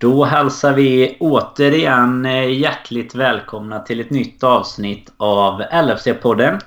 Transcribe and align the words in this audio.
Då 0.00 0.24
hälsar 0.24 0.72
vi 0.72 1.16
återigen 1.20 2.26
eh, 2.26 2.50
hjärtligt 2.50 3.14
välkomna 3.14 3.80
till 3.80 4.00
ett 4.00 4.10
nytt 4.10 4.44
avsnitt 4.44 5.12
av 5.16 5.62
LFC-podden. 5.62 6.60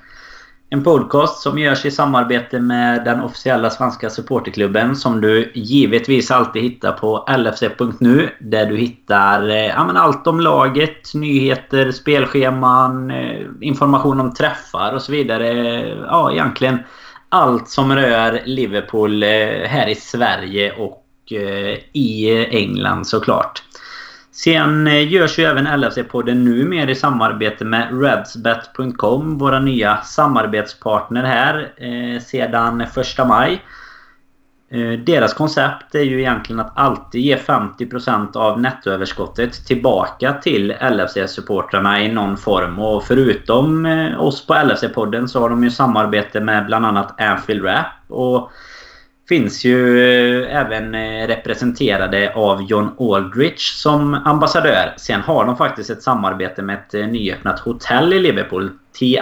En 0.69 0.83
podcast 0.83 1.41
som 1.41 1.59
görs 1.59 1.85
i 1.85 1.91
samarbete 1.91 2.59
med 2.59 3.05
den 3.05 3.21
officiella 3.21 3.69
svenska 3.69 4.09
supporterklubben 4.09 4.95
som 4.95 5.21
du 5.21 5.51
givetvis 5.55 6.31
alltid 6.31 6.61
hittar 6.61 6.91
på 6.91 7.25
lfc.nu. 7.37 8.29
Där 8.39 8.65
du 8.65 8.77
hittar 8.77 9.49
eh, 9.49 9.65
ja, 9.65 9.91
allt 9.95 10.27
om 10.27 10.39
laget, 10.39 11.13
nyheter, 11.13 11.91
spelscheman, 11.91 13.11
eh, 13.11 13.47
information 13.61 14.19
om 14.19 14.33
träffar 14.33 14.93
och 14.93 15.01
så 15.01 15.11
vidare. 15.11 15.79
Ja, 15.89 16.31
egentligen 16.31 16.79
allt 17.29 17.69
som 17.69 17.95
rör 17.95 18.41
Liverpool 18.45 19.23
här 19.23 19.87
i 19.87 19.95
Sverige 19.95 20.71
och 20.71 21.00
Eh, 21.31 21.79
i 21.93 22.45
England 22.51 23.07
såklart. 23.07 23.63
Sen 24.31 24.87
eh, 24.87 25.13
görs 25.13 25.39
ju 25.39 25.43
även 25.43 25.67
LFC-podden 25.67 26.33
nu 26.33 26.65
mer 26.65 26.87
i 26.87 26.95
samarbete 26.95 27.65
med 27.65 28.01
Redsbet.com, 28.01 29.37
våra 29.37 29.59
nya 29.59 29.97
samarbetspartner 29.97 31.23
här 31.23 31.73
eh, 31.77 32.21
sedan 32.21 32.81
1 32.81 32.97
maj. 33.27 33.65
Deras 35.05 35.33
koncept 35.33 35.95
är 35.95 36.03
ju 36.03 36.19
egentligen 36.19 36.59
att 36.59 36.77
alltid 36.77 37.21
ge 37.21 37.37
50% 37.37 38.37
av 38.37 38.61
nettoöverskottet 38.61 39.65
tillbaka 39.67 40.33
till 40.33 40.71
LFC-supportrarna 40.71 41.99
i 41.99 42.11
någon 42.11 42.37
form. 42.37 42.79
Och 42.79 43.03
förutom 43.03 43.85
oss 44.19 44.47
på 44.47 44.53
LFC-podden 44.53 45.27
så 45.27 45.39
har 45.39 45.49
de 45.49 45.63
ju 45.63 45.71
samarbete 45.71 46.39
med 46.39 46.65
bland 46.65 46.85
annat 46.85 47.21
Anfield 47.21 47.65
Rap. 47.65 47.85
Och 48.07 48.51
finns 49.31 49.65
ju 49.65 49.99
eh, 49.99 50.57
även 50.57 50.95
eh, 50.95 51.27
representerade 51.27 52.33
av 52.35 52.63
John 52.63 52.89
Aldrich 52.99 53.61
som 53.61 54.13
ambassadör. 54.13 54.93
Sen 54.97 55.21
har 55.21 55.45
de 55.45 55.57
faktiskt 55.57 55.89
ett 55.89 56.03
samarbete 56.03 56.61
med 56.61 56.75
ett 56.75 56.93
eh, 56.93 57.07
nyöppnat 57.07 57.59
hotell 57.59 58.13
i 58.13 58.19
Liverpool. 58.19 58.71
TIA, 58.99 59.21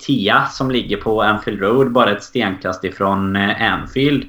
TIA, 0.00 0.46
som 0.46 0.70
ligger 0.70 0.96
på 0.96 1.22
Anfield 1.22 1.60
Road, 1.60 1.92
bara 1.92 2.10
ett 2.10 2.22
stenkast 2.22 2.84
ifrån 2.84 3.36
Anfield. 3.36 4.24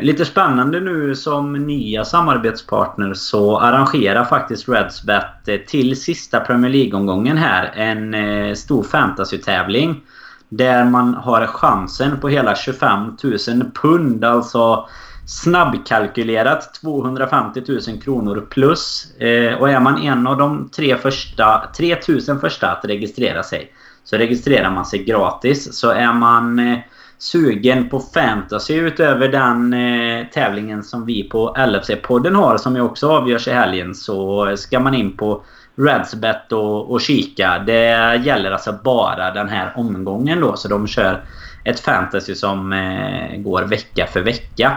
lite 0.00 0.24
spännande 0.24 0.80
nu 0.80 1.14
som 1.14 1.52
nya 1.52 2.04
samarbetspartner 2.04 3.14
så 3.14 3.58
arrangerar 3.58 4.24
faktiskt 4.24 4.68
Redsbet 4.68 5.66
till 5.66 6.00
sista 6.00 6.40
Premier 6.40 6.72
League-omgången 6.72 7.36
här 7.36 7.72
en 7.74 8.56
stor 8.56 8.82
fantasy-tävling. 8.82 10.00
Där 10.48 10.84
man 10.84 11.14
har 11.14 11.46
chansen 11.46 12.20
på 12.20 12.28
hela 12.28 12.56
25 12.56 13.16
000 13.22 13.38
pund. 13.74 14.24
Alltså 14.24 14.88
snabbkalkylerat 15.28 16.74
250 16.74 17.62
000 17.68 18.02
kronor 18.02 18.46
plus. 18.50 19.14
Eh, 19.18 19.54
och 19.54 19.70
är 19.70 19.80
man 19.80 20.02
en 20.02 20.26
av 20.26 20.36
de 20.36 20.68
tre 20.68 20.96
första, 20.96 21.70
3000 21.76 22.40
första 22.40 22.70
att 22.70 22.84
registrera 22.84 23.42
sig 23.42 23.72
så 24.04 24.16
registrerar 24.16 24.70
man 24.70 24.86
sig 24.86 25.04
gratis. 25.04 25.74
Så 25.74 25.90
är 25.90 26.12
man 26.12 26.58
eh, 26.58 26.78
sugen 27.18 27.88
på 27.88 28.00
fantasy 28.00 28.74
utöver 28.74 29.28
den 29.28 29.72
eh, 29.72 30.26
tävlingen 30.26 30.82
som 30.82 31.06
vi 31.06 31.28
på 31.28 31.54
LFC-podden 31.56 32.34
har 32.34 32.56
som 32.58 32.76
ju 32.76 32.82
också 32.82 33.10
avgörs 33.10 33.48
i 33.48 33.52
helgen 33.52 33.94
så 33.94 34.54
ska 34.56 34.80
man 34.80 34.94
in 34.94 35.16
på 35.16 35.42
Redsbet 35.78 36.52
och, 36.52 36.90
och 36.90 37.00
kika. 37.00 37.62
Det 37.66 38.16
gäller 38.24 38.50
alltså 38.50 38.74
bara 38.84 39.30
den 39.30 39.48
här 39.48 39.72
omgången 39.76 40.40
då. 40.40 40.56
Så 40.56 40.68
de 40.68 40.86
kör 40.86 41.24
ett 41.64 41.80
fantasy 41.80 42.34
som 42.34 42.72
eh, 42.72 43.36
går 43.36 43.62
vecka 43.62 44.06
för 44.06 44.20
vecka. 44.20 44.76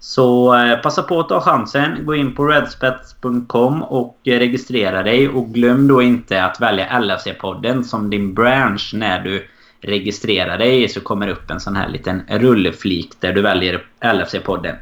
Så 0.00 0.54
eh, 0.54 0.76
passa 0.76 1.02
på 1.02 1.20
att 1.20 1.28
ta 1.28 1.40
chansen. 1.40 2.06
Gå 2.06 2.14
in 2.14 2.34
på 2.34 2.44
redspets.com 2.44 3.82
och 3.82 4.18
registrera 4.24 5.02
dig. 5.02 5.28
Och 5.28 5.48
glöm 5.48 5.88
då 5.88 6.02
inte 6.02 6.44
att 6.44 6.60
välja 6.60 7.00
LFC-podden 7.00 7.82
som 7.82 8.10
din 8.10 8.34
branch 8.34 8.90
när 8.94 9.20
du 9.20 9.46
registrerar 9.80 10.58
dig. 10.58 10.88
Så 10.88 11.00
kommer 11.00 11.26
det 11.26 11.32
upp 11.32 11.50
en 11.50 11.60
sån 11.60 11.76
här 11.76 11.88
liten 11.88 12.22
rullflik 12.28 13.12
där 13.20 13.32
du 13.32 13.42
väljer 13.42 13.84
LFC-podden. 14.00 14.74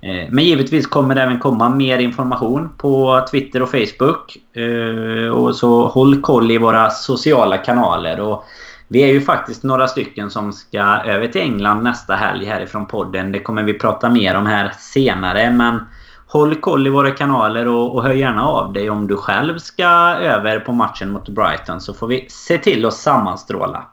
Eh, 0.00 0.28
men 0.30 0.44
givetvis 0.44 0.86
kommer 0.86 1.14
det 1.14 1.22
även 1.22 1.38
komma 1.38 1.68
mer 1.68 1.98
information 1.98 2.68
på 2.76 3.24
Twitter 3.30 3.62
och 3.62 3.70
Facebook. 3.70 4.36
Eh, 4.56 5.30
och 5.30 5.56
så 5.56 5.86
håll 5.86 6.20
koll 6.20 6.50
i 6.50 6.58
våra 6.58 6.90
sociala 6.90 7.58
kanaler. 7.58 8.20
Och 8.20 8.44
vi 8.88 9.02
är 9.02 9.06
ju 9.06 9.20
faktiskt 9.20 9.62
några 9.62 9.88
stycken 9.88 10.30
som 10.30 10.52
ska 10.52 10.82
över 11.04 11.28
till 11.28 11.40
England 11.40 11.82
nästa 11.82 12.14
helg 12.14 12.44
härifrån 12.44 12.86
podden. 12.86 13.32
Det 13.32 13.40
kommer 13.40 13.62
vi 13.62 13.74
prata 13.74 14.08
mer 14.08 14.36
om 14.36 14.46
här 14.46 14.72
senare. 14.78 15.50
Men 15.50 15.80
håll 16.26 16.54
koll 16.54 16.86
i 16.86 16.90
våra 16.90 17.10
kanaler 17.10 17.68
och, 17.68 17.94
och 17.94 18.02
hör 18.02 18.14
gärna 18.14 18.46
av 18.46 18.72
dig 18.72 18.90
om 18.90 19.06
du 19.06 19.16
själv 19.16 19.58
ska 19.58 19.88
över 20.14 20.60
på 20.60 20.72
matchen 20.72 21.10
mot 21.10 21.28
Brighton. 21.28 21.80
Så 21.80 21.94
får 21.94 22.06
vi 22.06 22.26
se 22.30 22.58
till 22.58 22.86
att 22.86 22.94
sammanstråla. 22.94 23.86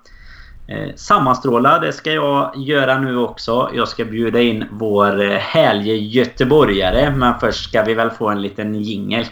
Eh, 0.67 0.95
sammanstråla, 0.95 1.79
det 1.79 1.93
ska 1.93 2.11
jag 2.11 2.57
göra 2.57 2.99
nu 2.99 3.17
också. 3.17 3.69
Jag 3.73 3.87
ska 3.87 4.05
bjuda 4.05 4.41
in 4.41 4.65
vår 4.71 5.21
eh, 5.21 5.37
härlige 5.37 5.95
göteborgare. 5.95 7.13
Men 7.15 7.39
först 7.39 7.69
ska 7.69 7.83
vi 7.83 7.93
väl 7.93 8.09
få 8.09 8.29
en 8.29 8.41
liten 8.41 8.75
jingel. 8.75 9.25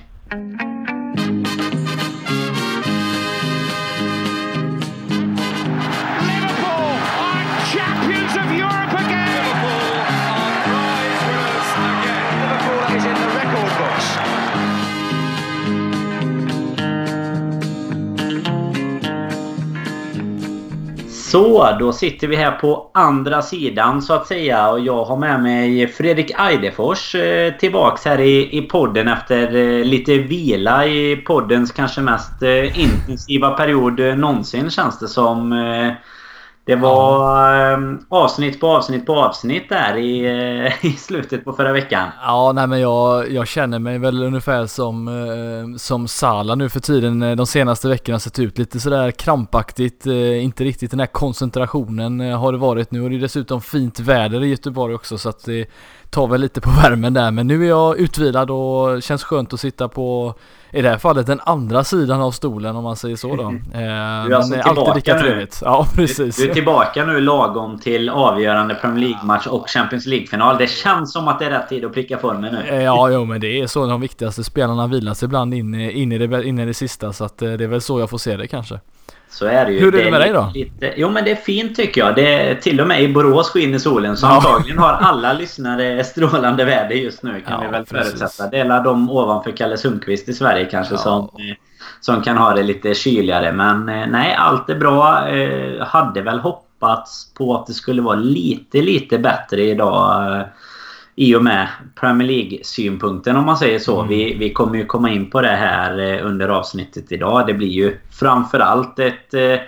Så, 21.33 21.77
då 21.79 21.93
sitter 21.93 22.27
vi 22.27 22.35
här 22.35 22.51
på 22.51 22.91
andra 22.93 23.41
sidan 23.41 24.01
så 24.01 24.13
att 24.13 24.27
säga 24.27 24.69
och 24.71 24.79
jag 24.79 25.05
har 25.05 25.17
med 25.17 25.41
mig 25.41 25.87
Fredrik 25.87 26.31
Eidefors 26.39 27.15
eh, 27.15 27.53
tillbaks 27.53 28.05
här 28.05 28.19
i, 28.19 28.57
i 28.57 28.61
podden 28.61 29.07
efter 29.07 29.55
eh, 29.55 29.85
lite 29.85 30.17
vila 30.17 30.87
i 30.87 31.15
poddens 31.15 31.71
kanske 31.71 32.01
mest 32.01 32.43
eh, 32.43 32.79
intensiva 32.79 33.49
period 33.51 33.99
eh, 33.99 34.15
någonsin 34.15 34.69
känns 34.69 34.99
det 34.99 35.07
som. 35.07 35.53
Eh, 35.53 35.93
det 36.65 36.75
var 36.75 37.53
ja. 37.53 37.73
Ehm, 37.73 37.99
avsnitt 38.09 38.59
på 38.59 38.67
avsnitt 38.67 39.05
på 39.05 39.15
avsnitt 39.15 39.69
där 39.69 39.97
i, 39.97 40.25
eh, 40.25 40.85
i 40.91 40.91
slutet 40.91 41.45
på 41.45 41.53
förra 41.53 41.73
veckan. 41.73 42.09
Ja, 42.21 42.51
nej 42.55 42.67
men 42.67 42.79
jag, 42.79 43.31
jag 43.31 43.47
känner 43.47 43.79
mig 43.79 43.97
väl 43.99 44.23
ungefär 44.23 44.65
som, 44.65 45.07
eh, 45.07 45.77
som 45.77 46.07
Sala 46.07 46.55
nu 46.55 46.69
för 46.69 46.79
tiden. 46.79 47.37
De 47.37 47.47
senaste 47.47 47.87
veckorna 47.87 48.19
sett 48.19 48.39
ut 48.39 48.57
lite 48.57 48.79
sådär 48.79 49.11
krampaktigt. 49.11 50.07
Eh, 50.07 50.43
inte 50.43 50.63
riktigt 50.63 50.91
den 50.91 50.99
här 50.99 51.07
koncentrationen 51.07 52.19
har 52.19 52.51
det 52.51 52.57
varit. 52.57 52.91
Nu 52.91 53.03
och 53.03 53.09
det 53.09 53.15
är 53.15 53.19
dessutom 53.19 53.61
fint 53.61 53.99
väder 53.99 54.43
i 54.43 54.47
Göteborg 54.47 54.95
också 54.95 55.17
så 55.17 55.29
att 55.29 55.45
det 55.45 55.65
tar 56.09 56.27
väl 56.27 56.41
lite 56.41 56.61
på 56.61 56.69
värmen 56.69 57.13
där. 57.13 57.31
Men 57.31 57.47
nu 57.47 57.63
är 57.63 57.69
jag 57.69 57.97
utvilad 57.97 58.51
och 58.51 59.03
känns 59.03 59.23
skönt 59.23 59.53
att 59.53 59.59
sitta 59.59 59.87
på 59.87 60.35
i 60.73 60.81
det 60.81 60.89
här 60.89 60.97
fallet 60.97 61.27
den 61.27 61.39
andra 61.43 61.83
sidan 61.83 62.21
av 62.21 62.31
stolen 62.31 62.75
om 62.75 62.83
man 62.83 62.95
säger 62.95 63.15
så 63.15 63.35
då. 63.35 63.43
Eh, 63.43 63.51
du 63.73 63.79
är 63.79 64.31
alltså 64.31 64.59
alltid 64.59 64.95
lika 64.95 65.19
trevligt. 65.19 65.61
Ja, 65.65 65.87
precis. 65.95 66.37
Du, 66.37 66.43
du, 66.43 66.49
är 66.49 66.53
tillbaka 66.53 67.05
nu 67.05 67.21
lagom 67.21 67.79
till 67.79 68.09
avgörande 68.09 68.75
Premier 68.75 69.07
League-match 69.07 69.47
och 69.47 69.69
Champions 69.69 70.05
League-final. 70.05 70.57
Det 70.57 70.67
känns 70.67 71.13
som 71.13 71.27
att 71.27 71.39
det 71.39 71.45
är 71.45 71.49
rätt 71.49 71.69
tid 71.69 71.85
att 71.85 71.93
pricka 71.93 72.17
formen 72.17 72.53
nu. 72.53 72.69
Eh, 72.69 72.83
ja, 72.83 73.09
jo, 73.09 73.25
men 73.25 73.41
det 73.41 73.61
är 73.61 73.67
så 73.67 73.85
de 73.85 74.01
viktigaste 74.01 74.43
spelarna 74.43 74.87
vilas 74.87 75.23
ibland 75.23 75.53
in, 75.53 75.75
in, 75.75 76.11
i 76.11 76.17
det, 76.17 76.43
in 76.43 76.59
i 76.59 76.65
det 76.65 76.73
sista. 76.73 77.13
Så 77.13 77.25
att 77.25 77.41
eh, 77.41 77.51
det 77.51 77.63
är 77.63 77.67
väl 77.67 77.81
så 77.81 77.99
jag 77.99 78.09
får 78.09 78.17
se 78.17 78.37
det 78.37 78.47
kanske. 78.47 78.79
Så 79.33 79.45
är 79.45 79.65
det 79.65 79.71
ju. 79.71 79.79
Hur 79.79 79.87
är 79.87 79.97
det, 79.97 80.03
det 80.03 80.11
med 80.11 80.21
dig 80.21 80.31
då? 80.33 80.51
Lite, 80.53 80.93
jo 80.97 81.09
men 81.09 81.23
det 81.23 81.31
är 81.31 81.35
fint 81.35 81.75
tycker 81.75 82.01
jag. 82.01 82.15
Det 82.15 82.33
är 82.33 82.55
till 82.55 82.81
och 82.81 82.87
med 82.87 83.01
i 83.01 83.07
Borås 83.07 83.49
skiner 83.49 83.77
solen. 83.77 84.17
Så 84.17 84.25
ja. 84.25 84.35
antagligen 84.35 84.77
har 84.77 84.93
alla 84.93 85.33
lyssnare 85.39 86.03
strålande 86.03 86.65
väder 86.65 86.95
just 86.95 87.23
nu 87.23 87.41
kan 87.41 87.53
ja, 87.53 87.61
vi 87.61 87.71
väl 87.71 87.85
precis. 87.85 88.19
förutsätta. 88.19 88.49
Det 88.49 88.59
är 88.59 88.83
de 88.83 89.09
ovanför 89.09 89.51
Kalle 89.51 89.77
Sundqvist 89.77 90.29
i 90.29 90.33
Sverige 90.33 90.65
kanske 90.65 90.93
ja. 90.93 90.97
som, 90.97 91.29
som 92.01 92.21
kan 92.21 92.37
ha 92.37 92.53
det 92.53 92.63
lite 92.63 92.93
kyligare. 92.93 93.51
Men 93.51 93.89
eh, 93.89 94.07
nej, 94.07 94.35
allt 94.35 94.69
är 94.69 94.75
bra. 94.75 95.27
Eh, 95.27 95.85
hade 95.85 96.21
väl 96.21 96.39
hoppats 96.39 97.33
på 97.33 97.55
att 97.55 97.67
det 97.67 97.73
skulle 97.73 98.01
vara 98.01 98.15
lite, 98.15 98.81
lite 98.81 99.17
bättre 99.17 99.63
idag 99.63 100.43
i 101.15 101.35
och 101.35 101.43
med 101.43 101.67
Premier 101.95 102.27
League-synpunkten 102.27 103.35
om 103.35 103.45
man 103.45 103.57
säger 103.57 103.79
så. 103.79 103.97
Mm. 103.97 104.07
Vi, 104.09 104.33
vi 104.33 104.53
kommer 104.53 104.77
ju 104.77 104.85
komma 104.85 105.09
in 105.09 105.29
på 105.29 105.41
det 105.41 105.47
här 105.47 105.99
eh, 105.99 106.25
under 106.25 106.49
avsnittet 106.49 107.11
idag. 107.11 107.47
Det 107.47 107.53
blir 107.53 107.67
ju 107.67 107.97
framförallt 108.11 108.99
ett, 108.99 109.33
eh, 109.33 109.59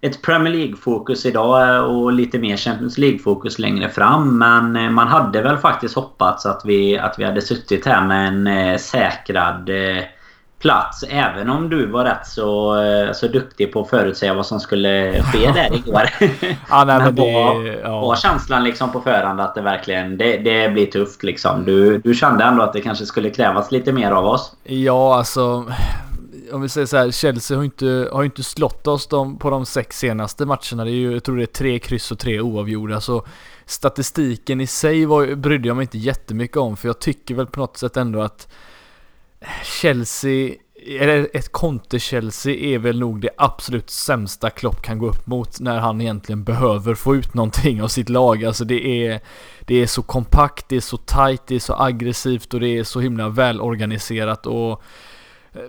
ett 0.00 0.22
Premier 0.22 0.54
League-fokus 0.54 1.26
idag 1.26 1.74
eh, 1.74 1.80
och 1.80 2.12
lite 2.12 2.38
mer 2.38 2.56
Champions 2.56 2.98
League-fokus 2.98 3.58
längre 3.58 3.88
fram. 3.88 4.38
Men 4.38 4.94
man 4.94 5.08
hade 5.08 5.42
väl 5.42 5.56
faktiskt 5.56 5.94
hoppats 5.94 6.46
att 6.46 6.62
vi, 6.64 6.98
att 6.98 7.18
vi 7.18 7.24
hade 7.24 7.42
suttit 7.42 7.86
här 7.86 8.06
med 8.06 8.28
en 8.28 8.78
säkrad 8.78 9.70
plats. 10.66 11.04
Även 11.08 11.50
om 11.50 11.70
du 11.70 11.86
var 11.86 12.04
rätt 12.04 12.26
så, 12.26 12.80
eh, 12.82 13.12
så 13.12 13.28
duktig 13.28 13.72
på 13.72 13.80
att 13.80 13.90
förutsäga 13.90 14.34
vad 14.34 14.46
som 14.46 14.60
skulle 14.60 15.22
ske 15.22 15.38
där 15.54 15.74
igår. 15.74 16.02
ja, 16.70 16.84
nej, 16.84 16.98
men, 16.98 17.14
det, 17.14 17.32
var, 17.32 17.64
ja. 17.82 18.00
var 18.00 18.16
känslan 18.16 18.64
liksom 18.64 18.92
på 18.92 19.00
förhand 19.00 19.40
att 19.40 19.54
det 19.54 19.60
verkligen 19.60 20.18
det, 20.18 20.36
det 20.36 20.68
blir 20.68 20.86
tufft 20.86 21.22
liksom? 21.22 21.64
Du, 21.64 21.98
du 21.98 22.14
kände 22.14 22.44
ändå 22.44 22.62
att 22.62 22.72
det 22.72 22.80
kanske 22.80 23.06
skulle 23.06 23.30
krävas 23.30 23.72
lite 23.72 23.92
mer 23.92 24.10
av 24.10 24.26
oss? 24.26 24.56
Ja, 24.64 25.16
alltså 25.16 25.64
om 26.52 26.62
vi 26.62 26.68
säger 26.68 26.86
så 26.86 26.96
här, 26.96 27.10
Chelsea 27.10 27.56
har 27.56 27.64
inte, 27.64 28.08
har 28.12 28.24
inte 28.24 28.42
slått 28.42 28.86
oss 28.86 29.06
de, 29.06 29.38
på 29.38 29.50
de 29.50 29.66
sex 29.66 29.98
senaste 29.98 30.46
matcherna. 30.46 30.84
Det 30.84 30.90
är 30.90 30.94
ju, 30.94 31.12
jag 31.12 31.24
tror 31.24 31.36
det 31.36 31.42
är 31.42 31.46
tre 31.46 31.78
kryss 31.78 32.12
och 32.12 32.18
tre 32.18 32.40
oavgjorda. 32.40 33.00
Så 33.00 33.26
statistiken 33.66 34.60
i 34.60 34.66
sig 34.66 35.06
var, 35.06 35.34
brydde 35.34 35.68
jag 35.68 35.76
mig 35.76 35.84
inte 35.84 35.98
jättemycket 35.98 36.56
om. 36.56 36.76
För 36.76 36.88
jag 36.88 36.98
tycker 36.98 37.34
väl 37.34 37.46
på 37.46 37.60
något 37.60 37.76
sätt 37.76 37.96
ändå 37.96 38.20
att 38.20 38.48
Chelsea, 39.64 40.54
eller 41.00 41.28
ett 41.32 41.52
Conte-Chelsea 41.52 42.54
är 42.54 42.78
väl 42.78 42.98
nog 42.98 43.20
det 43.20 43.30
absolut 43.36 43.90
sämsta 43.90 44.50
Klopp 44.50 44.82
kan 44.82 44.98
gå 44.98 45.08
upp 45.08 45.26
mot 45.26 45.60
när 45.60 45.78
han 45.78 46.00
egentligen 46.00 46.44
behöver 46.44 46.94
få 46.94 47.16
ut 47.16 47.34
någonting 47.34 47.82
av 47.82 47.88
sitt 47.88 48.08
lag. 48.08 48.44
Alltså 48.44 48.64
det 48.64 49.06
är, 49.06 49.20
det 49.66 49.82
är 49.82 49.86
så 49.86 50.02
kompakt, 50.02 50.68
det 50.68 50.76
är 50.76 50.80
så 50.80 50.96
tight, 50.96 51.42
det 51.46 51.54
är 51.54 51.60
så 51.60 51.74
aggressivt 51.74 52.54
och 52.54 52.60
det 52.60 52.78
är 52.78 52.84
så 52.84 53.00
himla 53.00 53.28
välorganiserat 53.28 54.46
och 54.46 54.82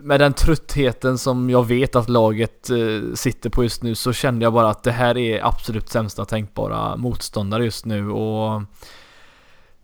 med 0.02 0.20
den 0.20 0.34
tröttheten 0.34 1.18
som 1.18 1.50
jag 1.50 1.68
vet 1.68 1.96
att 1.96 2.10
laget 2.10 2.70
eh, 2.70 3.14
sitter 3.14 3.50
på 3.50 3.64
just 3.64 3.84
nu 3.84 3.96
så 3.96 4.14
kände 4.14 4.46
jag 4.46 4.54
bara 4.54 4.70
att 4.70 4.84
det 4.84 4.92
här 4.92 5.18
är 5.18 5.46
absolut 5.46 5.90
sämsta 5.90 6.26
tänkbara 6.26 6.98
motståndare 6.98 7.66
just 7.66 7.86
nu 7.86 8.10
och 8.10 8.62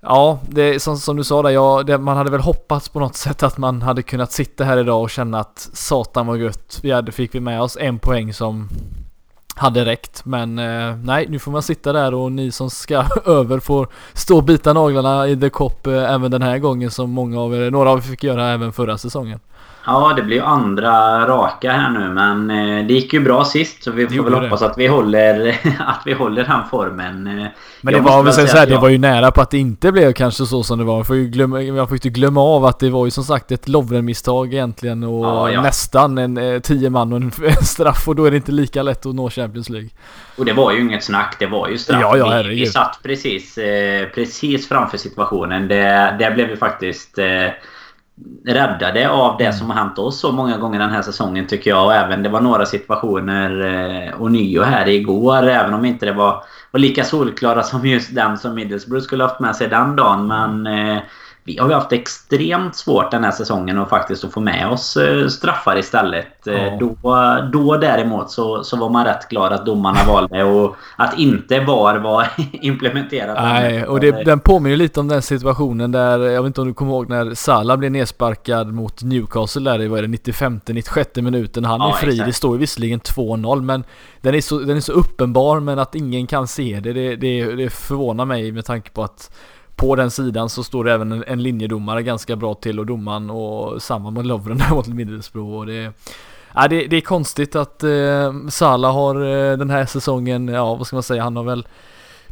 Ja, 0.06 0.40
det 0.50 0.80
som, 0.80 0.98
som 0.98 1.18
du 1.18 1.24
sa 1.24 1.42
där, 1.42 1.50
ja, 1.50 1.84
det, 1.84 1.98
man 1.98 2.18
hade 2.18 2.32
väl 2.32 2.42
hoppats 2.42 2.90
på 2.90 3.00
något 3.00 3.16
sätt 3.16 3.44
att 3.44 3.58
man 3.58 3.82
hade 3.82 4.02
kunnat 4.02 4.32
sitta 4.32 4.64
här 4.64 4.78
idag 4.78 5.02
och 5.02 5.10
känna 5.10 5.40
att 5.40 5.70
satan 5.74 6.28
var 6.28 6.36
gött. 6.36 6.80
Vi 6.84 6.92
hade, 6.92 7.12
fick 7.12 7.36
vi 7.36 7.40
med 7.40 7.62
oss 7.62 7.78
en 7.80 8.00
poäng 8.00 8.34
som 8.34 8.70
hade 9.56 9.86
räckt. 9.86 10.26
Men 10.26 10.60
eh, 10.60 10.96
nej, 10.96 11.26
nu 11.30 11.40
får 11.40 11.52
man 11.52 11.64
sitta 11.64 11.94
där 11.94 12.14
och 12.14 12.32
ni 12.32 12.52
som 12.52 12.70
ska 12.70 13.06
över 13.26 13.60
får 13.60 13.88
stå 14.14 14.38
och 14.38 14.44
bita 14.44 14.74
naglarna 14.74 15.28
i 15.28 15.38
The 15.40 15.50
Cop 15.50 15.88
eh, 15.88 16.14
även 16.14 16.32
den 16.32 16.42
här 16.42 16.58
gången 16.58 16.92
som 16.92 17.12
många 17.12 17.42
av 17.42 17.56
er, 17.56 17.72
några 17.72 17.90
av 17.90 17.98
er 17.98 18.02
fick 18.02 18.24
göra 18.24 18.50
även 18.50 18.74
förra 18.74 18.98
säsongen. 18.98 19.40
Ja, 19.86 20.14
det 20.16 20.22
blir 20.22 20.38
ju 20.38 20.44
andra 20.44 21.28
raka 21.28 21.72
här 21.72 21.90
nu 21.90 22.10
men 22.14 22.52
eh, 22.52 22.88
det 22.88 22.94
gick 22.94 23.14
ju 23.14 23.20
bra 23.20 23.46
sist 23.46 23.84
så 23.84 23.92
vi 23.92 24.08
får 24.08 24.24
väl 24.24 24.34
hoppas 24.34 24.62
att 24.62 24.78
vi 24.78 24.88
håller 24.88 25.50
att 25.80 26.02
vi 26.06 26.14
håller 26.14 26.44
den 26.44 26.70
formen. 26.70 27.28
Eh, 27.28 27.48
men 27.82 27.94
det 27.94 28.00
var 28.00 28.24
väl 28.24 28.34
så 28.34 28.58
här, 28.58 28.68
det 28.68 28.78
var 28.78 28.90
ju 28.90 28.98
nära 28.98 29.32
på 29.32 29.42
att 29.42 29.52
det 29.52 29.58
inte 29.58 29.92
blev 29.92 30.14
kanske 30.14 30.46
så 30.46 30.64
som 30.64 30.80
det 30.80 30.86
var. 30.86 30.96
Man 30.96 31.06
får 31.06 31.16
ju 31.16 31.28
glömma, 31.28 31.60
man 31.60 31.88
får 31.88 31.96
inte 31.96 32.10
glömma 32.10 32.42
av 32.42 32.66
att 32.66 32.80
det 32.80 32.90
var 32.90 33.06
ju 33.06 33.12
som 33.12 33.24
sagt 33.24 33.52
ett 33.52 33.68
Lovren-misstag 33.68 34.54
egentligen 34.54 35.04
och 35.04 35.26
ja, 35.26 35.52
ja. 35.52 35.62
nästan 35.62 36.18
en 36.18 36.38
eh, 36.38 36.60
tio 36.60 36.90
man 36.90 37.14
och 37.14 37.22
en 37.48 37.66
straff 37.66 38.08
och 38.08 38.16
då 38.16 38.26
är 38.26 38.32
det 38.32 38.38
inte 38.38 38.52
lika 38.52 38.84
lätt 38.84 39.06
att 39.06 39.16
nå 39.16 39.30
Champions 39.30 39.70
League. 39.70 39.90
Och 40.38 40.46
det 40.46 40.54
var 40.54 40.72
ju 40.72 40.82
inget 40.82 41.04
snack, 41.04 41.36
det 41.40 41.48
var 41.48 41.68
ju 41.68 41.78
straff. 41.78 42.02
Ja, 42.02 42.18
ja, 42.18 42.44
vi, 42.44 42.56
vi 42.56 42.66
satt 42.66 43.00
precis, 43.04 43.58
eh, 43.58 44.08
precis 44.08 44.70
framför 44.70 44.98
situationen. 44.98 45.68
Det, 45.68 46.16
det 46.20 46.32
blev 46.32 46.50
ju 46.50 46.58
faktiskt 46.58 47.18
eh, 47.18 47.48
räddade 48.46 49.10
av 49.10 49.38
det 49.38 49.46
mm. 49.46 49.58
som 49.58 49.70
har 49.70 49.78
hänt 49.78 50.00
oss 50.00 50.20
så 50.20 50.32
många 50.32 50.58
gånger 50.58 50.80
den 50.80 50.90
här 50.90 51.02
säsongen 51.02 51.48
tycker 51.48 51.70
jag. 51.70 51.86
Och 51.86 51.94
även 51.94 52.24
det 52.24 52.30
var 52.30 52.42
några 52.42 52.66
situationer 52.66 53.62
eh, 53.62 54.22
och 54.22 54.32
nio 54.32 54.64
här 54.64 54.88
igår. 54.88 55.48
Även 55.48 55.74
om 55.74 55.86
inte 55.86 56.06
det 56.06 56.12
var, 56.12 56.44
var 56.72 56.80
lika 56.80 57.04
solklara 57.04 57.64
som 57.64 57.86
just 57.86 58.16
den 58.16 58.38
som 58.38 58.56
Middlesbrough 58.56 59.04
skulle 59.04 59.24
haft 59.24 59.40
med 59.40 59.56
sig 59.56 59.68
den 59.68 59.96
dagen. 59.96 60.28
Men 60.28 60.68
eh, 60.68 61.02
vi 61.46 61.58
har 61.58 61.68
ju 61.68 61.74
haft 61.74 61.92
extremt 61.92 62.76
svårt 62.76 63.12
den 63.12 63.24
här 63.24 63.32
säsongen 63.32 63.78
och 63.78 63.90
faktiskt 63.90 64.24
att 64.24 64.34
få 64.34 64.40
med 64.40 64.68
oss 64.68 64.98
eh, 64.98 65.28
straffar 65.28 65.78
istället. 65.78 66.48
Eh, 66.48 66.54
ja. 66.54 66.78
Då, 66.80 66.96
då 67.54 67.78
däremot 67.78 68.32
så, 68.32 68.64
så 68.64 68.78
var 68.78 68.90
man 68.90 69.06
rätt 69.06 69.30
glad 69.30 69.54
att 69.54 69.66
domarna 69.66 70.00
valde 70.08 70.44
och 70.44 70.76
att 70.96 71.20
inte 71.20 71.60
VAR 71.60 71.98
var 71.98 72.28
implementerat. 72.52 73.38
Nej, 73.42 73.86
och 73.86 74.00
det, 74.00 74.12
den 74.12 74.40
påminner 74.40 74.78
lite 74.78 75.00
om 75.00 75.08
den 75.08 75.22
situationen 75.22 75.92
där, 75.92 76.20
jag 76.20 76.42
vet 76.42 76.48
inte 76.48 76.62
om 76.62 76.68
du 76.68 76.74
kommer 76.74 76.92
ihåg 76.92 77.10
när 77.10 77.34
Salah 77.34 77.78
blev 77.78 77.92
nedsparkad 77.92 78.74
mot 78.74 79.04
Newcastle 79.04 79.72
där 79.72 79.82
i 79.82 79.88
vad 79.88 80.00
är 80.00 80.08
det, 80.08 80.32
95-96 80.32 81.22
minuten. 81.22 81.66
Han 81.66 81.80
ja, 81.80 81.90
är 81.90 81.94
fri, 81.94 82.12
exakt. 82.12 82.28
det 82.28 82.34
står 82.34 82.56
ju 82.56 82.60
visserligen 82.60 83.00
2-0 83.00 83.62
men 83.62 83.84
den 84.22 84.36
är, 84.36 84.42
så, 84.42 84.60
den 84.60 84.78
är 84.78 84.82
så 84.82 84.94
uppenbar 84.94 85.60
men 85.60 85.80
att 85.80 85.96
ingen 85.96 86.28
kan 86.28 86.48
se 86.48 86.80
det, 86.84 86.94
det, 86.94 87.16
det, 87.16 87.56
det 87.56 87.70
förvånar 87.70 88.26
mig 88.26 88.52
med 88.52 88.66
tanke 88.66 88.90
på 88.90 89.04
att 89.04 89.32
på 89.76 89.96
den 89.96 90.12
sidan 90.12 90.50
så 90.50 90.64
står 90.64 90.84
det 90.84 90.94
även 90.94 91.12
en, 91.12 91.24
en 91.28 91.44
linjedomare 91.44 92.04
ganska 92.04 92.36
bra 92.36 92.54
till 92.54 92.80
och 92.80 92.86
domaren 92.86 93.30
och 93.30 93.82
samma 93.82 94.12
med 94.12 94.26
Lovren 94.26 94.58
där 94.58 94.70
mot 94.70 94.88
Middlesbrough 94.88 95.58
och 95.58 95.66
det 95.66 95.94
Ja, 96.56 96.68
det, 96.68 96.88
det 96.88 96.98
är 96.98 97.02
konstigt 97.02 97.56
att 97.56 97.84
eh, 97.84 98.34
Salah 98.50 98.94
har 98.94 99.16
eh, 99.16 99.58
den 99.58 99.70
här 99.70 99.86
säsongen, 99.86 100.48
ja 100.48 100.76
vad 100.76 100.88
ska 100.88 100.96
man 100.96 101.04
säga, 101.04 101.24
han 101.24 101.36
har 101.36 101.44
väl 101.44 101.68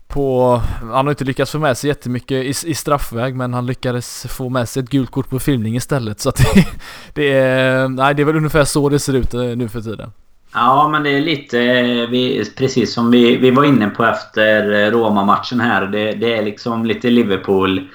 på, 0.08 0.56
han 0.80 1.06
har 1.06 1.10
inte 1.10 1.24
lyckats 1.24 1.52
få 1.52 1.60
med 1.60 1.78
sig 1.78 1.88
jättemycket 1.88 2.66
i, 2.66 2.70
i 2.70 2.76
straffväg 2.76 3.36
men 3.36 3.54
han 3.54 3.66
lyckades 3.66 4.26
få 4.30 4.50
med 4.50 4.70
sig 4.70 4.84
ett 4.84 4.90
gult 4.90 5.12
kort 5.12 5.30
på 5.30 5.40
filmning 5.40 5.76
istället 5.76 6.20
så 6.20 6.30
att 6.30 6.36
det, 6.54 6.66
det 7.14 7.34
är, 7.34 7.88
nej 7.88 8.16
det 8.16 8.22
är 8.22 8.26
väl 8.26 8.36
ungefär 8.36 8.64
så 8.64 8.90
det 8.90 9.00
ser 9.00 9.14
ut 9.14 9.34
eh, 9.34 9.42
nu 9.42 9.70
för 9.70 9.82
tiden. 9.82 10.12
Ja, 10.54 10.88
men 10.88 11.04
det 11.04 11.10
är 11.10 11.22
lite 11.22 11.58
vi, 12.06 12.46
precis 12.58 12.94
som 12.94 13.12
vi, 13.12 13.38
vi 13.38 13.52
var 13.52 13.64
inne 13.64 13.90
på 13.90 14.06
efter 14.06 14.92
Roma-matchen 14.92 15.60
här. 15.60 15.86
Det, 15.86 16.12
det 16.12 16.38
är 16.38 16.44
liksom 16.44 16.86
lite 16.86 17.10
Liverpool 17.10 17.88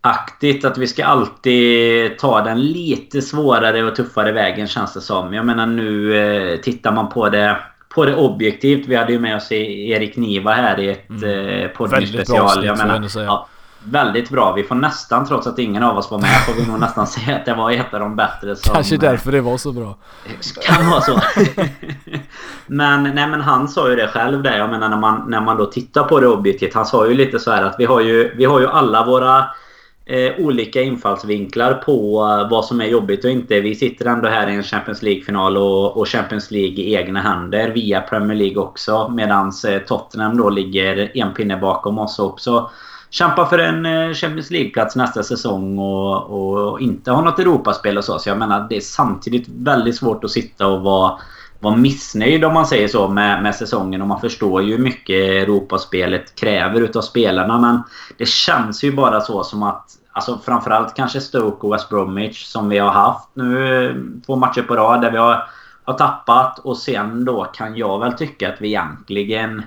aktigt 0.00 0.64
att 0.64 0.78
vi 0.78 0.86
ska 0.86 1.04
alltid 1.04 2.18
ta 2.18 2.40
den 2.40 2.62
lite 2.62 3.22
svårare 3.22 3.84
och 3.84 3.96
tuffare 3.96 4.32
vägen 4.32 4.66
känns 4.66 4.94
det 4.94 5.00
som. 5.00 5.34
Jag 5.34 5.46
menar 5.46 5.66
nu 5.66 6.16
eh, 6.16 6.60
tittar 6.60 6.92
man 6.92 7.08
på 7.08 7.28
det 7.28 7.56
på 7.88 8.04
det 8.04 8.16
objektivt. 8.16 8.86
Vi 8.86 8.96
hade 8.96 9.12
ju 9.12 9.18
med 9.18 9.36
oss 9.36 9.52
Erik 9.52 10.16
Niva 10.16 10.52
här 10.52 10.80
i 10.80 10.88
ett 10.88 11.10
mm. 11.10 11.48
eh, 11.48 11.68
poddspecial. 11.68 12.64
Jag 12.64 12.78
menar, 12.78 13.08
ja, 13.14 13.48
väldigt 13.90 14.30
bra. 14.30 14.52
Vi 14.52 14.62
får 14.62 14.74
nästan, 14.74 15.26
trots 15.26 15.46
att 15.46 15.58
ingen 15.58 15.82
av 15.82 15.98
oss 15.98 16.10
var 16.10 16.18
med, 16.18 16.44
får 16.46 16.52
vi 16.52 16.66
nog 16.66 16.80
nästan 16.80 17.06
säga 17.06 17.36
att 17.36 17.44
det 17.44 17.54
var 17.54 17.70
ett 17.70 17.94
av 17.94 18.00
de 18.00 18.16
bättre 18.16 18.56
som... 18.56 18.74
Kanske 18.74 18.96
därför 18.96 19.32
det 19.32 19.40
var 19.40 19.56
så 19.56 19.72
bra. 19.72 19.96
Kan 20.62 20.90
vara 20.90 21.00
så. 21.00 21.20
men, 22.66 23.02
nej, 23.02 23.26
men 23.26 23.40
han 23.40 23.68
sa 23.68 23.90
ju 23.90 23.96
det 23.96 24.08
själv 24.08 24.42
där. 24.42 24.58
Jag 24.58 24.70
menar 24.70 24.88
när 24.88 24.96
man, 24.96 25.30
när 25.30 25.40
man 25.40 25.56
då 25.56 25.66
tittar 25.66 26.04
på 26.04 26.20
det 26.20 26.26
objektivt. 26.26 26.74
Han 26.74 26.86
sa 26.86 27.06
ju 27.06 27.14
lite 27.14 27.38
så 27.38 27.50
här 27.50 27.62
att 27.62 27.76
vi 27.78 27.84
har 27.84 28.00
ju, 28.00 28.34
vi 28.36 28.44
har 28.44 28.60
ju 28.60 28.66
alla 28.66 29.06
våra 29.06 29.44
eh, 30.06 30.32
olika 30.38 30.82
infallsvinklar 30.82 31.74
på 31.74 32.20
eh, 32.20 32.50
vad 32.50 32.64
som 32.64 32.80
är 32.80 32.86
jobbigt 32.86 33.24
och 33.24 33.30
inte. 33.30 33.60
Vi 33.60 33.74
sitter 33.74 34.06
ändå 34.06 34.28
här 34.28 34.48
i 34.48 34.54
en 34.54 34.62
Champions 34.62 35.02
League-final 35.02 35.56
och, 35.56 35.96
och, 35.96 36.08
Champions 36.08 36.50
League 36.50 36.84
i 36.84 36.94
egna 36.94 37.20
händer 37.20 37.70
via 37.70 38.00
Premier 38.00 38.36
League 38.36 38.56
också. 38.56 39.08
Medan 39.08 39.52
eh, 39.68 39.78
Tottenham 39.78 40.36
då 40.36 40.50
ligger 40.50 41.10
en 41.14 41.34
pinne 41.34 41.56
bakom 41.56 41.98
oss 41.98 42.18
också 42.18 42.70
kämpa 43.10 43.46
för 43.46 43.58
en 43.58 43.86
eh, 43.86 44.14
Champions 44.14 44.50
League-plats 44.50 44.96
nästa 44.96 45.22
säsong 45.22 45.78
och, 45.78 46.70
och 46.70 46.80
inte 46.80 47.10
ha 47.10 47.20
något 47.20 47.38
Europaspel 47.38 47.98
och 47.98 48.04
så. 48.04 48.18
Så 48.18 48.28
jag 48.28 48.38
menar, 48.38 48.66
det 48.68 48.76
är 48.76 48.80
samtidigt 48.80 49.48
väldigt 49.48 49.96
svårt 49.96 50.24
att 50.24 50.30
sitta 50.30 50.66
och 50.66 50.82
vara, 50.82 51.18
vara 51.60 51.76
missnöjd 51.76 52.44
om 52.44 52.54
man 52.54 52.66
säger 52.66 52.88
så 52.88 53.08
med, 53.08 53.42
med 53.42 53.54
säsongen. 53.54 54.02
Och 54.02 54.08
man 54.08 54.20
förstår 54.20 54.62
ju 54.62 54.76
hur 54.76 54.82
mycket 54.82 55.16
Europaspelet 55.16 56.34
kräver 56.34 56.80
utav 56.80 57.00
spelarna. 57.00 57.58
Men 57.58 57.82
det 58.18 58.28
känns 58.28 58.84
ju 58.84 58.92
bara 58.92 59.20
så 59.20 59.44
som 59.44 59.62
att 59.62 59.90
Alltså 60.16 60.38
framförallt 60.44 60.94
kanske 60.94 61.20
Stoke 61.20 61.66
och 61.66 61.74
West 61.74 61.88
Bromwich 61.88 62.44
som 62.44 62.68
vi 62.68 62.78
har 62.78 62.90
haft 62.90 63.28
nu 63.34 63.84
eh, 63.84 63.94
två 64.26 64.36
matcher 64.36 64.62
på 64.62 64.76
rad 64.76 65.00
där 65.00 65.10
vi 65.10 65.18
har, 65.18 65.48
har 65.84 65.94
tappat. 65.94 66.58
Och 66.58 66.76
sen 66.76 67.24
då 67.24 67.44
kan 67.44 67.76
jag 67.76 68.00
väl 68.00 68.12
tycka 68.12 68.48
att 68.48 68.60
vi 68.60 68.68
egentligen 68.68 69.62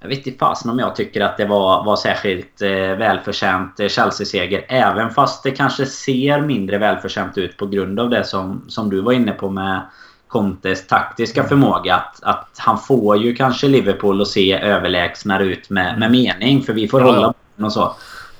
jag 0.00 0.08
vet 0.08 0.26
inte 0.26 0.38
fasen 0.38 0.70
om 0.70 0.78
jag 0.78 0.96
tycker 0.96 1.20
att 1.20 1.36
det 1.36 1.44
var, 1.44 1.84
var 1.84 1.96
särskilt 1.96 2.62
eh, 2.62 2.70
välförtjänt 2.70 3.80
eh, 3.80 3.88
Chelsea-seger. 3.88 4.64
Även 4.68 5.10
fast 5.10 5.42
det 5.42 5.50
kanske 5.50 5.86
ser 5.86 6.40
mindre 6.40 6.78
välförtjänt 6.78 7.38
ut 7.38 7.56
på 7.56 7.66
grund 7.66 8.00
av 8.00 8.10
det 8.10 8.24
som, 8.24 8.64
som 8.68 8.90
du 8.90 9.00
var 9.00 9.12
inne 9.12 9.32
på 9.32 9.50
med 9.50 9.80
Contes 10.28 10.86
taktiska 10.86 11.40
mm. 11.40 11.48
förmåga. 11.48 11.94
Att, 11.94 12.22
att 12.22 12.54
han 12.56 12.78
får 12.78 13.16
ju 13.16 13.34
kanske 13.34 13.68
Liverpool 13.68 14.22
att 14.22 14.28
se 14.28 14.52
överlägsnare 14.52 15.44
ut 15.44 15.70
med, 15.70 15.98
med 15.98 16.10
mening. 16.10 16.62
För 16.62 16.72
vi 16.72 16.88
får 16.88 17.00
ja. 17.00 17.06
hålla 17.06 17.34
och 17.66 17.72
så. 17.72 17.94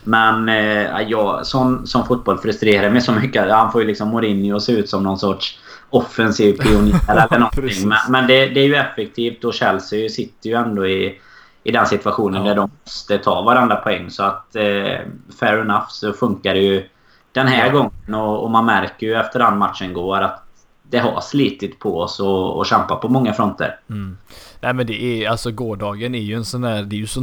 Men 0.05 0.49
eh, 0.49 1.01
ja, 1.09 1.45
som, 1.45 1.87
som 1.87 2.07
fotboll 2.07 2.39
frustrerar 2.39 2.91
mig 2.91 3.01
så 3.01 3.13
mycket. 3.13 3.51
Han 3.51 3.73
får 3.73 3.81
ju 3.81 3.87
liksom 3.87 4.09
Mourinho 4.09 4.57
att 4.57 4.63
se 4.63 4.73
ut 4.73 4.89
som 4.89 5.03
någon 5.03 5.19
sorts 5.19 5.59
offensiv 5.91 6.53
pionjär 6.53 7.01
eller 7.09 7.39
någonting. 7.39 7.89
men, 7.89 7.99
men 8.09 8.27
det, 8.27 8.47
det, 8.47 8.61
är 8.61 8.65
ju 8.65 8.75
effektivt 8.75 9.45
och 9.45 9.55
Chelsea 9.55 10.09
sitter 10.09 10.51
ju 10.51 10.57
ändå 10.57 10.87
i 10.87 11.21
i 11.69 11.71
den 11.71 11.87
situationen 11.87 12.43
ja. 12.43 12.49
där 12.49 12.55
de 12.55 12.71
måste 12.85 13.19
ta 13.19 13.43
varandra 13.43 13.77
poäng. 13.77 14.11
Så 14.11 14.23
att 14.23 14.57
eh, 14.57 14.99
fair 15.41 15.61
enough 15.61 15.87
så 15.89 16.13
funkar 16.13 16.55
det 16.55 16.61
ju 16.61 16.89
den 17.33 17.47
här 17.47 17.67
ja. 17.67 17.73
gången. 17.73 18.15
Och, 18.15 18.45
och, 18.45 18.51
man 18.51 18.67
märker 18.67 19.07
ju 19.07 19.15
efter 19.15 19.39
den 19.39 19.59
matchen 19.59 19.93
går 19.93 20.21
att 20.21 20.45
det 20.83 20.99
har 20.99 21.21
slitit 21.21 21.79
på 21.79 22.01
oss 22.01 22.21
och, 22.21 22.57
och 22.57 22.67
kämpat 22.67 23.01
på 23.01 23.09
många 23.09 23.33
fronter. 23.33 23.77
Mm. 23.91 24.19
Nej 24.61 24.75
men 24.75 24.87
det 24.87 25.03
är 25.03 25.29
alltså 25.29 25.51
gårdagen 25.51 26.15
är 26.15 26.19
ju 26.19 26.35
en 26.35 26.45
sån 26.45 26.61
där, 26.61 26.83
det 26.83 26.97
är 26.97 26.99
ju 26.99 27.07
så, 27.07 27.21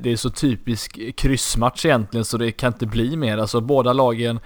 det 0.00 0.12
är 0.12 0.16
så 0.16 0.30
typisk 0.30 1.16
kryssmatch 1.16 1.84
egentligen 1.84 2.24
så 2.24 2.36
det 2.36 2.52
kan 2.52 2.72
inte 2.72 2.86
bli 2.86 3.16
mer. 3.16 3.38
Alltså 3.38 3.60
båda 3.60 3.92
lagen 3.92 4.40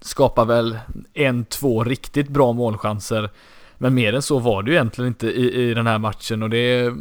skapar 0.00 0.44
väl 0.44 0.78
en, 1.14 1.44
två 1.44 1.84
riktigt 1.84 2.28
bra 2.28 2.52
målchanser. 2.52 3.30
Men 3.78 3.94
mer 3.94 4.12
än 4.12 4.22
så 4.22 4.38
var 4.38 4.62
det 4.62 4.70
ju 4.70 4.76
egentligen 4.76 5.08
inte 5.08 5.26
i, 5.26 5.70
i 5.70 5.74
den 5.74 5.86
här 5.86 5.98
matchen 5.98 6.42
och 6.42 6.50
det, 6.50 6.92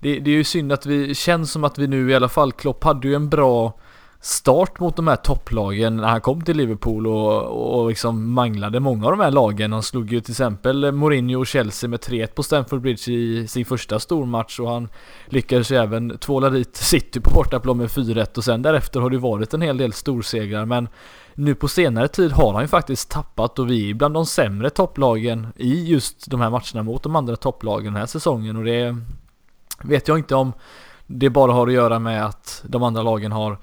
det, 0.00 0.18
det 0.18 0.30
är 0.30 0.34
ju 0.34 0.44
synd 0.44 0.72
att 0.72 0.86
vi 0.86 1.14
känns 1.14 1.52
som 1.52 1.64
att 1.64 1.78
vi 1.78 1.86
nu 1.86 2.10
i 2.10 2.14
alla 2.14 2.28
fall, 2.28 2.52
Klopp 2.52 2.84
hade 2.84 3.08
ju 3.08 3.14
en 3.14 3.28
bra 3.28 3.78
start 4.20 4.80
mot 4.80 4.96
de 4.96 5.08
här 5.08 5.16
topplagen 5.16 5.96
när 5.96 6.08
han 6.08 6.20
kom 6.20 6.44
till 6.44 6.56
Liverpool 6.56 7.06
och, 7.06 7.80
och 7.80 7.88
liksom 7.88 8.32
manglade 8.32 8.80
många 8.80 9.04
av 9.04 9.10
de 9.10 9.20
här 9.20 9.30
lagen. 9.30 9.72
Han 9.72 9.82
slog 9.82 10.12
ju 10.12 10.20
till 10.20 10.32
exempel 10.32 10.92
Mourinho 10.92 11.40
och 11.40 11.46
Chelsea 11.46 11.90
med 11.90 12.00
3-1 12.00 12.26
på 12.26 12.42
Stamford 12.42 12.80
Bridge 12.80 13.12
i 13.12 13.48
sin 13.48 13.64
första 13.64 14.00
stormatch 14.00 14.60
och 14.60 14.70
han 14.70 14.88
lyckades 15.26 15.70
ju 15.70 15.76
även 15.76 16.18
tvåla 16.18 16.50
dit 16.50 16.76
City 16.76 17.20
på 17.20 17.30
bortaplan 17.30 17.76
med 17.76 17.88
4-1 17.88 18.36
och 18.36 18.44
sen 18.44 18.62
därefter 18.62 19.00
har 19.00 19.10
det 19.10 19.18
varit 19.18 19.54
en 19.54 19.62
hel 19.62 19.76
del 19.76 19.92
storsegrar 19.92 20.64
men 20.64 20.88
nu 21.34 21.54
på 21.54 21.68
senare 21.68 22.08
tid 22.08 22.32
har 22.32 22.52
han 22.52 22.62
ju 22.62 22.68
faktiskt 22.68 23.10
tappat 23.10 23.58
och 23.58 23.70
vi 23.70 23.90
är 23.90 23.94
bland 23.94 24.14
de 24.14 24.26
sämre 24.26 24.70
topplagen 24.70 25.46
i 25.56 25.84
just 25.84 26.30
de 26.30 26.40
här 26.40 26.50
matcherna 26.50 26.82
mot 26.82 27.02
de 27.02 27.16
andra 27.16 27.36
topplagen 27.36 27.92
den 27.92 28.00
här 28.00 28.06
säsongen 28.06 28.56
och 28.56 28.64
det 28.64 28.96
vet 29.82 30.08
jag 30.08 30.18
inte 30.18 30.34
om 30.34 30.52
det 31.06 31.30
bara 31.30 31.52
har 31.52 31.66
att 31.66 31.72
göra 31.72 31.98
med 31.98 32.26
att 32.26 32.62
de 32.64 32.82
andra 32.82 33.02
lagen 33.02 33.32
har 33.32 33.58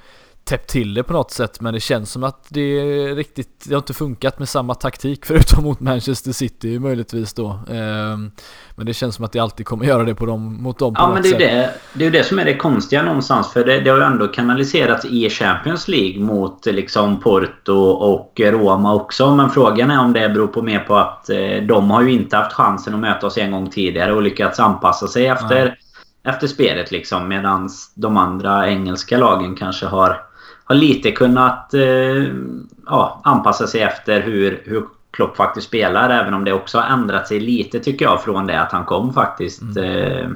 täppt 0.45 0.69
till 0.69 0.93
det 0.93 1.03
på 1.03 1.13
något 1.13 1.31
sätt 1.31 1.61
men 1.61 1.73
det 1.73 1.79
känns 1.79 2.11
som 2.11 2.23
att 2.23 2.45
det 2.49 2.81
riktigt, 3.13 3.65
det 3.67 3.73
har 3.73 3.77
inte 3.77 3.93
funkat 3.93 4.39
med 4.39 4.49
samma 4.49 4.75
taktik 4.75 5.25
förutom 5.25 5.63
mot 5.63 5.79
Manchester 5.79 6.31
City 6.31 6.79
möjligtvis 6.79 7.33
då. 7.33 7.59
Ehm, 7.69 8.31
men 8.75 8.85
det 8.85 8.93
känns 8.93 9.15
som 9.15 9.25
att 9.25 9.31
det 9.31 9.39
alltid 9.39 9.65
kommer 9.65 9.85
göra 9.85 10.03
det 10.03 10.15
på 10.15 10.25
dem, 10.25 10.63
mot 10.63 10.79
dem 10.79 10.93
på 10.93 11.01
Ja 11.01 11.07
något 11.07 11.13
men 11.13 11.23
det 11.23 11.29
är 11.29 11.31
sätt. 11.31 11.39
det, 11.39 11.73
det, 11.93 12.03
är 12.03 12.05
ju 12.05 12.11
det 12.11 12.23
som 12.23 12.39
är 12.39 12.45
det 12.45 12.57
konstiga 12.57 13.03
någonstans 13.03 13.53
för 13.53 13.65
det, 13.65 13.79
det 13.79 13.89
har 13.89 13.97
ju 13.97 14.03
ändå 14.03 14.27
kanaliserats 14.27 15.05
i 15.05 15.29
Champions 15.29 15.87
League 15.87 16.23
mot 16.23 16.65
liksom 16.65 17.19
Porto 17.19 17.75
och 17.83 18.41
Roma 18.43 18.93
också 18.93 19.35
men 19.35 19.49
frågan 19.49 19.91
är 19.91 19.99
om 19.99 20.13
det 20.13 20.29
beror 20.29 20.47
på 20.47 20.61
mer 20.61 20.79
på 20.79 20.95
att 20.95 21.29
eh, 21.29 21.37
de 21.67 21.91
har 21.91 22.01
ju 22.01 22.11
inte 22.11 22.37
haft 22.37 22.53
chansen 22.53 22.93
att 22.93 22.99
möta 22.99 23.27
oss 23.27 23.37
en 23.37 23.51
gång 23.51 23.69
tidigare 23.69 24.13
och 24.13 24.21
lyckats 24.21 24.59
anpassa 24.59 25.07
sig 25.07 25.27
efter, 25.27 25.77
efter 26.25 26.47
spelet 26.47 26.91
liksom 26.91 27.27
medan 27.27 27.69
de 27.95 28.17
andra 28.17 28.69
engelska 28.69 29.17
lagen 29.17 29.55
kanske 29.55 29.85
har 29.85 30.21
har 30.65 30.75
lite 30.75 31.11
kunnat 31.11 31.73
eh, 31.73 32.23
ja, 32.85 33.21
anpassa 33.23 33.67
sig 33.67 33.81
efter 33.81 34.21
hur, 34.21 34.61
hur 34.65 34.85
Klopp 35.11 35.37
faktiskt 35.37 35.67
spelar. 35.67 36.09
Även 36.09 36.33
om 36.33 36.43
det 36.43 36.53
också 36.53 36.77
har 36.77 36.85
ändrat 36.93 37.27
sig 37.27 37.39
lite 37.39 37.79
tycker 37.79 38.05
jag 38.05 38.23
från 38.23 38.47
det 38.47 38.61
att 38.61 38.71
han 38.71 38.85
kom 38.85 39.13
faktiskt. 39.13 39.61
Mm. 39.61 39.77
Eh, 39.77 40.29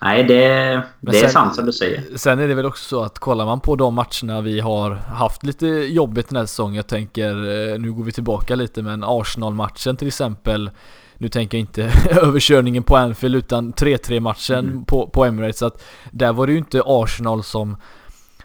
nej, 0.00 0.24
det, 0.24 0.82
det 1.00 1.12
sen, 1.12 1.24
är 1.24 1.28
sant 1.28 1.54
som 1.54 1.66
du 1.66 1.72
säger. 1.72 2.04
Sen 2.16 2.38
är 2.38 2.48
det 2.48 2.54
väl 2.54 2.66
också 2.66 2.84
så 2.84 3.04
att 3.04 3.18
kollar 3.18 3.44
man 3.44 3.60
på 3.60 3.76
de 3.76 3.94
matcherna 3.94 4.40
vi 4.40 4.60
har 4.60 4.90
haft 4.90 5.42
lite 5.42 5.66
jobbigt 5.66 6.28
den 6.28 6.36
här 6.36 6.46
säsongen. 6.46 6.76
Jag 6.76 6.86
tänker, 6.86 7.30
eh, 7.30 7.78
nu 7.78 7.92
går 7.92 8.04
vi 8.04 8.12
tillbaka 8.12 8.54
lite 8.54 8.82
men 8.82 9.04
Arsenal-matchen 9.04 9.96
till 9.96 10.08
exempel. 10.08 10.70
Nu 11.18 11.28
tänker 11.28 11.58
jag 11.58 11.62
inte 11.62 11.82
överkörningen 12.10 12.82
på 12.82 12.96
Anfield 12.96 13.36
utan 13.36 13.72
3-3 13.72 14.20
matchen 14.20 14.58
mm. 14.58 14.84
på, 14.84 15.06
på 15.06 15.24
Emirates. 15.24 15.62
att 15.62 15.82
där 16.10 16.32
var 16.32 16.46
det 16.46 16.52
ju 16.52 16.58
inte 16.58 16.82
Arsenal 16.86 17.42
som 17.42 17.76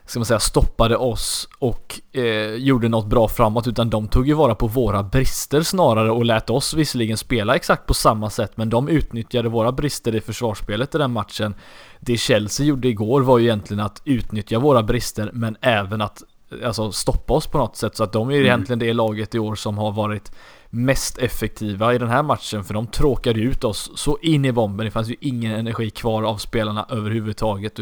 ska 0.05 0.19
man 0.19 0.25
säga, 0.25 0.39
stoppade 0.39 0.97
oss 0.97 1.49
och 1.59 1.99
eh, 2.11 2.55
gjorde 2.55 2.89
något 2.89 3.05
bra 3.05 3.27
framåt 3.27 3.67
utan 3.67 3.89
de 3.89 4.07
tog 4.07 4.27
ju 4.27 4.33
vara 4.33 4.55
på 4.55 4.67
våra 4.67 5.03
brister 5.03 5.61
snarare 5.61 6.11
och 6.11 6.25
lät 6.25 6.49
oss 6.49 6.73
visserligen 6.73 7.17
spela 7.17 7.55
exakt 7.55 7.85
på 7.85 7.93
samma 7.93 8.29
sätt 8.29 8.51
men 8.55 8.69
de 8.69 8.87
utnyttjade 8.87 9.49
våra 9.49 9.71
brister 9.71 10.15
i 10.15 10.21
försvarsspelet 10.21 10.95
i 10.95 10.97
den 10.97 11.11
matchen. 11.11 11.55
Det 11.99 12.17
Chelsea 12.17 12.65
gjorde 12.65 12.87
igår 12.87 13.21
var 13.21 13.37
ju 13.37 13.45
egentligen 13.45 13.83
att 13.83 14.01
utnyttja 14.05 14.59
våra 14.59 14.83
brister 14.83 15.29
men 15.33 15.57
även 15.61 16.01
att 16.01 16.23
alltså, 16.65 16.91
stoppa 16.91 17.33
oss 17.33 17.47
på 17.47 17.57
något 17.57 17.75
sätt 17.75 17.95
så 17.95 18.03
att 18.03 18.13
de 18.13 18.29
är 18.29 18.33
mm. 18.33 18.45
egentligen 18.45 18.79
det 18.79 18.93
laget 18.93 19.35
i 19.35 19.39
år 19.39 19.55
som 19.55 19.77
har 19.77 19.91
varit 19.91 20.31
mest 20.75 21.17
effektiva 21.17 21.93
i 21.93 21.97
den 21.97 22.09
här 22.09 22.23
matchen 22.23 22.63
för 22.63 22.73
de 22.73 22.87
tråkade 22.87 23.39
ut 23.39 23.63
oss 23.63 23.91
så 23.95 24.17
in 24.21 24.45
i 24.45 24.51
bomben. 24.51 24.85
Det 24.85 24.91
fanns 24.91 25.09
ju 25.09 25.15
ingen 25.19 25.51
energi 25.51 25.89
kvar 25.89 26.23
av 26.23 26.37
spelarna 26.37 26.85
överhuvudtaget. 26.89 27.79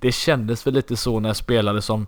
Det 0.00 0.12
kändes 0.12 0.66
väl 0.66 0.74
lite 0.74 0.96
så 0.96 1.20
när 1.20 1.32
spelare 1.32 1.82
som 1.82 2.06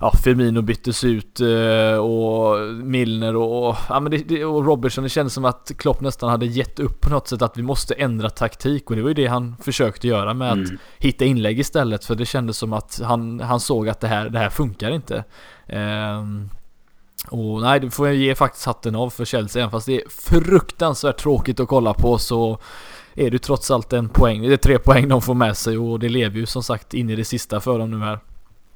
ja, 0.00 0.12
Firmino 0.24 0.62
byttes 0.62 1.04
ut 1.04 1.40
eh, 1.40 1.96
och 1.96 2.74
Milner 2.74 3.36
och, 3.36 3.76
ja, 3.88 4.00
men 4.00 4.22
det, 4.26 4.44
och 4.44 4.66
Robertson. 4.66 5.04
Det 5.04 5.10
kändes 5.10 5.34
som 5.34 5.44
att 5.44 5.72
Klopp 5.78 6.00
nästan 6.00 6.30
hade 6.30 6.46
gett 6.46 6.80
upp 6.80 7.00
på 7.00 7.10
något 7.10 7.28
sätt 7.28 7.42
att 7.42 7.58
vi 7.58 7.62
måste 7.62 7.94
ändra 7.94 8.30
taktik 8.30 8.90
och 8.90 8.96
det 8.96 9.02
var 9.02 9.08
ju 9.08 9.14
det 9.14 9.26
han 9.26 9.56
försökte 9.62 10.08
göra 10.08 10.34
med 10.34 10.52
mm. 10.52 10.64
att 10.64 10.70
hitta 10.98 11.24
inlägg 11.24 11.58
istället 11.58 12.04
för 12.04 12.14
det 12.14 12.26
kändes 12.26 12.58
som 12.58 12.72
att 12.72 13.00
han, 13.04 13.40
han 13.40 13.60
såg 13.60 13.88
att 13.88 14.00
det 14.00 14.08
här, 14.08 14.28
det 14.28 14.38
här 14.38 14.50
funkar 14.50 14.90
inte. 14.90 15.24
Um, 15.66 16.50
och 17.28 17.60
nej, 17.60 17.80
det 17.80 17.90
får 17.90 18.06
jag 18.06 18.16
ge 18.16 18.34
faktiskt 18.34 18.66
hatten 18.66 18.96
av 18.96 19.10
för 19.10 19.24
Chelsea. 19.24 19.62
Även 19.62 19.70
fast 19.70 19.86
det 19.86 19.96
är 19.96 20.08
fruktansvärt 20.08 21.16
tråkigt 21.16 21.60
att 21.60 21.68
kolla 21.68 21.94
på 21.94 22.18
så 22.18 22.58
är 23.14 23.30
det 23.30 23.38
trots 23.38 23.70
allt 23.70 23.92
en 23.92 24.08
poäng. 24.08 24.42
Det 24.42 24.52
är 24.52 24.56
tre 24.56 24.78
poäng 24.78 25.08
de 25.08 25.22
får 25.22 25.34
med 25.34 25.56
sig 25.56 25.78
och 25.78 25.98
det 25.98 26.08
lever 26.08 26.36
ju 26.36 26.46
som 26.46 26.62
sagt 26.62 26.94
in 26.94 27.10
i 27.10 27.16
det 27.16 27.24
sista 27.24 27.60
för 27.60 27.78
dem 27.78 27.90
nu 27.90 27.98
här. 27.98 28.18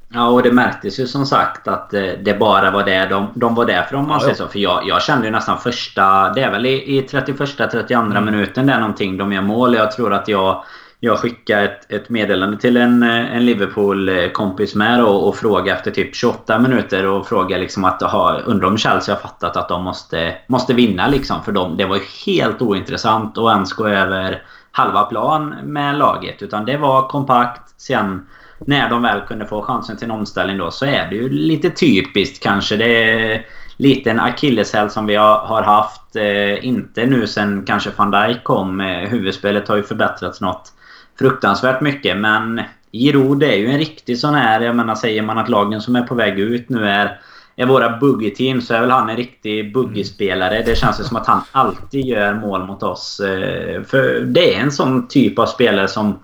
Ja, 0.08 0.28
och 0.28 0.42
det 0.42 0.52
märktes 0.52 1.00
ju 1.00 1.06
som 1.06 1.26
sagt 1.26 1.68
att 1.68 1.94
eh, 1.94 2.02
det 2.24 2.38
bara 2.38 2.70
var 2.70 2.84
det 2.84 3.06
de, 3.06 3.28
de 3.34 3.54
var 3.54 3.64
där 3.64 3.82
för 3.82 3.96
om 3.96 4.08
man 4.08 4.20
säger 4.20 4.34
så. 4.34 4.48
För 4.48 4.58
jag, 4.58 4.82
jag 4.86 5.02
kände 5.02 5.26
ju 5.26 5.32
nästan 5.32 5.58
första... 5.58 6.32
Det 6.32 6.42
är 6.42 6.50
väl 6.50 6.66
i, 6.66 6.98
i 6.98 7.02
31-32 7.02 7.92
mm. 7.92 8.24
minuten 8.24 8.66
där 8.66 8.80
någonting 8.80 9.16
de 9.16 9.32
gör 9.32 9.42
mål. 9.42 9.74
Jag 9.74 9.92
tror 9.92 10.14
att 10.14 10.28
jag 10.28 10.64
jag 11.04 11.18
skickade 11.18 11.64
ett, 11.64 11.92
ett 11.92 12.08
meddelande 12.08 12.58
till 12.58 12.76
en, 12.76 13.02
eh, 13.02 13.36
en 13.36 13.46
Liverpool-kompis 13.46 14.74
med 14.74 15.04
och, 15.04 15.28
och 15.28 15.36
frågade 15.36 15.78
efter 15.78 15.90
typ 15.90 16.14
28 16.14 16.58
minuter 16.58 17.06
och 17.06 17.26
frågade 17.26 17.62
liksom 17.62 17.84
att 17.84 18.02
aha, 18.02 18.40
undrar 18.44 18.68
om 18.68 18.78
Chelsea 18.78 19.14
har 19.14 19.20
fattat 19.20 19.56
att 19.56 19.68
de 19.68 19.84
måste, 19.84 20.34
måste 20.46 20.74
vinna 20.74 21.08
liksom 21.08 21.42
för 21.42 21.52
dem. 21.52 21.76
Det 21.76 21.84
var 21.84 21.96
ju 21.96 22.02
helt 22.26 22.62
ointressant 22.62 23.38
att 23.38 23.52
ens 23.54 23.72
gå 23.72 23.88
över 23.88 24.42
halva 24.70 25.02
plan 25.02 25.54
med 25.62 25.98
laget. 25.98 26.42
Utan 26.42 26.64
det 26.64 26.76
var 26.76 27.08
kompakt. 27.08 27.74
Sen 27.76 28.26
när 28.58 28.90
de 28.90 29.02
väl 29.02 29.20
kunde 29.20 29.46
få 29.46 29.62
chansen 29.62 29.96
till 29.96 30.04
en 30.04 30.10
omställning 30.10 30.58
då 30.58 30.70
så 30.70 30.86
är 30.86 31.10
det 31.10 31.16
ju 31.16 31.28
lite 31.28 31.70
typiskt 31.70 32.42
kanske. 32.42 32.76
Det 32.76 33.12
är 33.12 33.46
lite 33.76 34.10
en 34.10 34.20
akilleshäl 34.20 34.90
som 34.90 35.06
vi 35.06 35.14
har, 35.14 35.38
har 35.38 35.62
haft. 35.62 36.16
Eh, 36.16 36.66
inte 36.66 37.06
nu 37.06 37.26
sen 37.26 37.64
kanske 37.66 37.90
van 37.96 38.10
Dijk 38.10 38.44
kom. 38.44 38.80
Eh, 38.80 39.08
huvudspelet 39.08 39.68
har 39.68 39.76
ju 39.76 39.82
förbättrats 39.82 40.40
något 40.40 40.73
fruktansvärt 41.18 41.80
mycket. 41.80 42.16
Men 42.16 42.62
Giroud 42.92 43.42
är 43.42 43.56
ju 43.56 43.70
en 43.70 43.78
riktig 43.78 44.18
sån 44.18 44.34
här... 44.34 44.60
Jag 44.60 44.76
menar, 44.76 44.94
säger 44.94 45.22
man 45.22 45.38
att 45.38 45.48
lagen 45.48 45.80
som 45.80 45.96
är 45.96 46.02
på 46.02 46.14
väg 46.14 46.38
ut 46.38 46.68
nu 46.68 46.88
är, 46.88 47.20
är 47.56 47.66
våra 47.66 47.98
buggy-team 47.98 48.60
så 48.60 48.74
är 48.74 48.80
väl 48.80 48.90
han 48.90 49.10
en 49.10 49.16
riktig 49.16 49.74
buggy-spelare. 49.74 50.62
Det 50.66 50.78
känns 50.78 51.00
ju 51.00 51.04
som 51.04 51.16
att 51.16 51.26
han 51.26 51.40
alltid 51.52 52.06
gör 52.06 52.34
mål 52.34 52.66
mot 52.66 52.82
oss. 52.82 53.20
Eh, 53.20 53.82
för 53.82 54.20
det 54.20 54.54
är 54.54 54.60
en 54.60 54.72
sån 54.72 55.08
typ 55.08 55.38
av 55.38 55.46
spelare 55.46 55.88
som 55.88 56.18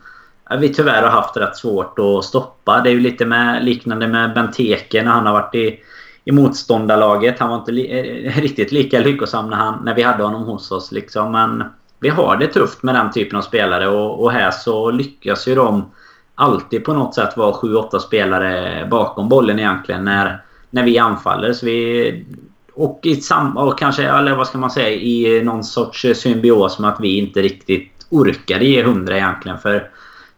vi 0.59 0.75
tyvärr 0.75 1.03
har 1.03 1.11
haft 1.11 1.37
rätt 1.37 1.57
svårt 1.57 1.99
att 1.99 2.25
stoppa. 2.25 2.81
Det 2.81 2.91
är 2.91 2.95
ju 2.95 3.01
lite 3.01 3.27
med, 3.27 3.65
liknande 3.65 4.09
med 4.09 4.35
Benteke 4.35 5.03
när 5.03 5.11
han 5.11 5.27
har 5.27 5.33
varit 5.33 5.55
i, 5.55 5.79
i 6.25 6.33
motståndarlaget. 6.33 7.39
Han 7.39 7.51
var 7.51 7.57
inte 7.57 7.73
li, 7.73 8.27
eh, 8.27 8.41
riktigt 8.41 8.73
lika 8.73 9.01
lyckosam 9.01 9.51
när, 9.51 9.57
han, 9.57 9.85
när 9.85 9.95
vi 9.95 10.03
hade 10.03 10.23
honom 10.23 10.43
hos 10.43 10.71
oss. 10.71 10.93
Liksom. 10.93 11.33
Men 11.33 11.65
vi 12.01 12.09
har 12.09 12.37
det 12.37 12.47
tufft 12.47 12.83
med 12.83 12.95
den 12.95 13.13
typen 13.13 13.39
av 13.39 13.43
spelare 13.43 13.89
och, 13.89 14.23
och 14.23 14.33
här 14.33 14.51
så 14.51 14.91
lyckas 14.91 15.49
ju 15.49 15.55
de 15.55 15.91
alltid 16.35 16.85
på 16.85 16.93
något 16.93 17.15
sätt 17.15 17.37
vara 17.37 17.53
7-8 17.53 17.99
spelare 17.99 18.87
bakom 18.91 19.29
bollen 19.29 19.59
egentligen 19.59 20.05
när, 20.05 20.43
när 20.71 20.85
vi 20.85 20.99
anfaller. 20.99 21.53
Så 21.53 21.67
vi, 21.67 22.25
och 22.75 23.01
i 23.03 23.17
samma, 23.17 23.63
och 23.63 23.79
kanske, 23.79 24.09
eller 24.09 24.37
vad 24.37 24.47
ska 24.47 24.59
man 24.59 24.71
säga, 24.71 24.91
i 24.91 25.43
någon 25.45 25.65
sorts 25.65 26.07
symbios 26.15 26.79
med 26.79 26.91
att 26.91 27.01
vi 27.01 27.19
inte 27.19 27.43
riktigt 27.43 28.07
orkade 28.11 28.65
ge 28.65 28.81
100 28.81 29.17
egentligen. 29.17 29.59
För 29.59 29.91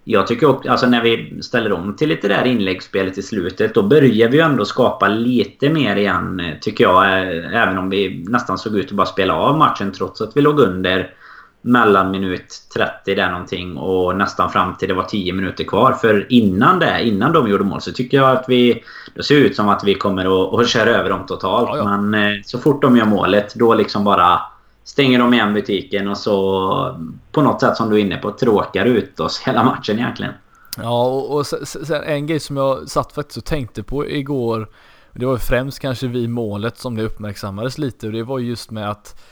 jag 0.04 0.26
tycker 0.26 0.46
också, 0.46 0.70
alltså 0.70 0.86
när 0.86 1.02
vi 1.02 1.42
ställer 1.42 1.72
om 1.72 1.96
till 1.96 2.08
lite 2.08 2.28
där 2.28 2.44
inläggsspelet 2.44 3.18
i 3.18 3.22
slutet, 3.22 3.74
då 3.74 3.82
börjar 3.82 4.28
vi 4.28 4.36
ju 4.36 4.42
ändå 4.42 4.64
skapa 4.64 5.08
lite 5.08 5.68
mer 5.68 5.96
igen, 5.96 6.42
tycker 6.60 6.84
jag. 6.84 7.06
Även 7.62 7.78
om 7.78 7.90
vi 7.90 8.24
nästan 8.28 8.58
såg 8.58 8.76
ut 8.76 8.86
att 8.86 8.92
bara 8.92 9.06
spela 9.06 9.34
av 9.34 9.58
matchen 9.58 9.92
trots 9.92 10.20
att 10.20 10.36
vi 10.36 10.40
låg 10.40 10.60
under 10.60 11.14
mellan 11.62 12.10
minut 12.10 12.54
30 12.74 13.14
där 13.14 13.30
någonting 13.30 13.76
och 13.76 14.16
nästan 14.16 14.50
fram 14.50 14.76
till 14.76 14.88
det 14.88 14.94
var 14.94 15.04
10 15.04 15.32
minuter 15.32 15.64
kvar. 15.64 15.92
För 15.92 16.32
innan 16.32 16.78
det, 16.78 17.02
innan 17.02 17.32
de 17.32 17.48
gjorde 17.48 17.64
mål 17.64 17.80
så 17.80 17.92
tycker 17.92 18.16
jag 18.16 18.30
att 18.30 18.44
vi... 18.48 18.84
Det 19.14 19.22
ser 19.22 19.34
ut 19.34 19.56
som 19.56 19.68
att 19.68 19.84
vi 19.84 19.94
kommer 19.94 20.60
att, 20.60 20.68
köra 20.68 20.90
över 20.90 21.10
dem 21.10 21.26
totalt. 21.26 21.68
Ja, 21.72 21.76
ja. 21.76 21.96
Men 21.96 22.34
eh, 22.34 22.40
så 22.44 22.58
fort 22.58 22.82
de 22.82 22.96
gör 22.96 23.06
målet 23.06 23.54
då 23.54 23.74
liksom 23.74 24.04
bara 24.04 24.40
stänger 24.84 25.18
de 25.18 25.34
igen 25.34 25.54
butiken 25.54 26.08
och 26.08 26.18
så 26.18 27.00
på 27.32 27.42
något 27.42 27.60
sätt 27.60 27.76
som 27.76 27.90
du 27.90 27.96
är 27.96 28.00
inne 28.00 28.16
på 28.16 28.32
tråkar 28.32 28.84
ut 28.84 29.20
oss 29.20 29.40
hela 29.40 29.64
matchen 29.64 29.98
egentligen. 29.98 30.32
Ja 30.76 31.04
och, 31.04 31.36
och 31.36 31.46
sen 31.46 32.02
en 32.02 32.26
grej 32.26 32.40
som 32.40 32.56
jag 32.56 32.88
satt 32.88 33.12
faktiskt 33.12 33.36
och 33.36 33.44
tänkte 33.44 33.82
på 33.82 34.08
igår. 34.08 34.68
Det 35.12 35.26
var 35.26 35.36
främst 35.36 35.78
kanske 35.78 36.06
vid 36.06 36.30
målet 36.30 36.78
som 36.78 36.96
det 36.96 37.02
uppmärksammades 37.02 37.78
lite 37.78 38.06
och 38.06 38.12
det 38.12 38.22
var 38.22 38.38
just 38.38 38.70
med 38.70 38.90
att 38.90 39.22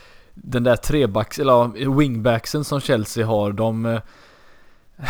den 0.43 0.63
där 0.63 0.75
trebacks, 0.75 1.39
eller 1.39 1.95
wingbacksen 1.95 2.63
som 2.63 2.79
Chelsea 2.79 3.25
har, 3.25 3.51
de... 3.51 3.85
Eh, 3.85 4.01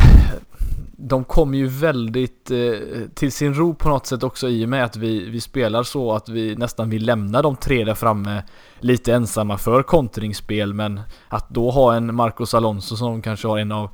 de 1.03 1.23
kommer 1.23 1.57
ju 1.57 1.67
väldigt 1.67 2.51
eh, 2.51 3.07
till 3.13 3.31
sin 3.31 3.53
ro 3.53 3.73
på 3.73 3.89
något 3.89 4.05
sätt 4.05 4.23
också 4.23 4.49
i 4.49 4.65
och 4.65 4.69
med 4.69 4.83
att 4.83 4.95
vi, 4.95 5.29
vi 5.29 5.41
spelar 5.41 5.83
så 5.83 6.13
att 6.13 6.29
vi 6.29 6.55
nästan 6.55 6.89
vill 6.89 7.05
lämna 7.05 7.41
de 7.41 7.55
tre 7.55 7.83
där 7.83 7.93
framme 7.93 8.43
lite 8.79 9.13
ensamma 9.13 9.57
för 9.57 9.83
kontringsspel 9.83 10.73
men 10.73 11.01
att 11.27 11.49
då 11.49 11.71
ha 11.71 11.95
en 11.95 12.15
Marcos 12.15 12.53
Alonso 12.53 12.95
som 12.95 13.21
kanske 13.21 13.47
har 13.47 13.57
en 13.57 13.71
av 13.71 13.89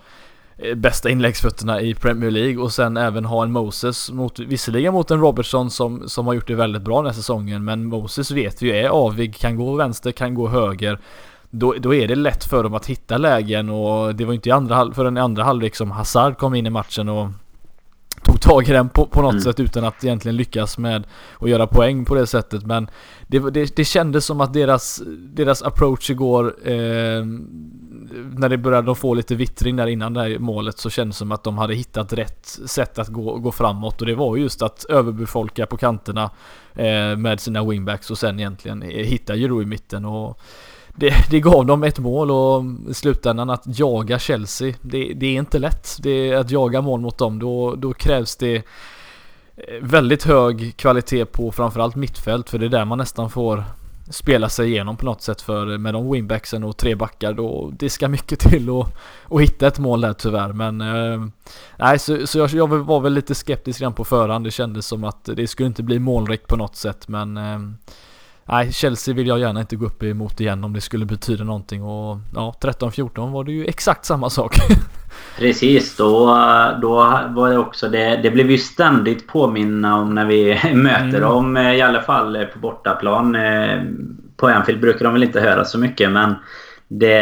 Eh, 0.58 0.76
bästa 0.76 1.10
inläggsfötterna 1.10 1.82
i 1.82 1.94
Premier 1.94 2.32
League 2.32 2.64
och 2.64 2.72
sen 2.74 2.98
även 2.98 3.26
ha 3.26 3.44
en 3.44 3.52
Moses 3.52 4.12
mot, 4.12 4.40
visserligen 4.40 4.94
mot 4.94 5.12
en 5.12 5.20
Robertson 5.20 5.72
som, 5.72 6.10
som 6.10 6.28
har 6.28 6.34
gjort 6.34 6.48
det 6.48 6.56
väldigt 6.56 6.82
bra 6.82 6.98
den 6.98 7.06
här 7.06 7.14
säsongen 7.14 7.64
men 7.64 7.86
Moses 7.86 8.32
vet 8.32 8.62
vi 8.62 8.68
ju 8.68 8.76
är 8.76 8.90
avig, 8.90 9.36
kan 9.36 9.56
gå 9.56 9.76
vänster, 9.76 10.12
kan 10.12 10.34
gå 10.34 10.48
höger. 10.48 11.00
Då, 11.50 11.76
då 11.80 11.94
är 11.94 12.08
det 12.08 12.16
lätt 12.16 12.44
för 12.44 12.64
dem 12.64 12.74
att 12.74 12.86
hitta 12.86 13.18
lägen 13.18 13.70
och 13.70 14.16
det 14.16 14.26
var 14.26 14.34
inte 14.34 14.50
i 14.50 14.52
andra, 14.52 14.94
förrän 14.94 15.18
i 15.18 15.20
andra 15.20 15.44
halvlek 15.44 15.76
som 15.76 15.92
Hazard 15.92 16.38
kom 16.38 16.56
in 16.56 16.66
i 16.66 16.70
matchen 16.70 17.10
och 17.10 17.28
tog 18.28 18.42
tag 18.42 18.70
i 18.70 18.72
den 18.72 18.90
på, 18.90 19.06
på 19.06 19.22
något 19.22 19.32
mm. 19.32 19.44
sätt 19.44 19.60
utan 19.60 19.84
att 19.84 20.04
egentligen 20.04 20.36
lyckas 20.36 20.78
med 20.78 21.08
att 21.40 21.50
göra 21.50 21.68
poäng 21.68 22.06
på 22.06 22.16
det 22.16 22.28
sättet. 22.28 22.66
Men 22.66 22.90
det, 23.28 23.40
det, 23.40 23.76
det 23.76 23.86
kändes 23.86 24.26
som 24.26 24.42
att 24.42 24.54
deras, 24.54 25.02
deras 25.34 25.64
approach 25.64 26.10
igår, 26.10 26.56
eh, 26.64 26.74
när 28.38 28.50
det 28.50 28.58
började 28.58 28.96
få 28.96 29.14
lite 29.14 29.36
vittring 29.36 29.76
där 29.76 29.88
innan 29.88 30.14
det 30.14 30.22
här 30.22 30.40
målet 30.40 30.78
så 30.78 30.90
kändes 30.90 31.16
det 31.16 31.20
som 31.20 31.32
att 31.32 31.44
de 31.44 31.58
hade 31.58 31.76
hittat 31.76 32.14
rätt 32.14 32.46
sätt 32.46 33.00
att 33.00 33.08
gå, 33.08 33.38
gå 33.38 33.52
framåt 33.52 34.02
och 34.02 34.08
det 34.08 34.16
var 34.16 34.38
just 34.38 34.62
att 34.62 34.86
överbefolka 34.90 35.66
på 35.66 35.78
kanterna 35.78 36.32
eh, 36.74 37.18
med 37.18 37.40
sina 37.40 37.64
wingbacks 37.64 38.12
och 38.12 38.18
sen 38.18 38.40
egentligen 38.40 38.82
hitta 38.82 39.36
Giroud 39.36 39.64
i 39.64 39.66
mitten. 39.66 40.06
Och 40.06 40.40
det, 41.00 41.14
det 41.30 41.40
gav 41.40 41.66
dem 41.66 41.84
ett 41.84 42.00
mål 42.00 42.32
och 42.32 42.64
i 42.90 42.94
slutändan 42.94 43.50
att 43.50 43.80
jaga 43.80 44.20
Chelsea, 44.20 44.74
det, 44.82 45.14
det 45.14 45.26
är 45.26 45.34
inte 45.34 45.60
lätt. 45.60 45.98
Det, 46.00 46.36
att 46.36 46.52
jaga 46.52 46.82
mål 46.82 47.00
mot 47.00 47.18
dem, 47.18 47.40
då, 47.40 47.76
då 47.76 47.94
krävs 47.94 48.36
det 48.36 48.56
eh, 48.56 48.64
väldigt 49.82 50.24
hög 50.24 50.78
kvalitet 50.78 51.26
på 51.26 51.52
framförallt 51.52 51.96
mittfält 51.96 52.50
för 52.50 52.60
det 52.60 52.66
är 52.66 52.70
där 52.70 52.86
man 52.86 52.98
nästan 52.98 53.30
får 53.30 53.64
spela 54.10 54.50
sig 54.50 54.70
igenom 54.70 54.98
på 54.98 55.06
något 55.06 55.22
sätt 55.22 55.42
för 55.42 55.78
med 55.78 55.94
de 55.94 56.12
wingbacksen 56.12 56.64
och 56.64 56.78
tre 56.78 56.96
backar 56.96 57.34
då 57.34 57.72
det 57.78 57.90
ska 57.90 58.08
mycket 58.08 58.40
till 58.40 58.70
att, 58.70 58.88
att 59.32 59.42
hitta 59.42 59.68
ett 59.68 59.80
mål 59.80 60.02
där 60.02 60.14
tyvärr 60.14 60.54
men 60.54 60.82
eh, 60.82 61.28
nej 61.78 62.00
så, 62.00 62.28
så 62.28 62.40
jag, 62.40 62.50
jag, 62.50 62.68
var 62.68 63.00
väl 63.00 63.14
lite 63.14 63.36
skeptisk 63.36 63.82
redan 63.82 63.94
på 63.94 64.06
förhand 64.06 64.46
det 64.46 64.52
kändes 64.52 64.86
som 64.86 65.04
att 65.04 65.30
det 65.36 65.48
skulle 65.48 65.68
inte 65.68 65.84
bli 65.84 66.00
målrikt 66.00 66.48
på 66.48 66.56
något 66.56 66.76
sätt 66.76 67.08
men 67.08 67.38
eh, 67.38 67.60
nej, 68.48 68.74
Chelsea 68.74 69.14
vill 69.14 69.28
jag 69.28 69.40
gärna 69.40 69.60
inte 69.60 69.76
gå 69.76 69.86
upp 69.86 70.04
emot 70.04 70.40
igen 70.40 70.64
om 70.64 70.74
det 70.74 70.82
skulle 70.82 71.06
betyda 71.06 71.44
någonting 71.44 71.84
och 71.84 72.18
ja, 72.36 72.56
13-14 72.62 73.32
var 73.32 73.44
det 73.44 73.52
ju 73.52 73.66
exakt 73.66 74.06
samma 74.06 74.30
sak. 74.30 74.56
Precis, 75.38 75.98
då, 75.98 76.26
då 76.82 76.96
var 77.30 77.50
det 77.50 77.58
också 77.58 77.90
det. 77.90 78.20
Det 78.24 78.32
blev 78.32 78.52
ju 78.52 78.58
ständigt 78.58 79.28
påminna 79.28 79.96
om 79.96 80.16
när 80.16 80.26
vi 80.26 80.60
möter 80.74 81.08
mm. 81.08 81.22
dem 81.22 81.58
i 81.58 81.82
alla 81.82 82.02
fall 82.02 82.46
på 82.54 82.60
bortaplan. 82.60 83.36
Eh, 83.36 83.82
på 84.38 84.48
Anfield 84.48 84.82
brukar 84.82 85.06
de 85.06 85.14
väl 85.14 85.24
inte 85.24 85.42
höra 85.42 85.66
så 85.66 85.78
mycket 85.78 86.12
men 86.12 86.36
det 86.88 87.22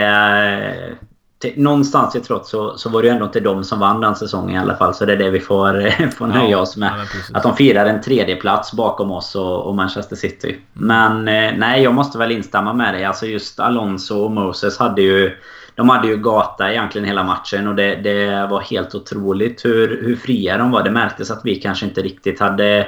någonstans 1.56 2.16
i 2.16 2.20
trots 2.20 2.50
så, 2.50 2.78
så 2.78 2.90
var 2.90 3.02
det 3.02 3.08
ju 3.08 3.14
ändå 3.14 3.26
inte 3.26 3.40
de 3.40 3.64
som 3.64 3.80
vann 3.80 4.02
den 4.02 4.16
säsongen 4.16 4.56
i 4.56 4.60
alla 4.60 4.76
fall. 4.76 4.94
Så 4.94 5.06
det 5.06 5.14
är 5.14 5.18
det 5.18 5.30
vi 5.30 5.40
får, 5.40 6.10
får 6.18 6.28
nöja 6.28 6.50
ja, 6.50 6.58
oss 6.58 6.78
med. 6.78 6.92
Ja, 6.98 7.38
att 7.38 7.44
de 7.44 7.56
firar 7.56 7.86
en 7.86 8.02
tredje 8.02 8.36
plats 8.36 8.74
bakom 8.74 9.12
oss 9.12 9.36
och, 9.36 9.68
och 9.68 9.76
Manchester 9.76 10.16
City. 10.16 10.58
Men 10.74 11.28
eh, 11.28 11.54
nej, 11.58 11.84
jag 11.84 11.94
måste 11.94 12.18
väl 12.18 12.32
instämma 12.32 12.74
med 12.74 12.94
dig. 12.94 13.06
Alltså 13.06 13.26
just 13.26 13.60
Alonso 13.60 14.20
och 14.20 14.32
Moses 14.32 14.78
hade 14.78 15.02
ju... 15.02 15.38
De 15.76 15.90
hade 15.90 16.08
ju 16.08 16.18
gata 16.18 16.72
egentligen 16.72 17.08
hela 17.08 17.24
matchen 17.24 17.68
och 17.68 17.76
det, 17.76 17.96
det 17.96 18.48
var 18.48 18.62
helt 18.62 18.96
otroligt 18.96 19.66
hur, 19.66 20.02
hur 20.04 20.16
fria 20.16 20.58
de 20.58 20.72
var. 20.72 20.84
Det 20.84 20.92
märktes 20.92 21.32
att 21.32 21.42
vi 21.44 21.56
kanske 21.56 21.86
inte 21.86 22.02
riktigt 22.02 22.40
hade, 22.40 22.88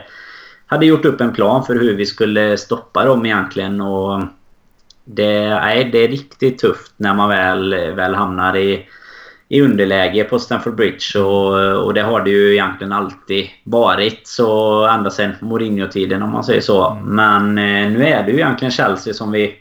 hade 0.68 0.86
gjort 0.86 1.06
upp 1.06 1.22
en 1.22 1.34
plan 1.34 1.64
för 1.64 1.76
hur 1.76 1.96
vi 1.96 2.06
skulle 2.06 2.58
stoppa 2.58 3.06
dem 3.06 3.26
egentligen. 3.26 3.82
Och 3.82 4.24
det, 5.08 5.50
nej, 5.50 5.90
det 5.92 5.98
är 5.98 6.08
riktigt 6.08 6.60
tufft 6.60 6.94
när 6.98 7.14
man 7.14 7.30
väl, 7.30 7.76
väl 7.96 8.16
hamnar 8.16 8.58
i, 8.58 8.86
i 9.50 9.62
underläge 9.62 10.24
på 10.24 10.40
Stamford 10.40 10.76
Bridge. 10.76 11.20
Och, 11.20 11.86
och 11.86 11.94
det 11.94 12.02
har 12.02 12.22
det 12.22 12.30
ju 12.30 12.54
egentligen 12.54 12.94
alltid 12.94 13.50
varit. 13.64 14.28
Så 14.28 14.84
ända 14.86 15.10
sedan 15.10 15.32
Mourinho-tiden 15.42 16.24
om 16.24 16.32
man 16.32 16.44
säger 16.44 16.62
så. 16.62 16.92
Mm. 16.92 17.04
Men 17.04 17.58
eh, 17.58 17.92
nu 17.92 18.08
är 18.08 18.24
det 18.24 18.32
ju 18.32 18.38
egentligen 18.38 18.72
Chelsea 18.72 19.14
som 19.14 19.32
vi 19.32 19.56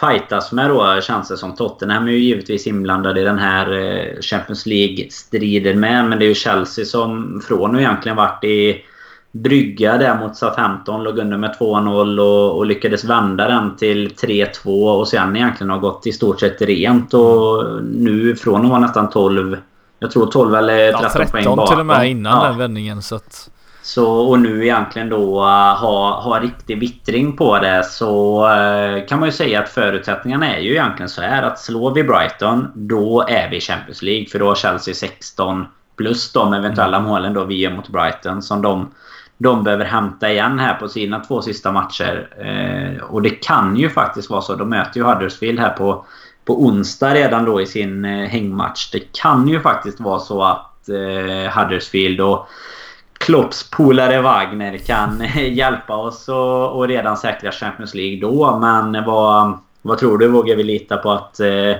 fightas 0.00 0.52
med 0.52 0.70
då 0.70 1.00
känns 1.00 1.28
det 1.28 1.36
som. 1.36 1.56
Tottenham 1.56 2.06
är 2.06 2.12
ju 2.12 2.18
givetvis 2.18 2.66
inblandade 2.66 3.20
i 3.20 3.24
den 3.24 3.38
här 3.38 3.72
eh, 3.72 4.20
Champions 4.20 4.66
League-striden 4.66 5.80
med. 5.80 6.04
Men 6.08 6.18
det 6.18 6.24
är 6.24 6.28
ju 6.28 6.34
Chelsea 6.34 6.84
som 6.84 7.40
från 7.48 7.74
och 7.74 7.80
egentligen 7.80 8.16
varit 8.16 8.44
i 8.44 8.84
brygga 9.32 9.98
där 9.98 10.18
mot 10.18 10.36
Southampton. 10.36 11.02
Låg 11.02 11.18
under 11.18 11.36
med 11.36 11.56
2-0 11.60 12.18
och, 12.18 12.58
och, 12.58 12.66
lyckades 12.66 13.04
vända 13.04 13.48
den 13.48 13.76
till 13.76 14.08
3-2 14.08 14.98
och 14.98 15.08
sen 15.08 15.36
egentligen 15.36 15.70
har 15.70 15.78
gått 15.78 16.06
i 16.06 16.12
stort 16.12 16.40
sett 16.40 16.62
rent. 16.62 17.14
Och 17.14 17.82
nu 17.82 18.36
från 18.36 18.64
att 18.64 18.70
vara 18.70 18.80
nästan 18.80 19.10
12... 19.10 19.56
Jag 19.98 20.10
tror 20.10 20.26
12 20.26 20.54
eller 20.54 20.92
13, 20.92 21.02
ja, 21.02 21.10
13 21.10 21.30
poäng 21.30 21.44
bakom. 21.44 21.66
till 21.66 21.80
och 21.80 21.86
med 21.86 22.10
innan 22.10 22.42
ja. 22.42 22.48
den 22.48 22.58
vändningen 22.58 23.02
så 23.02 23.16
att... 23.16 23.50
Så, 23.82 24.06
och 24.06 24.38
nu 24.40 24.64
egentligen 24.64 25.08
då 25.08 25.40
uh, 25.40 25.46
ha, 25.74 26.20
ha 26.20 26.40
riktig 26.40 26.80
vittring 26.80 27.36
på 27.36 27.58
det 27.58 27.84
så 27.84 28.42
uh, 28.48 29.06
kan 29.06 29.20
man 29.20 29.28
ju 29.28 29.32
säga 29.32 29.60
att 29.60 29.68
förutsättningarna 29.68 30.56
är 30.56 30.60
ju 30.60 30.70
egentligen 30.70 31.08
så 31.08 31.22
här 31.22 31.42
att 31.42 31.58
slår 31.58 31.94
vi 31.94 32.04
Brighton 32.04 32.68
då 32.74 33.24
är 33.28 33.50
vi 33.50 33.56
i 33.56 33.60
Champions 33.60 34.02
League. 34.02 34.26
För 34.28 34.38
då 34.38 34.48
har 34.48 34.54
Chelsea 34.54 34.94
16 34.94 35.66
plus 35.96 36.32
de 36.32 36.52
eventuella 36.52 36.96
mm. 36.96 37.08
målen 37.08 37.32
då 37.32 37.44
vi 37.44 37.54
gör 37.54 37.70
mot 37.70 37.88
Brighton 37.88 38.42
som 38.42 38.62
de 38.62 38.90
de 39.38 39.64
behöver 39.64 39.84
hämta 39.84 40.30
igen 40.30 40.58
här 40.58 40.74
på 40.74 40.88
sina 40.88 41.20
två 41.20 41.42
sista 41.42 41.72
matcher. 41.72 42.28
Eh, 42.38 43.02
och 43.04 43.22
det 43.22 43.30
kan 43.30 43.76
ju 43.76 43.90
faktiskt 43.90 44.30
vara 44.30 44.42
så. 44.42 44.54
De 44.54 44.68
möter 44.68 45.00
ju 45.00 45.06
Huddersfield 45.06 45.60
här 45.60 45.70
på, 45.70 46.04
på 46.44 46.64
onsdag 46.64 47.14
redan 47.14 47.44
då 47.44 47.60
i 47.60 47.66
sin 47.66 48.04
eh, 48.04 48.28
hängmatch. 48.28 48.90
Det 48.92 49.12
kan 49.12 49.48
ju 49.48 49.60
faktiskt 49.60 50.00
vara 50.00 50.18
så 50.18 50.42
att 50.42 50.88
eh, 50.88 51.58
Huddersfield 51.58 52.20
och 52.20 52.48
Klopps 53.18 53.70
polare 53.70 54.20
Wagner 54.20 54.78
kan 54.78 55.20
eh, 55.20 55.52
hjälpa 55.56 55.96
oss 55.96 56.28
och, 56.28 56.76
och 56.76 56.88
redan 56.88 57.16
säkra 57.16 57.52
Champions 57.52 57.94
League 57.94 58.20
då. 58.20 58.58
Men 58.58 59.04
vad, 59.04 59.58
vad 59.82 59.98
tror 59.98 60.18
du? 60.18 60.28
Vågar 60.28 60.56
vi 60.56 60.62
lita 60.62 60.96
på 60.96 61.10
att 61.10 61.40
eh, 61.40 61.76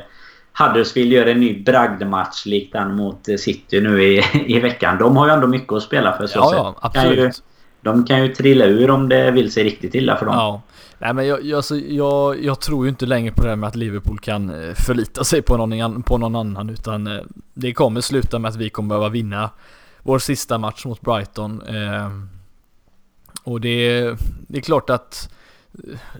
Huddersfield 0.59 1.13
gör 1.13 1.27
en 1.27 1.41
ny 1.41 1.63
bragdmatch 1.63 2.47
likt 2.47 2.73
den 2.73 2.97
mot 2.97 3.29
City 3.39 3.81
nu 3.81 4.03
i, 4.03 4.23
i 4.47 4.61
veckan. 4.61 4.99
De 4.99 5.17
har 5.17 5.27
ju 5.27 5.33
ändå 5.33 5.47
mycket 5.47 5.73
att 5.73 5.83
spela 5.83 6.13
för. 6.13 6.27
Så 6.27 6.39
ja, 6.39 6.51
ja, 6.55 6.75
absolut. 6.81 7.17
Kan 7.17 7.25
ju, 7.25 7.33
de 7.81 8.05
kan 8.05 8.23
ju 8.23 8.35
trilla 8.35 8.65
ur 8.65 8.91
om 8.91 9.09
det 9.09 9.31
vill 9.31 9.53
sig 9.53 9.65
riktigt 9.65 9.95
illa 9.95 10.17
för 10.17 10.27
dem. 10.27 10.35
Ja. 10.35 10.63
Nej 10.99 11.15
men 11.15 11.27
jag, 11.27 11.45
jag, 11.45 11.57
alltså, 11.57 11.77
jag, 11.77 12.45
jag 12.45 12.61
tror 12.61 12.85
ju 12.85 12.89
inte 12.89 13.07
längre 13.07 13.33
på 13.33 13.43
det 13.43 13.49
här 13.49 13.57
med 13.57 13.69
att 13.69 13.77
Liverpool 13.77 14.19
kan 14.19 14.69
eh, 14.69 14.75
förlita 14.75 15.25
sig 15.25 15.43
på 15.43 15.57
någon, 15.57 16.03
på 16.03 16.19
någon 16.19 16.37
annan 16.37 16.71
utan 16.71 17.07
eh, 17.07 17.23
det 17.55 17.73
kommer 17.73 18.01
sluta 18.01 18.39
med 18.39 18.49
att 18.49 18.57
vi 18.57 18.71
kommer 18.71 18.89
behöva 18.89 19.09
vinna 19.09 19.51
vår 20.03 20.19
sista 20.19 20.59
match 20.59 20.85
mot 20.85 21.01
Brighton. 21.01 21.63
Eh, 21.63 22.11
och 23.45 23.61
det, 23.61 24.01
det 24.49 24.59
är 24.59 24.63
klart 24.63 24.91
att 24.91 25.36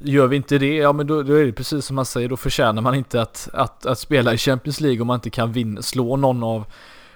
Gör 0.03 0.27
vi 0.27 0.37
inte 0.37 0.59
det, 0.59 0.77
ja 0.77 0.93
men 0.93 1.07
då, 1.07 1.23
då, 1.23 1.35
är 1.35 1.45
det 1.45 1.53
precis 1.53 1.85
som 1.85 1.97
man 1.97 2.07
säger, 2.07 2.29
då 2.29 2.37
förtjänar 2.37 2.83
man 2.83 2.95
inte 2.95 3.23
att, 3.23 3.49
att, 3.53 3.87
att 3.87 3.99
spela 3.99 4.35
i 4.35 4.39
Champions 4.39 4.81
League 4.81 5.01
om 5.01 5.07
man 5.07 5.15
inte 5.15 5.31
kan 5.31 5.53
vinna, 5.53 5.83
slå 5.83 6.17
någon 6.17 6.43
av 6.43 6.65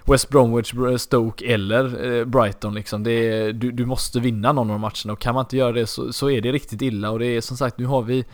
West 0.05 0.29
Bromwich, 0.29 0.73
Stoke 0.99 1.45
eller 1.55 2.07
eh, 2.13 2.25
Brighton 2.25 2.75
liksom. 2.75 3.03
Det 3.03 3.13
är, 3.13 3.53
du, 3.53 3.71
du 3.71 3.87
måste 3.87 4.21
vinna 4.21 4.53
någon 4.53 4.71
av 4.71 4.75
de 4.75 4.81
matcherna 4.81 5.13
och 5.13 5.19
kan 5.19 5.35
man 5.35 5.45
inte 5.45 5.57
göra 5.57 5.73
det 5.73 5.87
så, 5.87 6.13
så 6.13 6.31
är 6.31 6.41
det 6.41 6.53
riktigt 6.53 6.83
illa 6.83 7.11
och 7.11 7.19
det 7.19 7.27
är 7.27 7.41
som 7.41 7.57
sagt, 7.57 7.79
nu 7.79 7.87
har 7.87 8.03
vi 8.03 8.25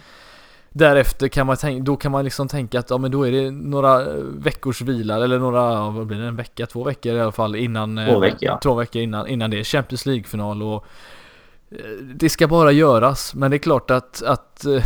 Därefter 0.71 1.29
kan 1.29 1.47
man 1.47 1.57
tänka, 1.57 1.83
då 1.85 1.97
kan 1.97 2.13
man 2.13 2.25
liksom 2.25 2.49
tänka 2.49 2.79
att 2.79 2.91
ja 2.91 2.99
men 2.99 3.11
då 3.11 3.27
är 3.27 3.33
det 3.33 3.51
några 3.51 4.05
veckors 4.23 4.81
vila 4.81 5.25
eller 5.25 5.39
några, 5.39 5.91
vad 5.91 6.07
blir 6.07 6.19
det, 6.19 6.27
en 6.27 6.37
vecka, 6.37 6.67
två 6.67 6.85
veckor 6.85 7.15
i 7.15 7.21
alla 7.21 7.33
fall 7.33 7.57
innan 7.57 8.07
Två 8.09 8.19
veckor, 8.19 8.39
ja. 8.41 8.59
Två 8.63 8.75
veckor 8.75 9.03
innan, 9.03 9.29
innan 9.29 9.51
det 9.51 9.59
är 9.59 9.65
Champions 9.65 10.07
League-final 10.07 10.63
och 10.63 10.87
det 12.15 12.29
ska 12.29 12.49
bara 12.49 12.73
göras, 12.73 13.35
men 13.35 13.51
det 13.51 13.57
är 13.57 13.59
klart 13.59 13.91
att, 13.91 14.23
att 14.23 14.65
eh, 14.65 14.85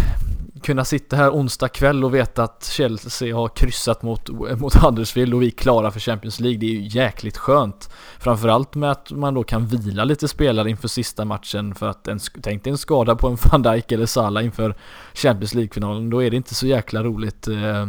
kunna 0.63 0.85
sitta 0.85 1.17
här 1.17 1.31
onsdag 1.31 1.69
kväll 1.69 2.05
och 2.05 2.15
veta 2.15 2.43
att 2.43 2.65
Chelsea 2.65 3.37
har 3.37 3.49
kryssat 3.49 4.03
mot, 4.03 4.29
mot 4.61 4.75
Huddersfield 4.75 5.35
och 5.35 5.43
vi 5.43 5.47
är 5.47 5.51
klara 5.51 5.91
för 5.91 6.01
Champions 6.01 6.41
League, 6.41 6.59
det 6.59 6.67
är 6.67 6.71
ju 6.71 7.01
jäkligt 7.01 7.37
skönt. 7.37 7.91
Framförallt 8.19 8.75
med 8.75 8.91
att 8.91 9.11
man 9.11 9.35
då 9.35 9.43
kan 9.43 9.67
vila 9.67 10.05
lite 10.05 10.29
spelare 10.29 10.71
inför 10.71 10.89
sista 10.89 11.25
matchen 11.25 11.75
för 11.75 11.89
att 11.89 12.09
en, 12.09 12.21
tänk 12.43 12.65
dig 12.65 12.71
en 12.71 12.79
skada 12.79 13.17
på 13.17 13.29
en 13.29 13.39
van 13.51 13.63
Dijk 13.63 13.93
eller 13.93 14.07
Salah 14.07 14.45
inför 14.45 14.75
Champions 15.15 15.55
League-finalen, 15.55 16.11
då 16.11 16.23
är 16.23 16.31
det 16.31 16.37
inte 16.37 16.55
så 16.55 16.67
jäkla 16.67 17.03
roligt 17.03 17.49
eh, 17.49 17.89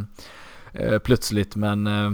eh, 0.73 0.99
plötsligt, 0.99 1.55
men 1.55 1.87
eh, 1.87 2.11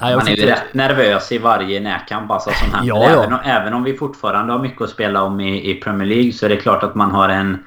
man 0.00 0.28
är 0.28 0.36
ju 0.36 0.46
rätt 0.46 0.74
nervös 0.74 1.32
i 1.32 1.38
varje 1.38 1.80
närkamp 1.80 2.30
alltså, 2.30 2.50
som 2.50 2.72
händer. 2.72 2.88
Ja, 2.88 3.10
ja. 3.10 3.22
Även, 3.22 3.32
om, 3.32 3.40
även 3.44 3.74
om 3.74 3.84
vi 3.84 3.96
fortfarande 3.96 4.52
har 4.52 4.60
mycket 4.60 4.82
att 4.82 4.90
spela 4.90 5.22
om 5.22 5.40
i, 5.40 5.70
i 5.70 5.74
Premier 5.74 6.08
League 6.08 6.32
så 6.32 6.46
är 6.46 6.50
det 6.50 6.56
klart 6.56 6.82
att 6.82 6.94
man 6.94 7.10
har 7.10 7.28
en, 7.28 7.58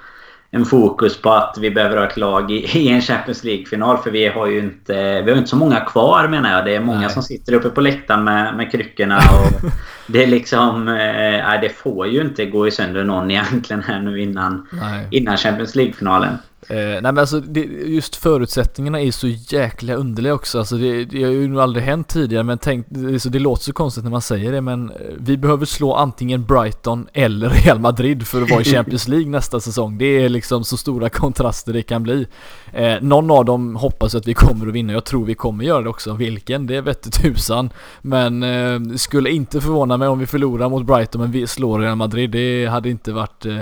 en 0.51 0.65
fokus 0.65 1.21
på 1.21 1.31
att 1.31 1.57
vi 1.59 1.71
behöver 1.71 1.97
ha 1.97 2.05
ett 2.05 2.17
lag 2.17 2.51
i, 2.51 2.55
i 2.79 2.89
en 2.89 3.01
Champions 3.01 3.43
League-final. 3.43 3.97
För 3.97 4.11
vi 4.11 4.27
har 4.27 4.47
ju 4.47 4.59
inte, 4.59 5.21
vi 5.21 5.31
har 5.31 5.37
inte 5.37 5.49
så 5.49 5.55
många 5.55 5.79
kvar 5.79 6.27
menar 6.27 6.51
jag. 6.51 6.65
Det 6.65 6.75
är 6.75 6.79
många 6.79 6.99
Nej. 6.99 7.09
som 7.09 7.23
sitter 7.23 7.53
uppe 7.53 7.69
på 7.69 7.81
läktaren 7.81 8.23
med, 8.23 8.55
med 8.55 8.71
kryckorna. 8.71 9.17
Och 9.17 9.69
det 10.07 10.23
är 10.23 10.27
liksom... 10.27 10.87
Eh, 10.87 11.61
det 11.61 11.69
får 11.69 12.07
ju 12.07 12.21
inte 12.21 12.45
gå 12.45 12.67
i 12.67 12.71
sönder 12.71 13.03
någon 13.03 13.31
egentligen 13.31 13.83
här 13.83 13.99
nu 13.99 14.21
innan, 14.21 14.67
innan 15.11 15.37
Champions 15.37 15.75
League-finalen. 15.75 16.37
Eh, 16.69 16.75
nej 16.77 17.01
men 17.01 17.17
alltså 17.17 17.39
det, 17.39 17.59
just 17.85 18.15
förutsättningarna 18.15 19.01
är 19.01 19.11
så 19.11 19.27
jäkla 19.27 19.93
underliga 19.93 20.33
också. 20.33 20.59
Alltså 20.59 20.75
det, 20.75 21.05
det 21.05 21.23
har 21.23 21.31
ju 21.31 21.47
nog 21.47 21.61
aldrig 21.61 21.85
hänt 21.85 22.07
tidigare 22.07 22.43
men 22.43 22.57
tänk, 22.57 22.85
det, 22.89 23.19
så 23.19 23.29
det 23.29 23.39
låter 23.39 23.63
så 23.63 23.73
konstigt 23.73 24.03
när 24.03 24.11
man 24.11 24.21
säger 24.21 24.51
det 24.51 24.61
men 24.61 24.89
eh, 24.89 24.95
vi 25.17 25.37
behöver 25.37 25.65
slå 25.65 25.93
antingen 25.93 26.45
Brighton 26.45 27.07
eller 27.13 27.49
Real 27.49 27.79
Madrid 27.79 28.27
för 28.27 28.41
att 28.41 28.49
vara 28.49 28.61
i 28.61 28.63
Champions 28.73 29.07
League 29.07 29.29
nästa 29.29 29.59
säsong. 29.59 29.97
Det 29.97 30.05
är 30.05 30.29
liksom 30.29 30.63
så 30.63 30.77
stora 30.77 31.09
kontraster 31.09 31.73
det 31.73 31.81
kan 31.81 32.03
bli. 32.03 32.27
Eh, 32.73 32.95
någon 33.01 33.31
av 33.31 33.45
dem 33.45 33.75
hoppas 33.75 34.15
att 34.15 34.27
vi 34.27 34.33
kommer 34.33 34.67
att 34.67 34.73
vinna. 34.73 34.93
Jag 34.93 35.05
tror 35.05 35.25
vi 35.25 35.35
kommer 35.35 35.63
göra 35.63 35.81
det 35.81 35.89
också. 35.89 36.13
Vilken? 36.13 36.67
Det 36.67 36.81
vette 36.81 37.09
tusan. 37.11 37.69
Men 38.01 38.43
eh, 38.43 38.95
skulle 38.95 39.29
inte 39.29 39.61
förvåna 39.61 39.97
mig 39.97 40.07
om 40.07 40.19
vi 40.19 40.25
förlorar 40.25 40.69
mot 40.69 40.85
Brighton 40.85 41.21
men 41.21 41.31
vi 41.31 41.47
slår 41.47 41.79
Real 41.79 41.95
Madrid. 41.95 42.29
Det 42.31 42.65
hade 42.65 42.89
inte 42.89 43.11
varit 43.11 43.45
eh, 43.45 43.59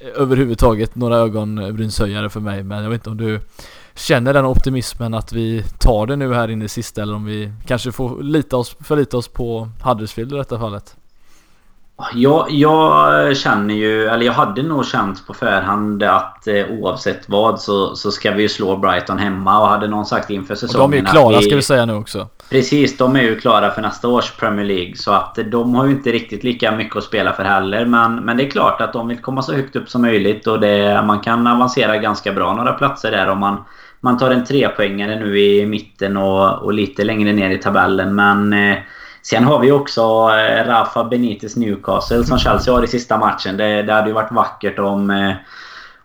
överhuvudtaget 0.00 0.94
några 0.94 1.16
ögonbrynshöjare 1.16 2.30
för 2.30 2.40
mig. 2.40 2.62
Men 2.62 2.82
jag 2.82 2.90
vet 2.90 3.00
inte 3.00 3.10
om 3.10 3.16
du 3.16 3.40
känner 3.94 4.34
den 4.34 4.44
optimismen 4.44 5.14
att 5.14 5.32
vi 5.32 5.64
tar 5.78 6.06
det 6.06 6.16
nu 6.16 6.34
här 6.34 6.50
inne 6.50 6.64
i 6.64 6.68
sista 6.68 7.02
eller 7.02 7.14
om 7.14 7.24
vi 7.24 7.52
kanske 7.66 7.92
får 7.92 8.22
lita 8.22 8.56
oss, 8.56 8.76
förlita 8.80 9.16
oss 9.16 9.28
på 9.28 9.68
Huddersfield 9.82 10.32
i 10.32 10.36
detta 10.36 10.58
fallet. 10.58 10.96
Jag, 12.14 12.50
jag 12.50 13.36
känner 13.36 13.74
ju, 13.74 14.06
eller 14.06 14.26
jag 14.26 14.32
hade 14.32 14.62
nog 14.62 14.86
känt 14.86 15.26
på 15.26 15.34
förhand 15.34 16.02
att 16.02 16.46
eh, 16.46 16.66
oavsett 16.70 17.28
vad 17.28 17.60
så, 17.60 17.96
så 17.96 18.10
ska 18.10 18.30
vi 18.30 18.42
ju 18.42 18.48
slå 18.48 18.76
Brighton 18.76 19.18
hemma. 19.18 19.60
Och 19.60 19.68
hade 19.68 19.88
någon 19.88 20.06
sagt 20.06 20.30
inför 20.30 20.54
säsongen 20.54 20.84
Och 20.84 20.90
de 20.90 20.96
är 20.96 21.00
ju 21.00 21.06
klara 21.06 21.38
vi, 21.38 21.44
ska 21.44 21.56
vi 21.56 21.62
säga 21.62 21.86
nu 21.86 21.94
också. 21.94 22.28
Precis, 22.50 22.96
de 22.96 23.16
är 23.16 23.22
ju 23.22 23.40
klara 23.40 23.70
för 23.70 23.82
nästa 23.82 24.08
års 24.08 24.30
Premier 24.30 24.66
League. 24.66 24.96
Så 24.96 25.12
att 25.12 25.38
de 25.50 25.74
har 25.74 25.86
ju 25.86 25.92
inte 25.92 26.12
riktigt 26.12 26.44
lika 26.44 26.72
mycket 26.72 26.96
att 26.96 27.04
spela 27.04 27.32
för 27.32 27.44
heller. 27.44 27.86
Men, 27.86 28.16
men 28.16 28.36
det 28.36 28.46
är 28.46 28.50
klart 28.50 28.80
att 28.80 28.92
de 28.92 29.08
vill 29.08 29.18
komma 29.18 29.42
så 29.42 29.52
högt 29.52 29.76
upp 29.76 29.88
som 29.88 30.02
möjligt. 30.02 30.46
Och 30.46 30.60
det, 30.60 31.02
man 31.06 31.20
kan 31.20 31.46
avancera 31.46 31.96
ganska 31.96 32.32
bra 32.32 32.54
några 32.54 32.72
platser 32.72 33.10
där 33.10 33.28
om 33.28 33.38
man, 33.38 33.64
man 34.00 34.18
tar 34.18 34.30
en 34.30 34.44
trepoängare 34.44 35.20
nu 35.20 35.38
i 35.38 35.66
mitten 35.66 36.16
och, 36.16 36.62
och 36.62 36.72
lite 36.72 37.04
längre 37.04 37.32
ner 37.32 37.50
i 37.50 37.58
tabellen. 37.58 38.14
Men... 38.14 38.52
Eh, 38.52 38.78
Sen 39.22 39.44
har 39.44 39.58
vi 39.58 39.72
också 39.72 40.00
eh, 40.30 40.66
Rafa 40.66 41.04
Benitez 41.04 41.56
Newcastle 41.56 42.24
som 42.24 42.38
Chelsea 42.38 42.74
har 42.74 42.84
i 42.84 42.86
sista 42.86 43.18
matchen. 43.18 43.56
Det, 43.56 43.82
det 43.82 43.92
hade 43.92 44.08
ju 44.08 44.14
varit 44.14 44.32
vackert 44.32 44.78
om... 44.78 45.10
Eh, 45.10 45.34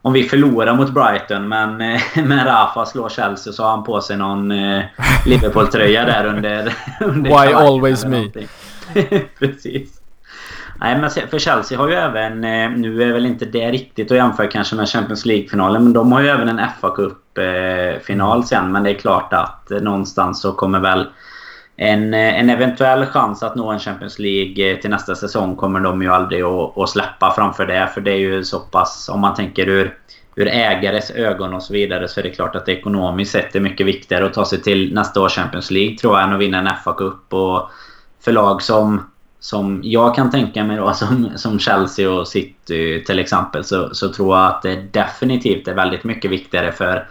om 0.05 0.13
vi 0.13 0.23
förlorar 0.23 0.75
mot 0.75 0.89
Brighton 0.89 1.47
men, 1.47 1.81
eh, 1.81 2.01
men 2.15 2.45
Rafa 2.45 2.85
slår 2.85 3.09
Chelsea 3.09 3.53
så 3.53 3.63
har 3.63 3.69
han 3.69 3.83
på 3.83 4.01
sig 4.01 4.17
någon 4.17 4.53
Liverpool-tröja 5.25 6.05
där 6.05 6.25
under... 6.25 6.73
under 6.99 7.29
Why 7.29 7.53
always 7.53 8.05
me? 8.05 8.29
Precis. 9.39 10.01
Nej 10.79 10.99
men 10.99 11.09
för 11.09 11.39
Chelsea 11.39 11.77
har 11.77 11.89
ju 11.89 11.95
även... 11.95 12.41
Nu 12.81 13.03
är 13.03 13.13
väl 13.13 13.25
inte 13.25 13.45
det 13.45 13.71
riktigt 13.71 14.11
att 14.11 14.17
jämföra 14.17 14.47
kanske 14.47 14.75
med 14.75 14.89
Champions 14.89 15.25
League-finalen 15.25 15.83
men 15.83 15.93
de 15.93 16.11
har 16.11 16.21
ju 16.21 16.27
även 16.27 16.49
en 16.49 16.61
FA 16.81 16.89
Cup-final 16.89 18.43
sen. 18.43 18.71
Men 18.71 18.83
det 18.83 18.89
är 18.89 18.99
klart 18.99 19.33
att 19.33 19.69
någonstans 19.69 20.41
så 20.41 20.51
kommer 20.51 20.79
väl 20.79 21.07
en, 21.77 22.13
eh, 22.13 22.39
en 22.39 22.49
eventuell 22.49 23.05
chans 23.05 23.43
att 23.43 23.55
nå 23.55 23.71
en 23.71 23.79
Champions 23.79 24.19
League 24.19 24.71
eh, 24.71 24.79
till 24.79 24.89
nästa 24.89 25.15
säsong 25.15 25.55
kommer 25.55 25.79
de 25.79 26.01
ju 26.01 26.09
aldrig 26.09 26.43
att, 26.43 26.77
att 26.77 26.89
släppa 26.89 27.31
framför 27.31 27.65
det. 27.65 27.89
För 27.93 28.01
det 28.01 28.11
är 28.11 28.17
ju 28.17 28.43
så 28.43 28.59
pass, 28.59 29.09
om 29.09 29.19
man 29.19 29.35
tänker 29.35 29.69
ur, 29.69 29.97
ur 30.35 30.47
ägares 30.47 31.11
ögon 31.11 31.53
och 31.53 31.63
så 31.63 31.73
vidare, 31.73 32.07
så 32.07 32.19
är 32.19 32.23
det 32.23 32.29
klart 32.29 32.55
att 32.55 32.65
det 32.65 32.71
ekonomiskt 32.71 33.31
sett 33.31 33.55
är 33.55 33.59
mycket 33.59 33.85
viktigare 33.85 34.25
att 34.25 34.33
ta 34.33 34.45
sig 34.45 34.61
till 34.61 34.93
nästa 34.93 35.21
års 35.21 35.35
Champions 35.35 35.71
League 35.71 35.97
tror 35.97 36.15
jag, 36.15 36.23
än 36.23 36.33
att 36.33 36.39
vinna 36.39 36.57
en 36.57 36.67
FA-cup. 36.67 37.33
Och 37.33 37.69
för 38.21 38.31
lag 38.31 38.61
som, 38.61 39.09
som 39.39 39.81
jag 39.83 40.15
kan 40.15 40.31
tänka 40.31 40.63
mig 40.63 40.77
då, 40.77 40.93
som, 40.93 41.29
som 41.35 41.59
Chelsea 41.59 42.11
och 42.11 42.27
City 42.27 43.03
till 43.07 43.19
exempel, 43.19 43.63
så, 43.63 43.95
så 43.95 44.13
tror 44.13 44.37
jag 44.37 44.47
att 44.47 44.61
det 44.61 44.75
definitivt 44.91 45.67
är 45.67 45.73
väldigt 45.73 46.03
mycket 46.03 46.31
viktigare 46.31 46.71
för 46.71 47.07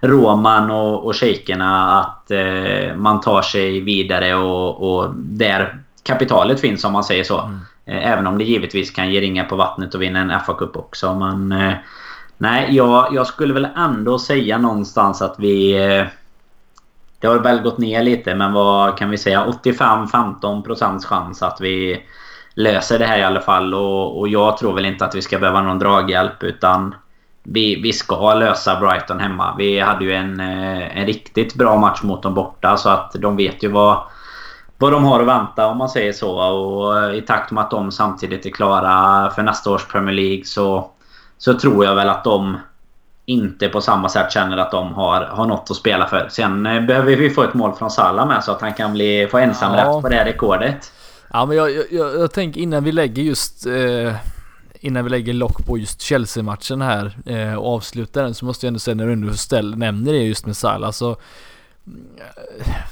Roman 0.00 0.70
och, 0.70 1.06
och 1.06 1.16
shejkerna 1.16 2.00
att 2.00 2.30
eh, 2.30 2.96
man 2.96 3.20
tar 3.20 3.42
sig 3.42 3.80
vidare 3.80 4.34
och, 4.34 4.98
och 4.98 5.14
där 5.14 5.78
kapitalet 6.02 6.60
finns 6.60 6.84
om 6.84 6.92
man 6.92 7.04
säger 7.04 7.24
så. 7.24 7.40
Mm. 7.40 7.58
Eh, 7.86 8.12
även 8.12 8.26
om 8.26 8.38
det 8.38 8.44
givetvis 8.44 8.90
kan 8.90 9.10
ge 9.10 9.20
ringar 9.20 9.44
på 9.44 9.56
vattnet 9.56 9.94
och 9.94 10.02
vinna 10.02 10.18
en 10.18 10.30
FA-cup 10.30 10.76
också. 10.76 11.14
Men 11.14 11.52
eh, 11.52 11.74
nej, 12.38 12.76
jag, 12.76 13.08
jag, 13.12 13.26
skulle 13.26 13.54
väl 13.54 13.68
ändå 13.76 14.18
säga 14.18 14.58
någonstans 14.58 15.22
att 15.22 15.34
vi... 15.38 15.84
Eh, 15.84 16.06
det 17.20 17.26
har 17.26 17.38
väl 17.38 17.62
gått 17.62 17.78
ner 17.78 18.02
lite 18.02 18.34
men 18.34 18.52
vad 18.52 18.98
kan 18.98 19.10
vi 19.10 19.18
säga? 19.18 19.46
85-15% 19.64 21.04
chans 21.04 21.42
att 21.42 21.60
vi 21.60 22.02
löser 22.54 22.98
det 22.98 23.06
här 23.06 23.18
i 23.18 23.22
alla 23.22 23.40
fall. 23.40 23.74
Och, 23.74 24.18
och 24.18 24.28
jag 24.28 24.58
tror 24.58 24.74
väl 24.74 24.84
inte 24.84 25.04
att 25.04 25.14
vi 25.14 25.22
ska 25.22 25.38
behöva 25.38 25.62
någon 25.62 25.78
draghjälp 25.78 26.42
utan 26.42 26.94
vi, 27.52 27.80
vi 27.80 27.92
ska 27.92 28.34
lösa 28.34 28.80
Brighton 28.80 29.20
hemma. 29.20 29.54
Vi 29.58 29.80
hade 29.80 30.04
ju 30.04 30.12
en, 30.12 30.40
eh, 30.40 30.98
en 30.98 31.06
riktigt 31.06 31.54
bra 31.54 31.76
match 31.76 32.02
mot 32.02 32.22
dem 32.22 32.34
borta 32.34 32.76
så 32.76 32.88
att 32.88 33.12
de 33.12 33.36
vet 33.36 33.62
ju 33.62 33.68
vad, 33.68 33.98
vad 34.78 34.92
de 34.92 35.04
har 35.04 35.20
att 35.20 35.26
vänta 35.26 35.66
om 35.66 35.78
man 35.78 35.88
säger 35.88 36.12
så. 36.12 36.38
Och 36.38 37.14
i 37.14 37.20
takt 37.20 37.50
med 37.50 37.64
att 37.64 37.70
de 37.70 37.92
samtidigt 37.92 38.46
är 38.46 38.50
klara 38.50 39.30
för 39.30 39.42
nästa 39.42 39.70
års 39.70 39.84
Premier 39.84 40.14
League 40.14 40.44
så, 40.44 40.90
så 41.38 41.54
tror 41.54 41.84
jag 41.84 41.94
väl 41.94 42.08
att 42.08 42.24
de 42.24 42.56
inte 43.26 43.68
på 43.68 43.80
samma 43.80 44.08
sätt 44.08 44.32
känner 44.32 44.56
att 44.56 44.70
de 44.70 44.94
har, 44.94 45.22
har 45.22 45.46
något 45.46 45.70
att 45.70 45.76
spela 45.76 46.06
för. 46.06 46.28
Sen 46.30 46.66
eh, 46.66 46.82
behöver 46.82 47.16
vi 47.16 47.30
få 47.30 47.42
ett 47.42 47.54
mål 47.54 47.72
från 47.74 47.90
Salah 47.90 48.28
med 48.28 48.44
så 48.44 48.52
att 48.52 48.60
han 48.60 48.74
kan 48.74 48.92
bli, 48.92 49.28
få 49.30 49.38
ensamrätt 49.38 49.86
ja. 49.86 50.02
på 50.02 50.08
det 50.08 50.24
rekordet. 50.24 50.92
Ja 51.32 51.46
men 51.46 51.56
jag, 51.56 51.70
jag, 51.70 52.20
jag, 52.20 52.32
tänker 52.32 52.60
innan 52.60 52.84
vi 52.84 52.92
lägger 52.92 53.22
just 53.22 53.66
eh 53.66 54.14
innan 54.80 55.04
vi 55.04 55.10
lägger 55.10 55.32
lock 55.32 55.66
på 55.66 55.78
just 55.78 56.00
Chelsea-matchen 56.00 56.80
här 56.80 57.18
eh, 57.26 57.54
och 57.54 57.74
avslutar 57.74 58.22
den 58.22 58.34
så 58.34 58.44
måste 58.44 58.66
jag 58.66 58.68
ändå 58.68 58.80
säga 58.80 58.94
när 58.94 59.06
du 59.06 59.12
ändå 59.12 59.34
ställ, 59.34 59.78
nämner 59.78 60.12
det 60.12 60.18
just 60.18 60.46
med 60.46 60.56
Salah 60.56 60.90
så 60.90 61.10
alltså, 61.10 61.22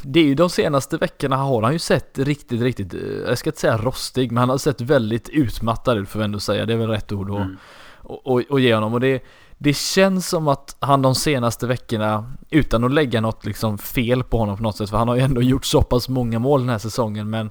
det 0.03 0.21
är 0.21 0.25
ju 0.25 0.35
de 0.35 0.51
senaste 0.51 0.97
veckorna 0.97 1.37
har 1.37 1.63
han 1.63 1.73
ju 1.73 1.79
sett 1.79 2.19
riktigt, 2.19 2.63
riktigt, 2.63 2.95
eh, 2.95 3.01
jag 3.01 3.39
ska 3.39 3.51
inte 3.51 3.61
säga 3.61 3.77
rostig, 3.77 4.33
men 4.33 4.41
han 4.41 4.49
har 4.49 4.59
sett 4.59 4.81
väldigt 4.81 5.29
utmattad 5.29 5.99
ut 5.99 6.09
får 6.09 6.19
vi 6.19 6.25
ändå 6.25 6.41
säga. 6.41 6.67
Det 6.67 6.73
är 6.73 6.77
väl 6.77 6.89
rätt 6.89 7.13
ord 7.13 7.31
att 7.31 7.37
mm. 7.37 7.57
och, 7.97 8.27
och, 8.27 8.43
och 8.51 8.61
ge 8.61 8.75
honom. 8.75 8.95
Och 8.95 9.01
det, 9.01 9.23
det 9.59 9.77
känns 9.77 10.29
som 10.29 10.49
att 10.49 10.77
han 10.81 11.03
de 11.03 11.15
senaste 11.15 11.67
veckorna, 11.67 12.33
utan 12.51 12.85
att 12.85 12.93
lägga 12.93 13.21
något 13.21 13.45
liksom 13.45 13.79
fel 13.79 14.25
på 14.25 14.39
honom 14.39 14.57
på 14.57 14.63
något 14.63 14.77
sätt, 14.77 14.91
för 14.91 14.97
han 14.97 15.09
har 15.09 15.17
ju 15.17 15.23
ändå 15.23 15.43
gjort 15.43 15.65
så 15.65 15.83
pass 15.83 16.09
många 16.09 16.39
mål 16.39 16.61
den 16.61 16.69
här 16.69 16.79
säsongen, 16.79 17.31
men 17.31 17.51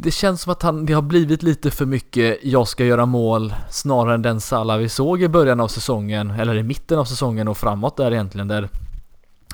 det 0.00 0.10
känns 0.10 0.42
som 0.42 0.52
att 0.52 0.62
han, 0.62 0.86
det 0.86 0.92
har 0.92 1.02
blivit 1.02 1.42
lite 1.42 1.70
för 1.70 1.86
mycket 1.86 2.38
jag 2.42 2.68
ska 2.68 2.84
göra 2.84 3.06
mål 3.06 3.54
snarare 3.70 4.14
än 4.14 4.22
den 4.22 4.40
Salah 4.40 4.78
vi 4.78 4.88
såg 4.88 5.22
i 5.22 5.28
början 5.28 5.60
av 5.60 5.68
säsongen 5.68 6.30
eller 6.30 6.54
i 6.54 6.62
mitten 6.62 6.98
av 6.98 7.04
säsongen 7.04 7.48
och 7.48 7.56
framåt 7.56 7.96
där 7.96 8.12
egentligen 8.12 8.48
där 8.48 8.68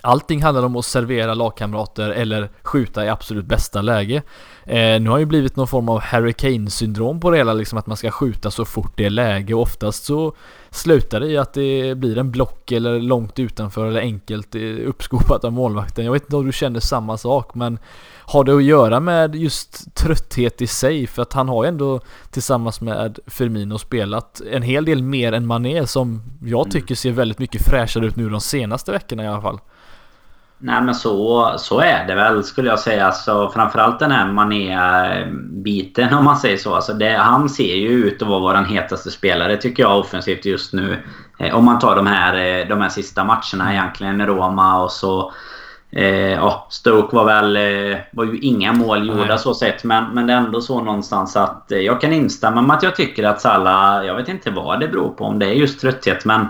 Allting 0.03 0.43
handlar 0.43 0.63
om 0.63 0.77
att 0.77 0.85
servera 0.85 1.35
lagkamrater 1.35 2.11
eller 2.11 2.51
skjuta 2.63 3.05
i 3.05 3.09
absolut 3.09 3.45
bästa 3.45 3.83
läge. 3.83 4.23
Eh, 4.65 5.01
nu 5.01 5.11
har 5.11 5.19
ju 5.19 5.27
blivit 5.27 5.57
någon 5.57 5.69
form 5.69 5.89
av 5.89 6.01
Harry 6.01 6.33
Kane 6.33 6.71
syndrom 6.71 7.21
på 7.21 7.31
det 7.31 7.37
hela, 7.37 7.53
liksom 7.53 7.79
att 7.79 7.87
man 7.87 7.97
ska 7.97 8.11
skjuta 8.11 8.51
så 8.51 8.65
fort 8.65 8.93
det 8.97 9.05
är 9.05 9.11
läge 9.11 9.55
och 9.55 9.63
oftast 9.63 10.05
så 10.05 10.35
slutar 10.71 11.21
det 11.21 11.27
i 11.27 11.39
att 11.39 11.55
det 11.55 11.95
blir 11.95 12.19
en 12.19 12.31
block 12.31 12.73
eller 12.73 13.01
långt 13.01 13.39
utanför 13.39 13.87
eller 13.87 14.01
enkelt 14.01 14.55
eh, 14.55 14.63
uppskopat 14.87 15.45
av 15.45 15.53
målvakten. 15.53 16.05
Jag 16.05 16.13
vet 16.13 16.23
inte 16.23 16.37
om 16.37 16.47
du 16.47 16.53
känner 16.53 16.81
samma 16.81 17.17
sak 17.17 17.55
men 17.55 17.79
har 18.31 18.45
det 18.45 18.57
att 18.57 18.65
göra 18.65 19.01
med 19.01 19.35
just 19.35 19.95
trötthet 19.95 20.63
i 20.63 20.67
sig? 20.67 21.07
För 21.07 21.23
att 21.23 21.33
han 21.33 21.49
har 21.49 21.65
ju 21.65 21.69
ändå 21.69 22.01
tillsammans 22.31 22.81
med 22.81 23.19
Firmino 23.27 23.79
spelat 23.79 24.41
en 24.53 24.63
hel 24.63 24.85
del 24.85 25.03
mer 25.03 25.33
än 25.33 25.47
Mané 25.47 25.87
som 25.87 26.23
jag 26.43 26.61
mm. 26.61 26.71
tycker 26.71 26.95
ser 26.95 27.13
väldigt 27.13 27.39
mycket 27.39 27.63
fräschare 27.63 28.07
ut 28.07 28.17
nu 28.17 28.29
de 28.29 28.41
senaste 28.41 28.93
veckorna 28.93 29.25
i 29.25 29.27
alla 29.27 29.43
fall. 29.43 29.59
Nej 30.63 30.83
men 30.83 30.95
så, 30.95 31.53
så 31.59 31.81
är 31.81 32.07
det 32.07 32.15
väl 32.15 32.45
skulle 32.45 32.71
jag 32.71 32.79
säga. 32.79 33.07
Alltså, 33.07 33.51
framförallt 33.55 33.99
den 33.99 34.11
här 34.11 34.33
Mané-biten 34.33 36.15
om 36.19 36.25
man 36.25 36.37
säger 36.37 36.57
så. 36.57 36.75
Alltså, 36.75 36.93
det, 36.93 37.11
han 37.11 37.49
ser 37.49 37.75
ju 37.75 37.89
ut 37.89 38.23
att 38.23 38.29
vara 38.29 38.41
vår 38.41 38.65
hetaste 38.65 39.11
spelare 39.11 39.57
tycker 39.57 39.83
jag 39.83 39.99
offensivt 39.99 40.45
just 40.45 40.73
nu. 40.73 41.03
Eh, 41.39 41.55
om 41.55 41.65
man 41.65 41.79
tar 41.79 41.97
de 41.97 42.07
här, 42.07 42.61
eh, 42.61 42.69
de 42.69 42.81
här 42.81 42.89
sista 42.89 43.25
matcherna 43.25 43.73
egentligen 43.73 44.17
med 44.17 44.27
Roma 44.27 44.83
och 44.83 44.91
så... 44.91 45.33
Eh, 45.93 46.33
ja, 46.33 46.67
Stoke 46.71 47.17
var 47.17 47.25
väl... 47.25 47.57
Eh, 47.57 47.99
var 48.13 48.25
ju 48.25 48.39
inga 48.39 48.73
mål 48.73 49.09
gjorda 49.09 49.25
Nej. 49.25 49.39
så 49.39 49.55
sett. 49.55 49.85
Men, 49.85 50.05
men 50.15 50.27
det 50.27 50.33
är 50.33 50.37
ändå 50.37 50.61
så 50.61 50.81
någonstans 50.81 51.37
att 51.37 51.73
eh, 51.73 51.79
jag 51.79 52.01
kan 52.01 52.13
instämma 52.13 52.63
med 52.63 52.77
att 52.77 52.83
jag 52.83 52.97
tycker 52.97 53.25
att 53.25 53.41
Salah... 53.41 54.07
Jag 54.07 54.15
vet 54.15 54.29
inte 54.29 54.51
vad 54.51 54.81
det 54.81 54.89
beror 54.89 55.09
på. 55.09 55.25
Om 55.25 55.39
det 55.39 55.47
är 55.47 55.53
just 55.53 55.81
trötthet 55.81 56.25
men 56.25 56.47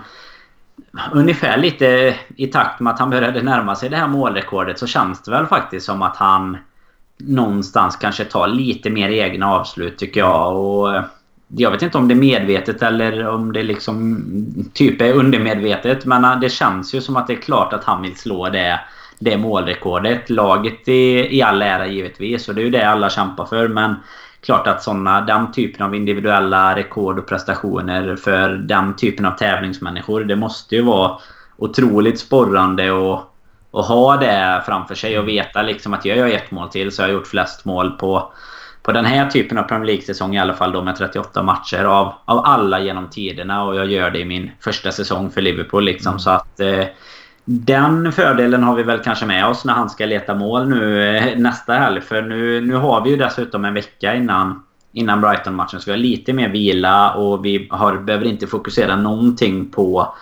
ungefär 1.13 1.57
lite 1.57 2.15
i 2.37 2.47
takt 2.47 2.81
med 2.81 2.93
att 2.93 2.99
han 2.99 3.11
började 3.11 3.43
närma 3.43 3.75
sig 3.75 3.89
det 3.89 3.97
här 3.97 4.09
målrekordet 4.09 4.79
så 4.79 4.87
känns 4.87 5.23
det 5.23 5.31
väl 5.31 5.47
faktiskt 5.47 5.87
som 5.87 6.03
att 6.03 6.17
han 6.17 6.57
någonstans 7.19 7.97
kanske 7.97 8.25
tar 8.25 8.49
lite 8.49 8.91
mer 8.91 9.11
egna 9.11 9.53
avslut 9.53 9.99
tycker 9.99 10.21
jag. 10.21 10.57
Och 10.57 10.95
eh, 10.95 11.05
jag 11.49 11.71
vet 11.71 11.83
inte 11.83 11.99
om 11.99 12.09
det 12.09 12.15
är 12.15 12.17
medvetet 12.17 12.83
eller 12.83 13.29
om 13.29 13.53
det 13.53 13.63
liksom 13.63 14.25
typ 14.75 15.01
är 15.01 15.13
undermedvetet. 15.13 16.05
Men 16.05 16.25
eh, 16.25 16.41
det 16.41 16.51
känns 16.51 16.95
ju 16.95 17.01
som 17.01 17.17
att 17.17 17.27
det 17.27 17.33
är 17.33 17.41
klart 17.41 17.73
att 17.73 17.85
han 17.85 18.03
vill 18.03 18.17
slå 18.17 18.49
det, 18.49 18.81
det 19.19 19.37
målrekordet. 19.37 20.31
Laget 20.31 20.89
i, 20.89 21.37
i 21.37 21.43
all 21.43 21.63
ära 21.63 21.87
givetvis 21.87 22.49
och 22.49 22.55
det 22.55 22.61
är 22.61 22.65
ju 22.65 22.71
det 22.71 22.91
alla 22.91 23.11
kämpar 23.11 23.45
för. 23.45 23.69
Men 23.69 23.95
klart 24.43 24.67
att 24.67 24.83
såna, 24.83 25.21
den 25.21 25.53
typen 25.53 25.87
av 25.87 25.95
individuella 25.95 26.77
rekord 26.77 27.19
och 27.19 27.27
prestationer 27.27 28.17
för 28.17 28.49
den 28.49 28.97
typen 28.97 29.25
av 29.25 29.33
tävlingsmänniskor. 29.33 30.25
Det 30.25 30.37
måste 30.37 30.77
ju 30.77 30.83
vara 30.83 31.19
otroligt 31.57 32.21
sporrande 32.21 32.91
och 32.91 33.27
och 33.71 33.85
ha 33.85 34.17
det 34.17 34.63
framför 34.67 34.95
sig 34.95 35.19
och 35.19 35.29
veta 35.29 35.63
liksom 35.63 35.95
att 35.95 36.05
jag 36.05 36.17
gör 36.17 36.29
ett 36.29 36.51
mål 36.51 36.69
till 36.69 36.93
så 36.93 37.03
har 37.03 37.09
jag 37.09 37.15
gjort 37.15 37.27
flest 37.27 37.65
mål 37.65 37.91
på 37.91 38.33
på 38.83 38.93
den 38.93 39.05
här 39.05 39.31
typen 39.31 39.59
av 39.59 39.63
Premier 39.63 39.87
League-säsong 39.87 40.37
i 40.37 40.39
alla 40.39 40.55
fall 40.55 40.73
då 40.73 40.83
med 40.83 40.97
38 40.97 41.43
matcher 41.43 41.85
av, 41.85 42.13
av 42.25 42.39
alla 42.45 42.81
genom 42.81 43.11
tiderna 43.11 43.65
och 43.65 43.77
jag 43.77 43.87
gör 43.87 44.11
det 44.11 44.19
i 44.19 44.25
min 44.25 44.51
första 44.61 44.93
säsong 44.93 45.31
för 45.31 45.41
Liverpool 45.41 45.85
liksom. 45.85 46.11
Mm. 46.11 46.19
Så 46.19 46.31
att 46.31 46.61
eh, 46.61 46.85
den 47.53 48.13
fördelen 48.13 48.63
har 48.63 48.75
vi 48.75 48.83
väl 48.83 48.99
kanske 48.99 49.27
med 49.27 49.47
oss 49.47 49.65
när 49.65 49.73
han 49.73 49.91
ska 49.91 50.07
leta 50.07 50.35
mål 50.35 50.69
nu 50.69 51.17
eh, 51.17 51.39
nästa 51.39 51.75
helg. 51.75 52.01
För 52.01 52.23
nu, 52.23 52.61
nu 52.61 52.75
har 52.75 53.05
vi 53.05 53.11
ju 53.11 53.17
dessutom 53.17 53.65
en 53.65 53.75
vecka 53.75 54.15
innan, 54.15 54.63
innan 54.93 55.21
Brighton-matchen. 55.21 55.81
Så 55.81 55.85
vi 55.85 55.91
har 55.91 55.99
lite 55.99 56.33
mer 56.33 56.49
vila 56.49 57.15
och 57.15 57.45
vi 57.45 57.69
har, 57.71 57.97
behöver 57.97 58.27
inte 58.27 58.47
fokusera 58.47 58.97
någonting 58.97 59.71
på 59.71 60.15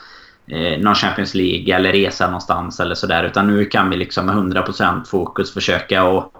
eh, 0.46 0.78
någon 0.78 0.94
Champions 0.94 1.34
League 1.34 1.74
eller 1.74 1.92
resa 1.92 2.26
någonstans 2.26 2.80
eller 2.80 2.94
sådär. 2.94 3.24
Utan 3.24 3.46
nu 3.46 3.64
kan 3.64 3.90
vi 3.90 3.96
liksom 3.96 4.26
med 4.26 4.34
100% 4.34 5.04
fokus 5.04 5.54
försöka 5.54 6.04
och 6.04 6.32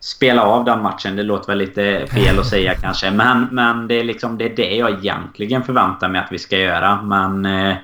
spela 0.00 0.42
av 0.42 0.64
den 0.64 0.82
matchen. 0.82 1.16
Det 1.16 1.22
låter 1.22 1.46
väl 1.46 1.58
lite 1.58 2.06
fel 2.06 2.38
att 2.38 2.46
säga 2.46 2.74
kanske. 2.74 3.10
Men, 3.10 3.46
men 3.50 3.88
det, 3.88 3.94
är 3.94 4.04
liksom, 4.04 4.38
det 4.38 4.44
är 4.44 4.56
det 4.56 4.76
jag 4.76 4.90
egentligen 4.90 5.62
förväntar 5.62 6.08
mig 6.08 6.20
att 6.20 6.32
vi 6.32 6.38
ska 6.38 6.58
göra. 6.58 7.02
Men 7.02 7.46
eh, 7.46 7.76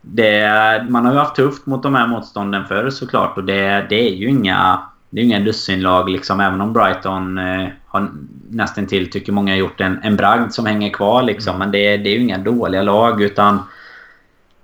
det, 0.00 0.86
man 0.88 1.04
har 1.04 1.12
ju 1.12 1.18
haft 1.18 1.36
tufft 1.36 1.66
mot 1.66 1.82
de 1.82 1.94
här 1.94 2.06
motstånden 2.06 2.66
förr 2.66 2.90
såklart. 2.90 3.36
Och 3.36 3.44
det, 3.44 3.86
det 3.88 4.08
är 4.08 4.14
ju 4.14 4.28
inga, 4.28 4.82
det 5.10 5.20
är 5.20 5.24
inga 5.24 5.40
dussinlag 5.40 6.10
liksom. 6.10 6.40
Även 6.40 6.60
om 6.60 6.72
Brighton 6.72 7.38
eh, 7.38 7.68
har 7.86 8.10
nästan 8.50 8.86
till 8.86 9.10
tycker 9.10 9.32
många 9.32 9.56
gjort 9.56 9.80
en, 9.80 10.00
en 10.02 10.16
bragd 10.16 10.52
som 10.52 10.66
hänger 10.66 10.90
kvar 10.90 11.22
liksom. 11.22 11.58
Men 11.58 11.70
det, 11.70 11.96
det 11.96 12.10
är 12.10 12.14
ju 12.14 12.20
inga 12.20 12.38
dåliga 12.38 12.82
lag 12.82 13.22
utan 13.22 13.58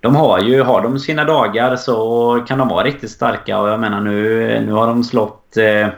de 0.00 0.16
har 0.16 0.38
ju, 0.38 0.62
har 0.62 0.82
de 0.82 0.98
sina 0.98 1.24
dagar 1.24 1.76
så 1.76 2.44
kan 2.48 2.58
de 2.58 2.68
vara 2.68 2.84
riktigt 2.84 3.10
starka 3.10 3.58
och 3.58 3.68
jag 3.68 3.80
menar 3.80 4.00
nu, 4.00 4.60
nu 4.66 4.72
har 4.72 4.86
de 4.86 5.04
slått 5.04 5.56
eh, 5.56 5.88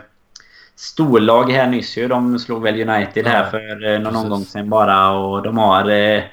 storlag 0.75 1.51
här 1.51 1.67
nyss 1.67 1.97
ju. 1.97 2.07
De 2.07 2.39
slog 2.39 2.63
väl 2.63 2.89
United 2.89 3.27
här 3.27 3.45
för 3.49 3.93
eh, 3.93 3.99
någon 3.99 4.15
omgång 4.15 4.45
sedan 4.45 4.69
bara 4.69 5.11
och 5.11 5.43
de 5.43 5.57
har 5.57 5.89
eh, 5.89 6.23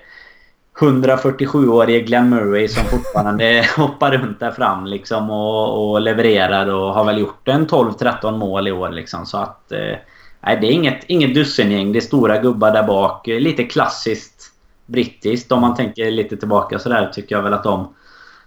147-årige 0.78 2.00
Glenn 2.00 2.30
Murray 2.30 2.68
som 2.68 2.84
fortfarande 2.84 3.66
hoppar 3.76 4.12
runt 4.12 4.40
där 4.40 4.50
fram 4.50 4.86
liksom 4.86 5.30
och, 5.30 5.90
och 5.90 6.00
levererar 6.00 6.66
och 6.66 6.94
har 6.94 7.04
väl 7.04 7.18
gjort 7.18 7.48
en 7.48 7.66
12-13 7.66 8.36
mål 8.36 8.68
i 8.68 8.72
år 8.72 8.90
liksom. 8.90 9.26
Så 9.26 9.38
att... 9.38 9.72
Eh, 9.72 9.96
nej, 10.40 10.58
det 10.60 10.66
är 10.66 10.70
inget, 10.70 11.04
inget 11.06 11.34
dussingäng. 11.34 11.92
Det 11.92 11.98
är 11.98 12.00
stora 12.00 12.38
gubbar 12.38 12.72
där 12.72 12.82
bak. 12.82 13.26
Lite 13.26 13.64
klassiskt 13.64 14.52
brittiskt. 14.86 15.52
Om 15.52 15.60
man 15.60 15.74
tänker 15.74 16.10
lite 16.10 16.36
tillbaka 16.36 16.78
sådär 16.78 17.10
tycker 17.14 17.36
jag 17.36 17.42
väl 17.42 17.54
att 17.54 17.64
de 17.64 17.88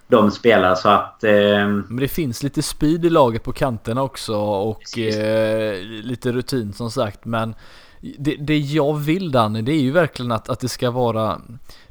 de 0.10 0.32
spelar. 0.32 0.76
Så 0.76 0.89
att... 0.89 1.24
Eh... 1.24 1.68
Men 1.68 1.98
det 1.98 2.08
finns 2.08 2.44
lite 2.44 2.62
speed 2.62 3.06
i 3.06 3.10
laget 3.10 3.44
på 3.44 3.54
kanterna 3.54 4.04
också 4.04 4.36
och 4.42 5.00
eh, 5.00 5.82
lite 5.84 6.32
rutin 6.32 6.74
som 6.74 6.92
sagt. 6.92 7.26
Men 7.26 7.56
det, 8.02 8.36
det 8.36 8.58
jag 8.58 8.98
vill 8.98 9.32
Danny 9.32 9.62
det 9.62 9.72
är 9.72 9.82
ju 9.82 9.92
verkligen 9.92 10.32
att, 10.32 10.50
att 10.50 10.60
det 10.60 10.70
ska 10.70 10.92
vara 10.92 11.42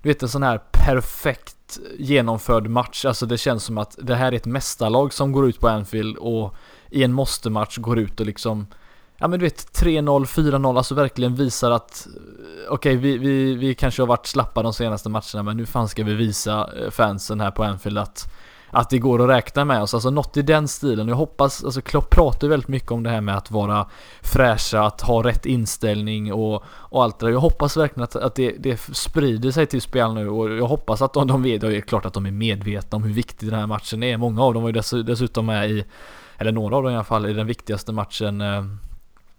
Du 0.03 0.09
vet 0.09 0.23
en 0.23 0.29
sån 0.29 0.43
här 0.43 0.61
perfekt 0.73 1.79
genomförd 1.99 2.69
match. 2.69 3.05
Alltså 3.05 3.27
det 3.27 3.39
känns 3.39 3.65
som 3.65 3.79
att 3.79 3.99
det 4.03 4.15
här 4.15 4.33
är 4.33 4.37
ett 4.37 4.47
mästarlag 4.47 5.13
som 5.13 5.33
går 5.33 5.49
ut 5.49 5.61
på 5.61 5.69
Anfield 5.69 6.17
och 6.17 6.55
i 6.91 7.05
en 7.05 7.13
måste-match 7.13 7.79
går 7.79 7.99
ut 7.99 8.21
och 8.21 8.27
liksom 8.27 8.67
ja 9.19 9.29
men 9.29 9.39
du 9.39 9.47
vet 9.47 9.83
3-0, 9.83 10.25
4-0, 10.25 10.77
alltså 10.77 10.95
verkligen 10.95 11.35
visar 11.35 11.71
att 11.71 12.07
eh, 12.07 12.73
okej 12.73 12.97
okay, 12.97 12.97
vi, 12.97 13.19
vi, 13.19 13.55
vi 13.55 13.75
kanske 13.75 14.03
har 14.03 14.07
varit 14.07 14.27
slappa 14.27 14.63
de 14.63 14.73
senaste 14.73 15.09
matcherna 15.09 15.43
men 15.43 15.57
nu 15.57 15.67
fan 15.67 15.89
ska 15.89 16.05
vi 16.05 16.15
visa 16.15 16.71
eh, 16.81 16.91
fansen 16.91 17.41
här 17.41 17.51
på 17.51 17.65
Anfield 17.65 17.99
att 17.99 18.33
att 18.71 18.91
det 18.91 18.99
går 18.99 19.23
att 19.23 19.29
räkna 19.29 19.65
med 19.65 19.83
oss, 19.83 19.95
alltså 19.95 20.11
något 20.11 20.37
i 20.37 20.43
den 20.43 20.69
stilen. 20.69 21.09
Jag 21.09 21.17
hoppas, 21.17 21.65
alltså 21.65 21.81
Klopp 21.81 22.11
pratar 22.11 22.49
väldigt 22.49 22.69
mycket 22.69 22.91
om 22.91 23.03
det 23.03 23.11
här 23.11 23.21
med 23.21 23.37
att 23.37 23.51
vara 23.51 23.87
fräscha, 24.23 24.87
att 24.87 25.01
ha 25.01 25.25
rätt 25.25 25.47
inställning 25.47 26.33
och, 26.33 26.65
och 26.67 27.03
allt 27.03 27.19
det 27.19 27.27
där. 27.27 27.33
Jag 27.33 27.41
hoppas 27.41 27.77
verkligen 27.77 28.05
att, 28.05 28.17
att 28.17 28.35
det, 28.35 28.55
det 28.59 28.81
sprider 28.93 29.51
sig 29.51 29.67
till 29.67 29.83
spel 29.83 30.15
nu 30.15 30.29
och 30.29 30.51
jag 30.51 30.67
hoppas 30.67 31.03
att 31.03 31.13
de, 31.13 31.27
de 31.27 31.43
vet, 31.43 31.61
det 31.61 31.77
är 31.77 31.81
klart 31.81 32.07
att 32.07 32.15
de 32.15 32.27
är 32.27 32.31
medvetna 32.31 32.97
om 32.97 33.03
hur 33.03 33.13
viktig 33.13 33.49
den 33.51 33.59
här 33.59 33.67
matchen 33.67 34.03
är. 34.03 34.17
Många 34.17 34.43
av 34.43 34.55
dem 34.55 34.63
var 34.63 34.69
ju 34.69 34.73
dess, 34.73 34.91
dessutom 34.91 35.47
med 35.47 35.71
i, 35.71 35.85
eller 36.39 36.53
några 36.53 36.77
av 36.77 36.83
dem 36.83 36.93
i 36.93 36.95
alla 36.95 37.05
fall, 37.05 37.27
i 37.27 37.33
den 37.33 37.47
viktigaste 37.47 37.93
matchen 37.93 38.41
eh, 38.41 38.65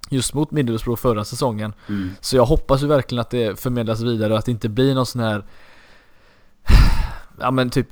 just 0.10 0.34
mot 0.34 0.52
Middlesbrough 0.52 1.02
förra 1.02 1.26
säsongen. 1.26 1.74
Mm. 1.88 2.12
Så 2.22 2.36
jag 2.36 2.46
hoppas 2.46 2.84
ju 2.84 2.88
verkligen 2.88 3.22
att 3.22 3.30
det 3.30 3.60
förmedlas 3.60 4.02
vidare 4.02 4.34
och 4.34 4.40
att 4.40 4.46
det 4.46 4.52
inte 4.52 4.70
blir 4.70 4.96
någon 4.96 5.06
sån 5.06 5.22
här 5.22 5.44
Ja 7.40 7.52
men 7.52 7.70
typ 7.70 7.88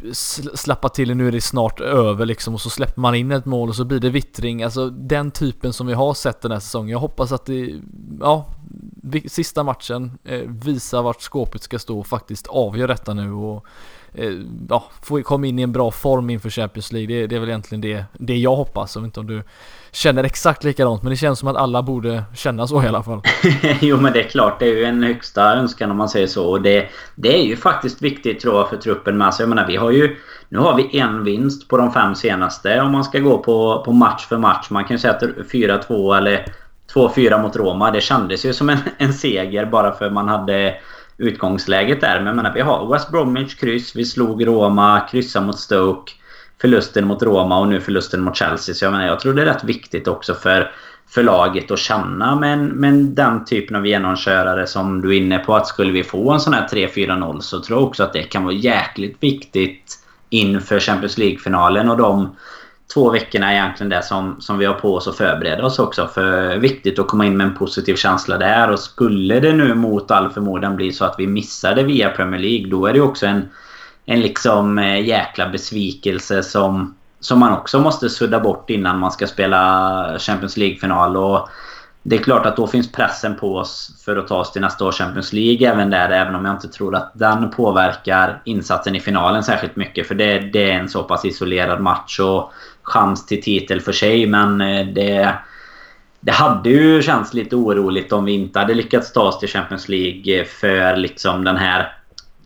slappa 0.54 0.90
till 0.90 1.16
nu 1.16 1.28
är 1.28 1.32
det 1.32 1.42
snart 1.42 1.80
över 1.80 2.26
liksom 2.26 2.54
och 2.54 2.62
så 2.62 2.70
släpper 2.70 3.02
man 3.02 3.16
in 3.16 3.32
ett 3.32 3.46
mål 3.46 3.70
och 3.70 3.76
så 3.76 3.86
blir 3.86 4.00
det 4.00 4.10
vittring. 4.10 4.64
Alltså 4.64 4.90
den 4.90 5.32
typen 5.32 5.74
som 5.74 5.88
vi 5.88 5.94
har 5.94 6.14
sett 6.14 6.42
den 6.42 6.52
här 6.52 6.60
säsongen. 6.60 6.90
Jag 6.90 7.00
hoppas 7.00 7.32
att 7.32 7.46
det, 7.46 7.82
ja, 8.20 8.46
sista 9.26 9.64
matchen 9.64 10.18
eh, 10.24 11.02
vart 11.04 11.22
skåpet 11.22 11.64
ska 11.64 11.80
stå 11.80 12.00
och 12.00 12.08
faktiskt 12.08 12.48
avgör 12.48 12.88
detta 12.88 13.14
nu 13.14 13.32
och 13.32 13.66
eh, 14.14 14.32
ja, 14.70 14.84
få 15.02 15.22
komma 15.22 15.48
in 15.48 15.60
i 15.60 15.62
en 15.62 15.72
bra 15.72 15.92
form 15.92 16.30
inför 16.30 16.50
Champions 16.50 16.92
League. 16.92 17.16
Det, 17.16 17.28
det 17.28 17.36
är 17.36 17.40
väl 17.40 17.50
egentligen 17.50 17.82
det, 17.82 18.06
det 18.14 18.38
jag 18.38 18.56
hoppas. 18.56 18.96
Jag 18.96 19.02
vet 19.02 19.08
inte 19.08 19.20
om 19.20 19.28
du 19.28 19.44
känner 19.92 20.24
exakt 20.24 20.64
likadant 20.64 21.04
men 21.04 21.10
det 21.10 21.16
känns 21.16 21.40
som 21.40 21.48
att 21.48 21.56
alla 21.56 21.82
borde 21.82 22.24
känna 22.36 22.68
så 22.68 22.84
i 22.84 22.88
alla 22.88 23.04
fall. 23.04 23.22
jo 23.82 23.98
men 23.98 24.14
det 24.14 24.20
är 24.20 24.30
klart, 24.30 24.60
det 24.60 24.66
är 24.66 24.76
ju 24.76 24.84
en 24.84 25.04
högsta 25.04 25.56
önskan 25.56 25.92
om 25.92 25.98
man 25.98 26.10
säger 26.10 26.28
så. 26.28 26.50
Och 26.50 26.62
det, 26.62 26.90
det 27.16 27.40
är 27.40 27.44
ju 27.44 27.56
faktiskt 27.56 28.02
viktigt 28.02 28.40
tror 28.40 28.56
jag 28.56 28.70
för 28.70 28.78
truppen 28.78 29.18
med. 29.18 29.28
Alltså, 29.28 29.42
jag 29.42 29.50
menar 29.50 29.68
vi 29.68 29.76
har 29.76 29.92
ju... 29.92 30.18
Nu 30.50 30.60
har 30.60 30.76
vi 30.76 31.00
en 31.00 31.24
vinst 31.24 31.68
på 31.68 31.78
de 31.78 31.94
fem 31.94 32.16
senaste 32.16 32.82
om 32.82 32.92
man 32.92 33.04
ska 33.04 33.20
gå 33.20 33.38
på, 33.38 33.84
på 33.86 33.92
match 33.92 34.26
för 34.26 34.38
match. 34.38 34.70
Man 34.70 34.86
kan 34.86 34.96
ju 34.96 35.00
säga 35.00 35.14
att 35.14 35.22
4-2 35.22 36.18
eller 36.18 36.46
2-4 36.94 37.42
mot 37.42 37.56
Roma. 37.56 37.92
Det 37.92 38.02
kändes 38.02 38.46
ju 38.46 38.54
som 38.54 38.70
en, 38.70 38.78
en 38.98 39.14
seger 39.14 39.66
bara 39.66 39.92
för 39.92 40.10
man 40.10 40.28
hade 40.28 40.76
utgångsläget 41.18 42.02
där. 42.02 42.18
Men 42.18 42.28
jag 42.28 42.36
menar, 42.36 42.54
vi 42.54 42.62
har 42.62 42.94
West 42.94 43.12
Bromwich 43.12 43.56
kryss, 43.56 43.96
vi 43.96 44.06
slog 44.06 44.48
Roma, 44.48 45.08
kryssa 45.12 45.42
mot 45.42 45.60
Stoke 45.60 46.12
förlusten 46.62 47.08
mot 47.08 47.24
Roma 47.24 47.60
och 47.60 47.68
nu 47.68 47.82
förlusten 47.82 48.22
mot 48.22 48.36
Chelsea. 48.36 48.76
Så 48.76 48.86
jag 48.86 48.92
menar, 48.92 49.08
jag 49.08 49.20
tror 49.20 49.34
det 49.34 49.42
är 49.42 49.46
rätt 49.46 49.64
viktigt 49.64 50.08
också 50.08 50.34
för, 50.34 50.72
för 51.10 51.24
laget 51.24 51.72
att 51.72 51.80
känna 51.80 52.36
men, 52.36 52.68
men 52.68 53.16
den 53.16 53.46
typen 53.46 53.76
av 53.76 53.88
genomkörare 53.88 54.68
som 54.68 55.02
du 55.02 55.16
är 55.16 55.22
inne 55.22 55.40
på. 55.40 55.56
Att 55.56 55.68
skulle 55.68 55.92
vi 55.92 56.04
få 56.04 56.32
en 56.32 56.40
sån 56.40 56.54
här 56.54 56.68
3-4-0 56.68 57.40
så 57.40 57.60
tror 57.62 57.80
jag 57.80 57.88
också 57.88 58.04
att 58.04 58.14
det 58.14 58.24
kan 58.24 58.44
vara 58.44 58.54
jäkligt 58.54 59.18
viktigt 59.20 60.00
inför 60.30 60.80
Champions 60.80 61.18
League-finalen 61.18 61.90
och 61.90 61.98
de 61.98 62.36
två 62.94 63.10
veckorna 63.10 63.52
är 63.52 63.56
egentligen 63.56 63.90
det 63.90 64.02
som, 64.02 64.42
som 64.42 64.58
vi 64.58 64.66
har 64.66 64.74
på 64.74 64.96
oss 64.96 65.08
att 65.08 65.18
förbereda 65.18 65.66
oss 65.66 65.80
också. 65.80 66.08
För 66.08 66.58
viktigt 66.58 67.00
att 67.00 67.08
komma 67.08 67.26
in 67.26 67.38
med 67.38 67.48
en 67.48 67.56
positiv 67.56 67.96
känsla 67.96 68.38
där. 68.38 68.72
Och 68.72 68.80
skulle 68.80 69.40
det 69.40 69.54
nu 69.54 69.74
mot 69.74 70.12
all 70.12 70.30
förmodan 70.30 70.76
bli 70.76 70.92
så 70.92 71.06
att 71.06 71.16
vi 71.18 71.28
missade 71.28 71.84
via 71.84 72.10
Premier 72.10 72.42
League, 72.42 72.70
då 72.70 72.86
är 72.86 72.94
det 72.94 73.02
också 73.02 73.26
en 73.26 73.50
en 74.10 74.22
liksom 74.22 74.80
eh, 74.80 75.08
jäkla 75.08 75.50
besvikelse 75.50 76.44
som, 76.44 76.96
som 77.20 77.40
man 77.40 77.54
också 77.54 77.80
måste 77.80 78.10
sudda 78.10 78.40
bort 78.40 78.70
innan 78.70 79.00
man 79.00 79.12
ska 79.12 79.28
spela 79.28 80.20
Champions 80.20 80.58
League-final. 80.58 81.18
Och 81.18 81.50
det 82.04 82.16
är 82.16 82.24
klart 82.24 82.46
att 82.46 82.56
då 82.56 82.68
finns 82.68 82.92
pressen 82.92 83.36
på 83.36 83.56
oss 83.56 84.02
för 84.06 84.18
att 84.18 84.28
ta 84.28 84.40
oss 84.40 84.52
till 84.52 84.62
nästa 84.62 84.86
års 84.86 84.98
Champions 84.98 85.34
League 85.34 85.68
även 85.70 85.90
där. 85.90 86.10
Även 86.10 86.36
om 86.36 86.46
jag 86.46 86.56
inte 86.56 86.68
tror 86.68 86.96
att 86.96 87.12
den 87.14 87.50
påverkar 87.50 88.42
insatsen 88.46 88.96
i 88.96 89.00
finalen 89.00 89.44
särskilt 89.44 89.76
mycket. 89.76 90.08
För 90.08 90.16
det, 90.16 90.40
det 90.40 90.72
är 90.72 90.80
en 90.80 90.90
så 90.90 91.04
pass 91.04 91.26
isolerad 91.26 91.82
match 91.82 92.20
och 92.20 92.54
chans 92.88 93.26
till 93.26 93.42
titel 93.42 93.82
för 93.82 93.92
sig. 93.92 94.28
Men 94.28 94.62
eh, 94.62 94.88
det... 94.88 95.34
Det 96.20 96.32
hade 96.32 96.70
ju 96.70 97.02
känts 97.02 97.34
lite 97.34 97.56
oroligt 97.56 98.14
om 98.14 98.26
vi 98.26 98.32
inte 98.32 98.60
hade 98.60 98.74
lyckats 98.74 99.14
ta 99.14 99.22
oss 99.22 99.40
till 99.40 99.50
Champions 99.50 99.90
League 99.90 100.46
för 100.46 100.96
liksom 100.96 101.44
den 101.44 101.58
här 101.58 101.98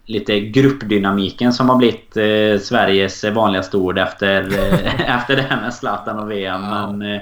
lite 0.06 0.39
gruppdynamiken 0.39 1.54
som 1.54 1.69
har 1.69 1.75
blivit 1.75 2.17
eh, 2.17 2.63
Sveriges 2.63 3.23
vanligaste 3.23 3.77
ord 3.77 3.97
efter, 3.97 4.41
eh, 4.41 5.15
efter 5.17 5.36
det 5.36 5.41
här 5.41 5.62
med 5.62 5.73
Zlatan 5.73 6.19
och 6.19 6.32
VM. 6.32 6.62
Men, 6.62 7.01
eh, 7.01 7.21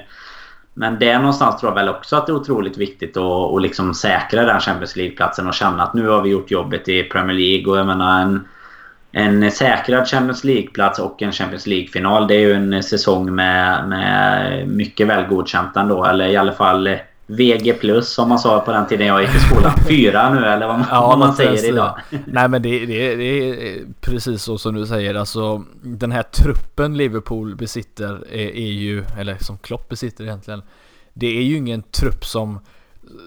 men 0.74 0.98
det 0.98 1.08
är 1.08 1.18
någonstans 1.18 1.60
tror 1.60 1.70
jag 1.70 1.74
väl 1.74 1.88
också 1.88 2.16
att 2.16 2.26
det 2.26 2.32
är 2.32 2.36
otroligt 2.36 2.78
viktigt 2.78 3.16
att, 3.16 3.54
att 3.54 3.62
liksom 3.62 3.94
säkra 3.94 4.44
den 4.44 4.60
Champions 4.60 4.96
League-platsen 4.96 5.46
och 5.46 5.54
känna 5.54 5.82
att 5.82 5.94
nu 5.94 6.08
har 6.08 6.22
vi 6.22 6.30
gjort 6.30 6.50
jobbet 6.50 6.88
i 6.88 7.02
Premier 7.02 7.36
League. 7.36 7.72
Och 7.72 7.78
jag 7.78 7.86
menar 7.86 8.22
en, 8.22 8.48
en 9.12 9.50
säkrad 9.50 10.08
Champions 10.08 10.44
League-plats 10.44 10.98
och 10.98 11.22
en 11.22 11.32
Champions 11.32 11.66
League-final. 11.66 12.28
Det 12.28 12.34
är 12.34 12.40
ju 12.40 12.52
en 12.52 12.82
säsong 12.82 13.34
med, 13.34 13.88
med 13.88 14.68
mycket 14.68 15.06
väl 15.06 15.26
godkänt 15.26 15.76
ändå. 15.76 16.04
Eller 16.04 16.28
i 16.28 16.36
alla 16.36 16.52
fall 16.52 16.88
VG 17.30 17.72
plus 17.72 18.08
som 18.08 18.28
man 18.28 18.38
sa 18.38 18.60
på 18.60 18.72
den 18.72 18.86
tiden 18.86 19.06
jag 19.06 19.22
gick 19.22 19.34
i 19.34 19.38
skolan. 19.38 19.72
Fyra 19.88 20.34
nu 20.34 20.46
eller 20.46 20.66
vad 20.66 20.78
man, 20.78 20.88
ja, 20.90 21.06
vad 21.06 21.18
man 21.18 21.36
säger 21.36 21.68
idag. 21.68 21.98
Nej 22.26 22.48
men 22.48 22.62
det, 22.62 22.86
det, 22.86 23.16
det, 23.16 23.24
är 23.24 23.84
precis 24.00 24.42
så 24.42 24.58
som 24.58 24.74
du 24.74 24.86
säger. 24.86 25.14
Alltså 25.14 25.64
den 25.82 26.12
här 26.12 26.22
truppen 26.22 26.96
Liverpool 26.96 27.56
besitter 27.56 28.24
är, 28.30 28.56
är 28.56 28.72
ju, 28.72 29.04
eller 29.18 29.36
som 29.40 29.58
Klopp 29.58 29.88
besitter 29.88 30.24
egentligen. 30.24 30.62
Det 31.12 31.38
är 31.38 31.42
ju 31.42 31.56
ingen 31.56 31.82
trupp 31.82 32.24
som, 32.24 32.60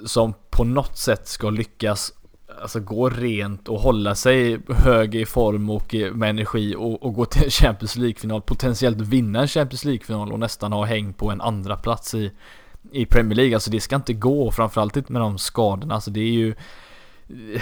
som 0.06 0.34
på 0.50 0.64
något 0.64 0.98
sätt 0.98 1.28
ska 1.28 1.50
lyckas 1.50 2.14
alltså 2.62 2.80
gå 2.80 3.10
rent 3.10 3.68
och 3.68 3.80
hålla 3.80 4.16
sig 4.16 4.60
hög 4.68 5.16
i 5.16 5.26
form 5.26 5.70
och 5.70 5.96
eh, 5.96 6.14
med 6.14 6.30
energi 6.30 6.76
och, 6.76 7.04
och 7.04 7.14
gå 7.14 7.26
till 7.26 7.44
en 7.44 7.50
Champions 7.50 7.96
League-final, 7.96 8.42
potentiellt 8.42 9.02
vinna 9.02 9.42
en 9.42 9.48
Champions 9.48 9.86
League-final 9.86 10.32
och 10.32 10.40
nästan 10.40 10.74
ha 10.74 10.86
häng 10.86 11.14
på 11.14 11.32
en 11.32 11.42
andra 11.42 11.78
plats 11.78 12.14
i, 12.14 12.32
i 12.92 13.06
Premier 13.06 13.36
League. 13.36 13.56
Alltså 13.56 13.72
det 13.72 13.80
ska 13.80 13.96
inte 13.96 14.14
gå, 14.14 14.52
framförallt 14.52 14.98
inte 14.98 15.12
med 15.12 15.22
de 15.22 15.38
skadorna. 15.38 15.96
Alltså 15.96 16.12
det 16.12 16.20
är 16.20 16.32
ju... 16.32 16.50
Eh, 16.50 17.62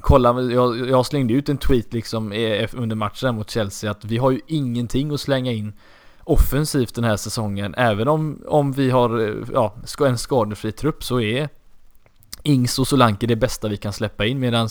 kolla, 0.00 0.42
jag, 0.42 0.88
jag 0.88 1.06
slängde 1.06 1.34
ut 1.34 1.48
en 1.48 1.58
tweet 1.58 1.92
liksom 1.92 2.32
eh, 2.32 2.68
under 2.72 2.96
matchen 2.96 3.34
mot 3.34 3.50
Chelsea 3.50 3.90
att 3.90 4.04
vi 4.04 4.18
har 4.18 4.30
ju 4.30 4.40
ingenting 4.46 5.10
att 5.10 5.20
slänga 5.20 5.52
in 5.52 5.72
offensivt 6.24 6.94
den 6.94 7.04
här 7.04 7.16
säsongen. 7.16 7.74
Även 7.76 8.08
om, 8.08 8.42
om 8.46 8.72
vi 8.72 8.90
har 8.90 9.36
ja, 9.52 9.74
en 10.06 10.18
skadefri 10.18 10.72
trupp 10.72 11.04
så 11.04 11.20
är 11.20 11.48
Ings 12.44 12.78
och 12.78 12.88
Solanke 12.88 13.26
det 13.26 13.36
bästa 13.36 13.68
vi 13.68 13.76
kan 13.76 13.92
släppa 13.92 14.26
in 14.26 14.38
medan 14.38 14.68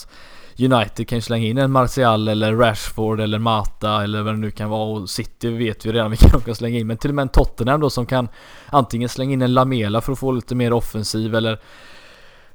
United 0.59 1.07
kan 1.07 1.17
ju 1.17 1.21
slänga 1.21 1.47
in 1.47 1.57
en 1.57 1.71
Martial 1.71 2.27
eller 2.27 2.55
Rashford 2.55 3.19
eller 3.19 3.39
Mata 3.39 4.03
eller 4.03 4.21
vad 4.21 4.33
det 4.33 4.37
nu 4.37 4.51
kan 4.51 4.69
vara 4.69 4.83
och 4.83 5.09
City 5.09 5.49
vet 5.49 5.85
vi 5.85 5.91
redan 5.91 6.09
vilka 6.11 6.27
de 6.27 6.41
kan 6.41 6.55
slänga 6.55 6.79
in 6.79 6.87
men 6.87 6.97
till 6.97 7.09
och 7.11 7.15
med 7.15 7.23
en 7.23 7.29
Tottenham 7.29 7.81
då 7.81 7.89
som 7.89 8.05
kan 8.05 8.27
antingen 8.65 9.09
slänga 9.09 9.33
in 9.33 9.41
en 9.41 9.53
Lamela 9.53 10.01
för 10.01 10.13
att 10.13 10.19
få 10.19 10.31
lite 10.31 10.55
mer 10.55 10.73
offensiv 10.73 11.35
eller 11.35 11.59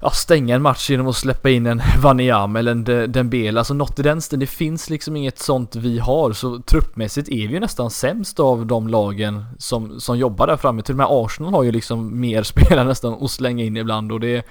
ja, 0.01 0.11
stänga 0.11 0.55
en 0.55 0.63
match 0.63 0.91
genom 0.91 1.09
att 1.09 1.17
släppa 1.17 1.51
in 1.51 1.67
en 1.67 1.83
Vaniam 2.03 2.57
eller 2.57 2.73
en 2.73 3.13
Dembele, 3.13 3.61
alltså 3.61 3.75
något 3.75 3.99
i 3.99 4.03
den 4.03 4.21
stilen. 4.21 4.41
Det 4.41 4.47
finns 4.47 4.91
liksom 4.91 5.17
inget 5.17 5.39
sånt 5.39 5.77
vi 5.77 5.99
har, 5.99 6.33
så 6.33 6.59
truppmässigt 6.59 7.29
är 7.29 7.49
vi 7.49 7.55
ju 7.55 7.61
nästan 7.61 7.91
sämst 7.91 8.41
av 8.41 8.67
de 8.67 8.89
lagen 8.89 9.45
som, 9.59 10.01
som 10.01 10.19
jobbar 10.19 10.47
där 10.47 10.57
framme. 10.57 10.83
Till 10.83 10.93
och 10.93 10.97
med 10.97 11.07
Arsenal 11.11 11.55
har 11.55 11.63
ju 11.63 11.73
liksom 11.73 12.21
mer 12.21 12.43
spelare 12.53 12.85
nästan 12.85 13.25
att 13.25 13.31
slänga 13.31 13.65
in 13.65 13.77
ibland 13.77 14.13
och 14.13 14.21
det 14.21 14.47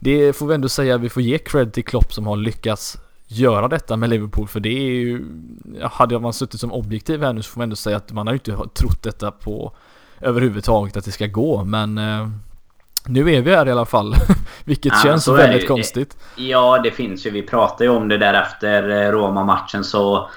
det 0.00 0.32
får 0.32 0.46
vi 0.46 0.54
ändå 0.54 0.68
säga, 0.68 0.98
vi 0.98 1.08
får 1.08 1.22
ge 1.22 1.38
cred 1.38 1.72
till 1.72 1.84
Klopp 1.84 2.12
som 2.12 2.26
har 2.26 2.36
lyckats 2.36 2.98
göra 3.26 3.68
detta 3.68 3.96
med 3.96 4.10
Liverpool 4.10 4.48
för 4.48 4.60
det 4.60 4.68
är 4.68 4.90
ju 4.90 5.24
Hade 5.82 6.18
man 6.18 6.32
suttit 6.32 6.60
som 6.60 6.72
objektiv 6.72 7.22
här 7.22 7.32
nu 7.32 7.42
så 7.42 7.50
får 7.50 7.58
man 7.58 7.62
ändå 7.62 7.76
säga 7.76 7.96
att 7.96 8.12
man 8.12 8.26
har 8.26 8.34
ju 8.34 8.40
inte 8.44 8.68
trott 8.74 9.02
detta 9.02 9.30
på 9.30 9.72
Överhuvudtaget 10.20 10.96
att 10.96 11.04
det 11.04 11.12
ska 11.12 11.26
gå 11.26 11.64
men 11.64 11.98
eh, 11.98 12.28
Nu 13.06 13.34
är 13.34 13.40
vi 13.40 13.54
här 13.54 13.68
i 13.68 13.72
alla 13.72 13.86
fall 13.86 14.14
Vilket 14.64 14.92
ja, 14.92 15.00
känns 15.04 15.28
väldigt 15.28 15.68
konstigt. 15.68 16.16
Ja 16.36 16.80
det 16.84 16.90
finns 16.90 17.26
ju, 17.26 17.30
vi 17.30 17.42
pratade 17.42 17.84
ju 17.84 17.90
om 17.90 18.08
det 18.08 18.18
där 18.18 18.42
efter 18.42 18.88
eh, 18.88 19.10
Roma-matchen 19.10 19.84
så 19.84 20.30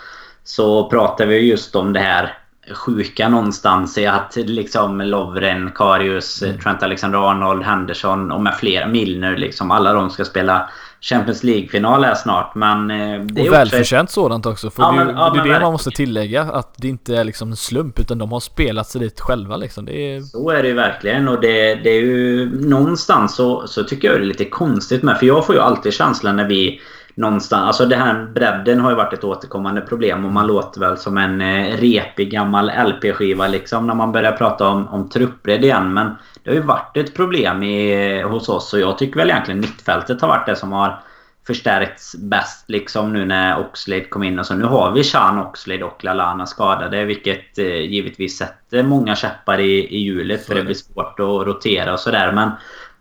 Så 0.44 0.90
pratade 0.90 1.30
vi 1.30 1.50
just 1.50 1.76
om 1.76 1.94
det 1.94 2.00
här 2.00 2.38
sjuka 2.72 3.30
någonstans 3.30 3.98
i 3.98 4.06
att 4.06 4.36
liksom 4.36 5.02
Lovren, 5.02 5.72
Karius, 5.76 6.44
mm. 6.44 6.60
Trent 6.60 6.84
Alexander-Arnold, 6.84 7.64
Henderson 7.64 8.32
och 8.32 8.42
med 8.42 8.56
flera, 8.56 8.88
Milner 8.88 9.38
liksom. 9.38 9.72
Alla 9.72 9.94
de 9.94 10.10
ska 10.10 10.26
spela 10.26 10.70
Champions 11.02 11.44
League-final 11.44 12.04
här 12.04 12.16
snart. 12.16 12.56
Men 12.56 12.92
eh, 12.92 13.20
det 13.20 13.42
är 13.42 13.48
och 13.48 13.54
välförtjänt 13.54 14.10
också... 14.10 14.22
sådant 14.22 14.46
också. 14.46 14.70
För 14.70 14.84
ja, 14.84 14.92
det, 14.92 15.06
men, 15.06 15.16
ja, 15.16 15.24
det 15.24 15.28
är 15.28 15.32
det 15.32 15.38
verkligen. 15.38 15.62
man 15.62 15.72
måste 15.72 15.92
tillägga. 15.92 16.42
Att 16.42 16.74
det 16.78 16.88
inte 16.88 17.16
är 17.16 17.24
liksom 17.24 17.50
en 17.50 17.56
slump 17.56 18.00
utan 18.00 18.18
de 18.18 18.32
har 18.32 18.40
spelat 18.40 18.88
sig 18.88 19.02
dit 19.02 19.20
själva 19.20 19.58
liksom. 19.58 19.86
Det 19.86 20.16
är... 20.16 20.22
Så 20.22 20.50
är 20.50 20.62
det 20.62 20.68
ju 20.68 20.74
verkligen. 20.74 21.28
Och 21.28 21.42
det, 21.42 21.76
det 21.76 21.90
är 21.90 22.02
ju 22.02 22.50
någonstans 22.68 23.36
så, 23.36 23.68
så 23.68 23.84
tycker 23.84 24.08
jag 24.08 24.18
det 24.18 24.24
är 24.24 24.28
lite 24.28 24.46
konstigt 24.46 25.04
med. 25.04 25.18
För 25.18 25.26
jag 25.26 25.46
får 25.46 25.56
ju 25.56 25.62
alltid 25.62 25.94
känslan 25.94 26.36
när 26.36 26.48
vi 26.48 26.82
någonstans. 27.16 27.68
Alltså 27.68 27.86
det 27.86 27.96
här 27.96 28.26
bredden 28.26 28.80
har 28.80 28.90
ju 28.90 28.96
varit 28.96 29.14
ett 29.14 29.24
återkommande 29.24 29.82
problem 29.82 30.26
och 30.26 30.32
man 30.32 30.48
låter 30.48 30.80
väl 30.80 30.98
som 30.98 31.18
en 31.18 31.42
eh, 31.42 31.78
repig 31.78 32.32
gammal 32.32 32.70
LP-skiva 32.70 33.48
liksom 33.48 33.88
när 33.88 33.96
man 33.96 34.12
börjar 34.12 34.32
prata 34.32 34.68
om, 34.68 34.88
om 34.88 35.10
truppbredd 35.10 35.64
igen. 35.64 35.94
Men 35.94 36.12
det 36.44 36.50
har 36.50 36.56
ju 36.56 36.62
varit 36.62 36.98
ett 36.98 37.16
problem 37.16 37.64
i, 37.64 38.22
hos 38.22 38.50
oss 38.50 38.74
och 38.74 38.80
jag 38.80 38.98
tycker 38.98 39.20
väl 39.20 39.30
egentligen 39.30 39.62
mittfältet 39.62 40.22
har 40.22 40.28
varit 40.28 40.46
det 40.46 40.56
som 40.56 40.72
har 40.72 41.00
förstärkts 41.48 42.16
bäst 42.16 42.70
liksom 42.70 43.14
nu 43.14 43.26
när 43.26 43.60
Oxlade 43.60 44.04
kom 44.04 44.24
in. 44.24 44.40
Och 44.40 44.46
så 44.46 44.56
nu 44.56 44.66
har 44.66 44.92
vi 44.92 45.04
Chan, 45.04 45.40
Oxlade 45.40 45.84
och 45.84 46.04
Lalana 46.04 46.46
skadade 46.46 47.06
vilket 47.06 47.58
eh, 47.58 47.66
givetvis 47.66 48.38
sätter 48.38 48.84
många 48.84 49.16
käppar 49.16 49.60
i, 49.60 49.96
i 49.96 49.98
hjulet 49.98 50.46
för 50.46 50.56
det 50.56 50.64
blir 50.64 50.76
svårt 50.76 51.20
att 51.20 51.48
rotera 51.48 51.94
och 51.94 52.00
sådär. 52.00 52.32
Men 52.32 52.52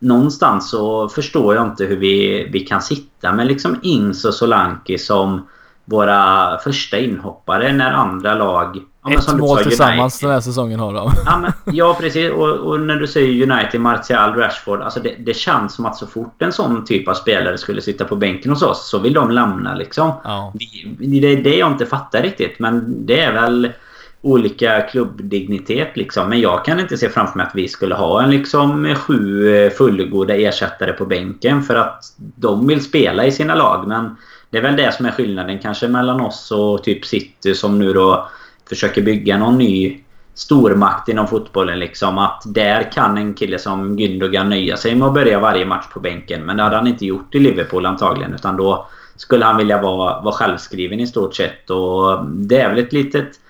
någonstans 0.02 0.70
så 0.70 1.08
förstår 1.08 1.54
jag 1.54 1.66
inte 1.66 1.84
hur 1.84 1.96
vi, 1.96 2.48
vi 2.52 2.60
kan 2.60 2.82
sitta 2.82 3.32
med 3.32 3.46
liksom 3.46 3.78
Ings 3.82 4.24
och 4.24 4.34
Solanki 4.34 4.98
som 4.98 5.46
våra 5.84 6.58
första 6.58 6.98
inhoppare 6.98 7.72
när 7.72 7.92
andra 7.92 8.34
lag... 8.34 8.78
Ja, 9.04 9.18
Ett 9.18 9.38
mål 9.38 9.58
tillsammans 9.58 10.20
den 10.20 10.30
här 10.30 10.40
säsongen 10.40 10.80
har 10.80 10.94
de. 10.94 11.12
Ja, 11.26 11.38
men, 11.38 11.52
ja 11.76 11.96
precis. 12.00 12.30
Och, 12.30 12.48
och, 12.48 12.80
när 12.80 12.96
du 12.96 13.06
säger 13.06 13.52
United, 13.52 13.80
Martial, 13.80 14.34
Rashford. 14.34 14.80
Alltså 14.80 15.00
det, 15.00 15.14
det, 15.18 15.34
känns 15.34 15.74
som 15.74 15.86
att 15.86 15.96
så 15.96 16.06
fort 16.06 16.42
en 16.42 16.52
sån 16.52 16.84
typ 16.84 17.08
av 17.08 17.14
spelare 17.14 17.58
skulle 17.58 17.80
sitta 17.80 18.04
på 18.04 18.16
bänken 18.16 18.50
hos 18.50 18.62
oss 18.62 18.88
så 18.90 18.98
vill 18.98 19.12
de 19.12 19.30
lämna 19.30 19.74
liksom. 19.74 20.12
Ja. 20.24 20.52
Det, 20.54 21.06
det 21.20 21.32
är 21.32 21.42
det 21.42 21.56
jag 21.56 21.72
inte 21.72 21.86
fattar 21.86 22.22
riktigt. 22.22 22.58
Men 22.58 23.06
det 23.06 23.20
är 23.20 23.32
väl 23.32 23.72
olika 24.22 24.80
klubbdignitet 24.80 25.96
liksom. 25.96 26.28
Men 26.28 26.40
jag 26.40 26.64
kan 26.64 26.80
inte 26.80 26.98
se 26.98 27.08
framför 27.08 27.36
mig 27.36 27.46
att 27.46 27.54
vi 27.54 27.68
skulle 27.68 27.94
ha 27.94 28.22
en 28.22 28.30
liksom 28.30 28.94
sju 28.94 29.54
eh, 29.56 29.70
fullgoda 29.70 30.34
ersättare 30.34 30.92
på 30.92 31.06
bänken 31.06 31.62
för 31.62 31.74
att 31.74 32.04
de 32.16 32.66
vill 32.66 32.84
spela 32.84 33.26
i 33.26 33.32
sina 33.32 33.54
lag. 33.54 33.88
Men 33.88 34.16
det 34.50 34.58
är 34.58 34.62
väl 34.62 34.76
det 34.76 34.94
som 34.94 35.06
är 35.06 35.10
skillnaden 35.10 35.58
kanske 35.58 35.88
mellan 35.88 36.20
oss 36.20 36.50
och 36.52 36.84
typ 36.84 37.04
City 37.04 37.54
som 37.54 37.78
nu 37.78 37.92
då 37.92 38.28
försöker 38.68 39.02
bygga 39.02 39.38
någon 39.38 39.58
ny 39.58 40.00
stormakt 40.34 41.08
inom 41.08 41.26
fotbollen 41.26 41.78
liksom. 41.78 42.18
Att 42.18 42.42
där 42.46 42.92
kan 42.92 43.18
en 43.18 43.34
kille 43.34 43.58
som 43.58 43.98
Gündogan 43.98 44.48
nöja 44.48 44.76
sig 44.76 44.94
med 44.94 45.08
att 45.08 45.14
börja 45.14 45.40
varje 45.40 45.66
match 45.66 45.86
på 45.92 46.00
bänken. 46.00 46.42
Men 46.42 46.56
det 46.56 46.62
hade 46.62 46.76
han 46.76 46.86
inte 46.86 47.06
gjort 47.06 47.34
i 47.34 47.38
Liverpool 47.38 47.86
antagligen. 47.86 48.34
Utan 48.34 48.56
då 48.56 48.86
skulle 49.16 49.44
han 49.44 49.56
vilja 49.56 49.82
vara, 49.82 50.20
vara 50.20 50.34
självskriven 50.34 51.00
i 51.00 51.06
stort 51.06 51.34
sett. 51.34 51.70
Och 51.70 52.26
det 52.26 52.60
är 52.60 52.68
väl 52.68 52.78
ett 52.78 52.92
litet 52.92 53.41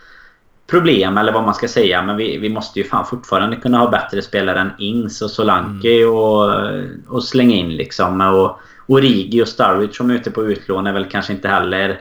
problem 0.66 1.18
eller 1.18 1.32
vad 1.32 1.44
man 1.44 1.54
ska 1.54 1.68
säga. 1.68 2.02
Men 2.02 2.16
vi, 2.16 2.38
vi 2.38 2.48
måste 2.48 2.78
ju 2.78 2.84
fan 2.84 3.06
fortfarande 3.06 3.56
kunna 3.56 3.78
ha 3.78 3.90
bättre 3.90 4.22
spelare 4.22 4.60
än 4.60 4.70
Ings 4.78 5.22
och 5.22 5.30
Solanke 5.30 5.96
mm. 5.96 6.14
och, 6.14 6.50
och 7.08 7.24
slänga 7.24 7.56
in 7.56 7.76
liksom. 7.76 8.20
Och 8.20 8.60
Origi 8.86 9.42
och 9.42 9.48
Sturridge 9.48 9.94
som 9.94 10.10
är 10.10 10.14
ute 10.14 10.30
på 10.30 10.44
utlån 10.44 10.86
är 10.86 10.92
väl 10.92 11.10
kanske 11.10 11.32
inte 11.32 11.48
heller 11.48 12.00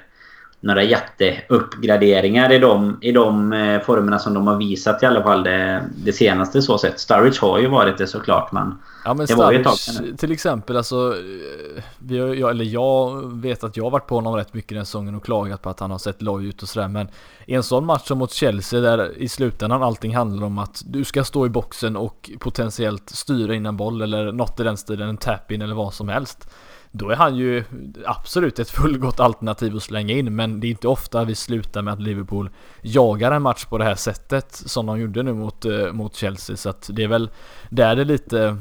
några 0.62 0.84
jätteuppgraderingar 0.84 2.52
i 2.52 2.60
de, 2.60 2.97
i 3.02 3.12
de 3.12 3.54
eh, 3.54 3.82
formerna 3.82 4.19
som 4.19 4.34
de 4.34 4.47
har 4.47 4.56
visat 4.56 5.04
i 5.04 5.06
alla 5.06 5.24
fall 5.24 5.43
det, 5.43 5.86
det 5.95 6.13
senaste 6.13 6.62
så 6.62 6.78
sett. 6.78 7.00
Sturridge 7.00 7.38
har 7.41 7.60
ju 7.60 7.67
varit 7.67 7.97
det 7.97 8.08
såklart 8.08 8.52
men... 8.52 8.78
Ja 9.06 9.13
men 9.13 9.28
Sturridge 9.28 10.17
till 10.17 10.32
exempel 10.32 10.78
alltså... 10.78 10.95
Eh, 10.95 11.84
vi 12.00 12.19
har, 12.19 12.28
jag, 12.28 12.50
eller 12.50 12.65
jag 12.65 13.32
vet 13.41 13.63
att 13.63 13.78
jag 13.78 13.84
har 13.84 13.91
varit 13.91 14.08
på 14.08 14.15
honom 14.15 14.36
rätt 14.36 14.54
mycket 14.54 14.78
den 14.78 14.86
säsongen 14.86 15.15
och 15.15 15.26
klagat 15.26 15.62
på 15.62 15.69
att 15.69 15.80
han 15.80 15.91
har 15.91 15.97
sett 15.97 16.21
loj 16.21 16.45
ut 16.45 16.62
och 16.62 16.69
sådär 16.69 16.88
men... 16.88 17.08
I 17.45 17.54
en 17.54 17.63
sån 17.63 17.86
match 17.86 18.08
som 18.08 18.17
mot 18.17 18.32
Chelsea 18.32 18.80
där 18.80 19.17
i 19.17 19.30
slutändan 19.30 19.84
allting 19.84 20.15
handlar 20.15 20.47
om 20.47 20.58
att 20.58 20.82
du 20.86 21.04
ska 21.04 21.24
stå 21.24 21.45
i 21.45 21.50
boxen 21.50 21.97
och 21.97 22.32
potentiellt 22.39 23.10
styra 23.10 23.56
in 23.56 23.65
en 23.65 23.78
boll 23.78 24.02
eller 24.02 24.32
något 24.32 24.60
i 24.60 24.63
den 24.63 24.78
stilen, 24.78 25.10
en 25.10 25.17
tap-in 25.17 25.62
eller 25.62 25.76
vad 25.76 25.93
som 25.93 26.10
helst. 26.10 26.50
Då 26.91 27.10
är 27.10 27.15
han 27.15 27.36
ju 27.36 27.63
absolut 28.06 28.60
ett 28.60 28.69
fullgott 28.69 29.19
alternativ 29.19 29.75
att 29.75 29.84
slänga 29.84 30.13
in 30.13 30.36
men 30.36 30.60
det 30.60 30.67
är 30.67 30.69
inte 30.69 30.88
ofta 30.88 31.23
vi 31.23 31.36
slutar 31.36 31.82
med 31.82 31.93
att 31.93 32.01
Liverpool 32.01 32.49
jagar 32.82 33.32
en 33.32 33.41
match 33.41 33.65
på 33.65 33.77
det 33.77 33.84
här 33.84 33.95
sättet 33.95 34.56
som 34.65 34.86
de 34.86 34.99
gjorde 34.99 35.23
nu 35.23 35.34
mot, 35.34 35.65
eh, 35.65 35.91
mot 35.91 36.15
Chelsea 36.15 36.58
så 36.58 36.69
att 36.69 36.89
det 36.93 37.04
är 37.04 37.08
väl 37.08 37.30
där 37.69 37.95
det 37.95 38.04
lite 38.04 38.58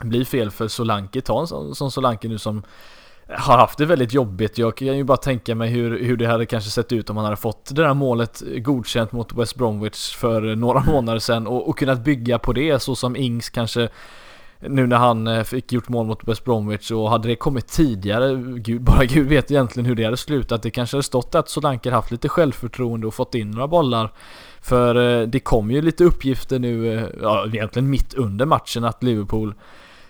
blir 0.00 0.24
fel 0.24 0.50
för 0.50 0.68
Solanke. 0.68 1.20
Ta 1.20 1.40
en 1.40 1.46
sån 1.46 1.74
som 1.74 1.90
Solanke 1.90 2.28
nu 2.28 2.38
som 2.38 2.62
har 3.28 3.58
haft 3.58 3.78
det 3.78 3.86
väldigt 3.86 4.12
jobbigt. 4.12 4.58
Jag 4.58 4.76
kan 4.76 4.96
ju 4.96 5.04
bara 5.04 5.16
tänka 5.16 5.54
mig 5.54 5.68
hur, 5.68 6.04
hur 6.04 6.16
det 6.16 6.26
hade 6.26 6.46
kanske 6.46 6.70
sett 6.70 6.92
ut 6.92 7.10
om 7.10 7.16
han 7.16 7.24
hade 7.24 7.36
fått 7.36 7.74
det 7.74 7.82
där 7.82 7.94
målet 7.94 8.42
godkänt 8.56 9.12
mot 9.12 9.32
West 9.32 9.56
Bromwich 9.56 10.16
för 10.16 10.56
några 10.56 10.80
månader 10.84 11.18
sedan 11.18 11.46
och, 11.46 11.68
och 11.68 11.78
kunnat 11.78 12.04
bygga 12.04 12.38
på 12.38 12.52
det 12.52 12.80
så 12.82 12.94
som 12.96 13.16
Ings 13.16 13.50
kanske 13.50 13.88
nu 14.60 14.86
när 14.86 14.96
han 14.96 15.26
eh, 15.26 15.42
fick 15.42 15.72
gjort 15.72 15.88
mål 15.88 16.06
mot 16.06 16.28
West 16.28 16.44
Bromwich 16.44 16.90
och 16.90 17.10
hade 17.10 17.28
det 17.28 17.36
kommit 17.36 17.68
tidigare, 17.68 18.34
gud, 18.56 18.82
bara 18.82 19.04
gud 19.04 19.28
vet 19.28 19.50
egentligen 19.50 19.86
hur 19.86 19.94
det 19.94 20.04
hade 20.04 20.16
slutat. 20.16 20.62
Det 20.62 20.70
kanske 20.70 20.96
hade 20.96 21.02
stått 21.02 21.34
att 21.34 21.48
Solanker 21.48 21.92
haft 21.92 22.10
lite 22.10 22.28
självförtroende 22.28 23.06
och 23.06 23.14
fått 23.14 23.34
in 23.34 23.50
några 23.50 23.68
bollar. 23.68 24.12
För 24.60 25.20
eh, 25.20 25.26
det 25.26 25.40
kom 25.40 25.70
ju 25.70 25.82
lite 25.82 26.04
uppgifter 26.04 26.58
nu, 26.58 26.94
eh, 26.94 27.04
ja 27.22 27.46
egentligen 27.46 27.90
mitt 27.90 28.14
under 28.14 28.46
matchen 28.46 28.84
att 28.84 29.02
Liverpool 29.02 29.54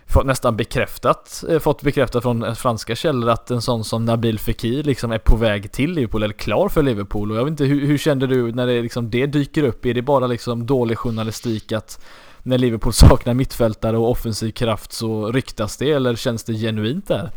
fått 0.06 0.26
nästan 0.26 0.56
bekräftat, 0.56 1.44
fått 1.60 1.82
bekräftat 1.82 2.22
från 2.22 2.56
franska 2.56 2.96
källor 2.96 3.30
att 3.30 3.50
en 3.50 3.62
sån 3.62 3.84
som 3.84 4.04
Nabil 4.04 4.38
Fekir 4.38 4.82
liksom 4.82 5.12
är 5.12 5.18
på 5.18 5.36
väg 5.36 5.72
till 5.72 5.92
Liverpool 5.92 6.22
eller 6.22 6.34
klar 6.34 6.68
för 6.68 6.82
Liverpool 6.82 7.30
och 7.30 7.36
jag 7.36 7.44
vet 7.44 7.50
inte 7.50 7.64
hur, 7.64 7.86
hur 7.86 7.98
kände 7.98 8.26
du 8.26 8.52
när 8.52 8.66
det 8.66 8.82
liksom 8.82 9.10
det 9.10 9.26
dyker 9.26 9.62
upp? 9.62 9.86
Är 9.86 9.94
det 9.94 10.02
bara 10.02 10.26
liksom 10.26 10.66
dålig 10.66 10.98
journalistik 10.98 11.72
att 11.72 12.00
när 12.42 12.58
Liverpool 12.58 12.92
saknar 12.92 13.34
mittfältare 13.34 13.96
och 13.96 14.10
offensiv 14.10 14.50
kraft 14.50 14.92
så 14.92 15.32
ryktas 15.32 15.76
det 15.76 15.90
eller 15.90 16.16
känns 16.16 16.44
det 16.44 16.52
genuint 16.52 17.08
där? 17.08 17.30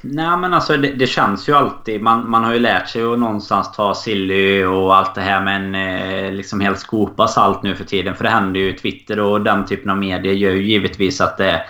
Nej 0.00 0.36
men 0.36 0.54
alltså 0.54 0.76
det, 0.76 0.92
det, 0.92 1.06
känns 1.06 1.48
ju 1.48 1.52
alltid. 1.52 2.02
Man, 2.02 2.30
man 2.30 2.44
har 2.44 2.52
ju 2.52 2.58
lärt 2.58 2.88
sig 2.88 3.02
att 3.02 3.18
någonstans 3.18 3.72
ta 3.72 3.94
Silly 3.94 4.64
och 4.64 4.96
allt 4.96 5.14
det 5.14 5.20
här 5.20 5.42
men 5.42 5.74
eh, 5.74 6.32
liksom 6.32 6.60
helt 6.60 6.78
skopa 6.78 7.28
salt 7.28 7.62
nu 7.62 7.74
för 7.74 7.84
tiden. 7.84 8.14
För 8.14 8.24
det 8.24 8.30
händer 8.30 8.60
ju 8.60 8.72
Twitter 8.72 9.20
och 9.20 9.40
den 9.40 9.66
typen 9.66 9.90
av 9.90 9.96
medier 9.98 10.32
gör 10.32 10.52
ju 10.52 10.62
givetvis 10.62 11.20
att 11.20 11.38
det, 11.38 11.62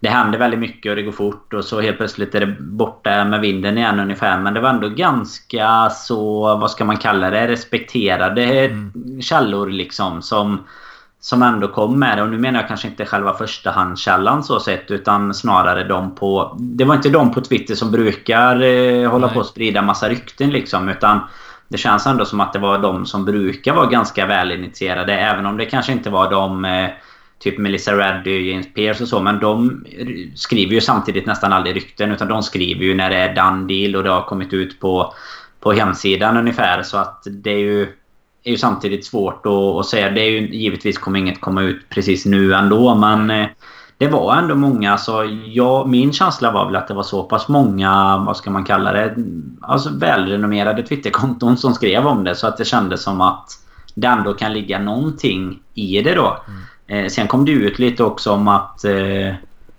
det 0.00 0.08
händer 0.08 0.38
väldigt 0.38 0.60
mycket 0.60 0.90
och 0.90 0.96
det 0.96 1.02
går 1.02 1.12
fort 1.12 1.54
och 1.54 1.64
så 1.64 1.80
helt 1.80 1.96
plötsligt 1.96 2.34
är 2.34 2.40
det 2.40 2.56
borta 2.60 3.24
med 3.24 3.40
vinden 3.40 3.78
igen 3.78 4.00
ungefär. 4.00 4.38
Men 4.38 4.54
det 4.54 4.60
var 4.60 4.70
ändå 4.70 4.88
ganska 4.88 5.90
så, 5.90 6.40
vad 6.56 6.70
ska 6.70 6.84
man 6.84 6.96
kalla 6.96 7.30
det, 7.30 7.48
respekterade 7.48 8.44
mm. 8.44 9.22
källor 9.22 9.70
liksom 9.70 10.22
som 10.22 10.58
som 11.20 11.42
ändå 11.42 11.68
kom 11.68 11.98
med 11.98 12.18
det. 12.18 12.22
Och 12.22 12.28
nu 12.28 12.38
menar 12.38 12.60
jag 12.60 12.68
kanske 12.68 12.88
inte 12.88 13.04
själva 13.04 13.34
förstahandskällan 13.34 14.44
så 14.44 14.60
sett. 14.60 14.90
Utan 14.90 15.34
snarare 15.34 15.84
de 15.84 16.14
på... 16.14 16.56
Det 16.58 16.84
var 16.84 16.94
inte 16.94 17.08
de 17.08 17.32
på 17.32 17.40
Twitter 17.40 17.74
som 17.74 17.90
brukar 17.90 18.62
eh, 18.62 19.10
hålla 19.10 19.26
Nej. 19.26 19.34
på 19.34 19.40
och 19.40 19.46
sprida 19.46 19.82
massa 19.82 20.08
rykten 20.08 20.50
liksom. 20.50 20.88
Utan 20.88 21.20
det 21.68 21.78
känns 21.78 22.06
ändå 22.06 22.24
som 22.24 22.40
att 22.40 22.52
det 22.52 22.58
var 22.58 22.78
de 22.78 23.06
som 23.06 23.24
brukar 23.24 23.74
vara 23.74 23.86
ganska 23.86 24.26
välinitierade. 24.26 25.14
Även 25.14 25.46
om 25.46 25.56
det 25.56 25.64
kanske 25.64 25.92
inte 25.92 26.10
var 26.10 26.30
de... 26.30 26.64
Eh, 26.64 26.90
typ 27.38 27.58
Melissa 27.58 27.92
Reddy, 27.92 28.50
James 28.50 28.74
Pierce 28.74 29.02
och 29.02 29.08
så. 29.08 29.20
Men 29.20 29.38
de 29.38 29.84
skriver 30.34 30.74
ju 30.74 30.80
samtidigt 30.80 31.26
nästan 31.26 31.52
aldrig 31.52 31.76
rykten. 31.76 32.12
Utan 32.12 32.28
de 32.28 32.42
skriver 32.42 32.84
ju 32.84 32.94
när 32.94 33.10
det 33.10 33.16
är 33.16 33.34
done 33.34 33.66
deal 33.66 33.96
och 33.96 34.04
det 34.04 34.10
har 34.10 34.22
kommit 34.22 34.52
ut 34.52 34.80
på, 34.80 35.14
på 35.60 35.72
hemsidan 35.72 36.36
ungefär. 36.36 36.82
Så 36.82 36.96
att 36.96 37.22
det 37.30 37.50
är 37.50 37.58
ju 37.58 37.97
är 38.44 38.50
ju 38.50 38.56
samtidigt 38.56 39.06
svårt 39.06 39.46
att, 39.46 39.52
att 39.52 39.86
säga. 39.86 40.10
Det 40.10 40.20
är 40.20 40.30
ju 40.30 40.48
givetvis 40.48 40.98
kommer 40.98 41.18
inget 41.18 41.40
komma 41.40 41.62
ut 41.62 41.88
precis 41.88 42.26
nu 42.26 42.54
ändå 42.54 42.94
men 42.94 43.30
eh, 43.30 43.46
det 43.98 44.08
var 44.08 44.36
ändå 44.36 44.54
många. 44.54 44.92
Alltså, 44.92 45.24
jag, 45.46 45.88
min 45.88 46.12
känsla 46.12 46.50
var 46.50 46.66
väl 46.66 46.76
att 46.76 46.88
det 46.88 46.94
var 46.94 47.02
så 47.02 47.22
pass 47.22 47.48
många, 47.48 48.18
vad 48.26 48.36
ska 48.36 48.50
man 48.50 48.64
kalla 48.64 48.92
det, 48.92 49.16
alltså 49.60 49.90
välrenommerade 49.98 50.82
Twitterkonton 50.82 51.56
som 51.56 51.74
skrev 51.74 52.06
om 52.06 52.24
det. 52.24 52.34
Så 52.34 52.46
att 52.46 52.56
det 52.56 52.64
kändes 52.64 53.02
som 53.02 53.20
att 53.20 53.50
det 53.94 54.06
ändå 54.06 54.34
kan 54.34 54.52
ligga 54.52 54.78
någonting 54.78 55.62
i 55.74 56.02
det 56.02 56.14
då. 56.14 56.36
Mm. 56.48 57.04
Eh, 57.04 57.10
sen 57.10 57.28
kom 57.28 57.44
det 57.44 57.52
ut 57.52 57.78
lite 57.78 58.04
också 58.04 58.32
om 58.32 58.48
att 58.48 58.84
eh, 58.84 59.34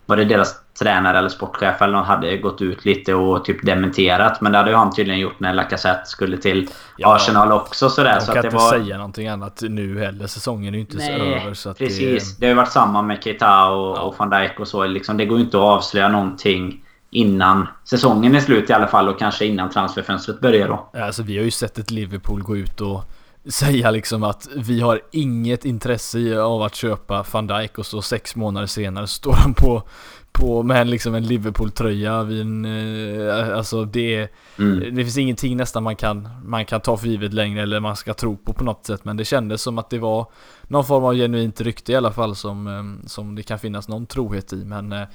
var 0.05 0.18
det 0.18 0.26
deras 0.26 0.55
tränare 0.80 1.17
eller 1.17 1.30
sportchef 1.30 1.82
eller 1.82 1.93
någon 1.93 2.05
hade 2.05 2.38
gått 2.38 2.61
ut 2.61 2.86
lite 2.86 3.13
och 3.13 3.45
typ 3.45 3.65
dementerat. 3.65 4.41
Men 4.41 4.51
det 4.51 4.57
hade 4.57 4.69
ju 4.69 4.75
han 4.75 4.95
tydligen 4.95 5.19
gjort 5.19 5.39
när 5.39 5.53
Lacazette 5.53 6.05
skulle 6.05 6.38
till 6.38 6.69
ja, 6.97 7.15
Arsenal 7.15 7.51
också. 7.51 7.89
Sådär, 7.89 8.15
de 8.15 8.25
så 8.25 8.32
kan 8.32 8.45
inte 8.45 8.55
var... 8.55 8.69
säga 8.69 8.97
någonting 8.97 9.27
annat 9.27 9.61
nu 9.61 9.99
heller. 9.99 10.27
Säsongen 10.27 10.73
är 10.73 10.77
ju 10.77 10.82
inte 10.82 10.97
Nej, 10.97 11.21
över. 11.21 11.53
Så 11.53 11.73
precis. 11.73 12.36
Det... 12.36 12.39
det 12.39 12.45
har 12.45 12.51
ju 12.51 12.55
varit 12.55 12.71
samma 12.71 13.01
med 13.01 13.23
Keita 13.23 13.69
och, 13.69 13.97
ja. 13.97 14.01
och 14.01 14.15
van 14.17 14.30
Dijk 14.30 14.59
och 14.59 14.67
så. 14.67 14.86
Liksom, 14.86 15.17
det 15.17 15.25
går 15.25 15.38
ju 15.38 15.43
inte 15.43 15.57
att 15.57 15.63
avslöja 15.63 16.09
någonting 16.09 16.84
innan 17.11 17.67
säsongen 17.84 18.36
är 18.36 18.39
slut 18.39 18.69
i 18.69 18.73
alla 18.73 18.88
fall 18.88 19.09
och 19.09 19.19
kanske 19.19 19.45
innan 19.45 19.69
transferfönstret 19.69 20.39
börjar 20.39 20.67
då. 20.67 20.89
Alltså 20.93 21.23
vi 21.23 21.38
har 21.38 21.43
ju 21.43 21.51
sett 21.51 21.77
ett 21.77 21.91
Liverpool 21.91 22.43
gå 22.43 22.57
ut 22.57 22.82
och 22.82 23.03
säga 23.45 23.91
liksom 23.91 24.23
att 24.23 24.47
vi 24.55 24.81
har 24.81 25.01
inget 25.11 25.65
intresse 25.65 26.41
av 26.41 26.61
att 26.61 26.75
köpa 26.75 27.25
van 27.31 27.47
Dijk 27.47 27.77
och 27.77 27.85
så 27.85 28.01
sex 28.01 28.35
månader 28.35 28.67
senare 28.67 29.07
står 29.07 29.33
han 29.33 29.53
på 29.53 29.83
på 30.31 30.63
med 30.63 30.87
liksom 30.87 31.15
en 31.15 31.23
Liverpool-tröja 31.23 32.23
vid 32.23 32.41
en, 32.41 32.65
eh, 32.65 33.57
alltså 33.57 33.85
det, 33.85 34.31
mm. 34.59 34.95
det 34.95 35.03
finns 35.03 35.17
ingenting 35.17 35.57
nästan 35.57 35.83
man 35.83 35.95
kan, 35.95 36.29
man 36.43 36.65
kan 36.65 36.81
ta 36.81 36.97
för 36.97 37.07
givet 37.07 37.33
längre 37.33 37.61
eller 37.61 37.79
man 37.79 37.95
ska 37.95 38.13
tro 38.13 38.37
på 38.37 38.53
på 38.53 38.63
något 38.63 38.85
sätt 38.85 39.05
men 39.05 39.17
det 39.17 39.25
kändes 39.25 39.61
som 39.61 39.77
att 39.77 39.89
det 39.89 39.99
var 39.99 40.31
någon 40.63 40.85
form 40.85 41.03
av 41.03 41.15
genuint 41.15 41.61
rykte 41.61 41.91
i 41.91 41.95
alla 41.95 42.11
fall 42.11 42.35
som, 42.35 42.67
eh, 42.67 43.07
som 43.07 43.35
det 43.35 43.43
kan 43.43 43.59
finnas 43.59 43.87
någon 43.87 44.05
trohet 44.05 44.53
i 44.53 44.65
men 44.65 44.91
eh, 44.91 45.07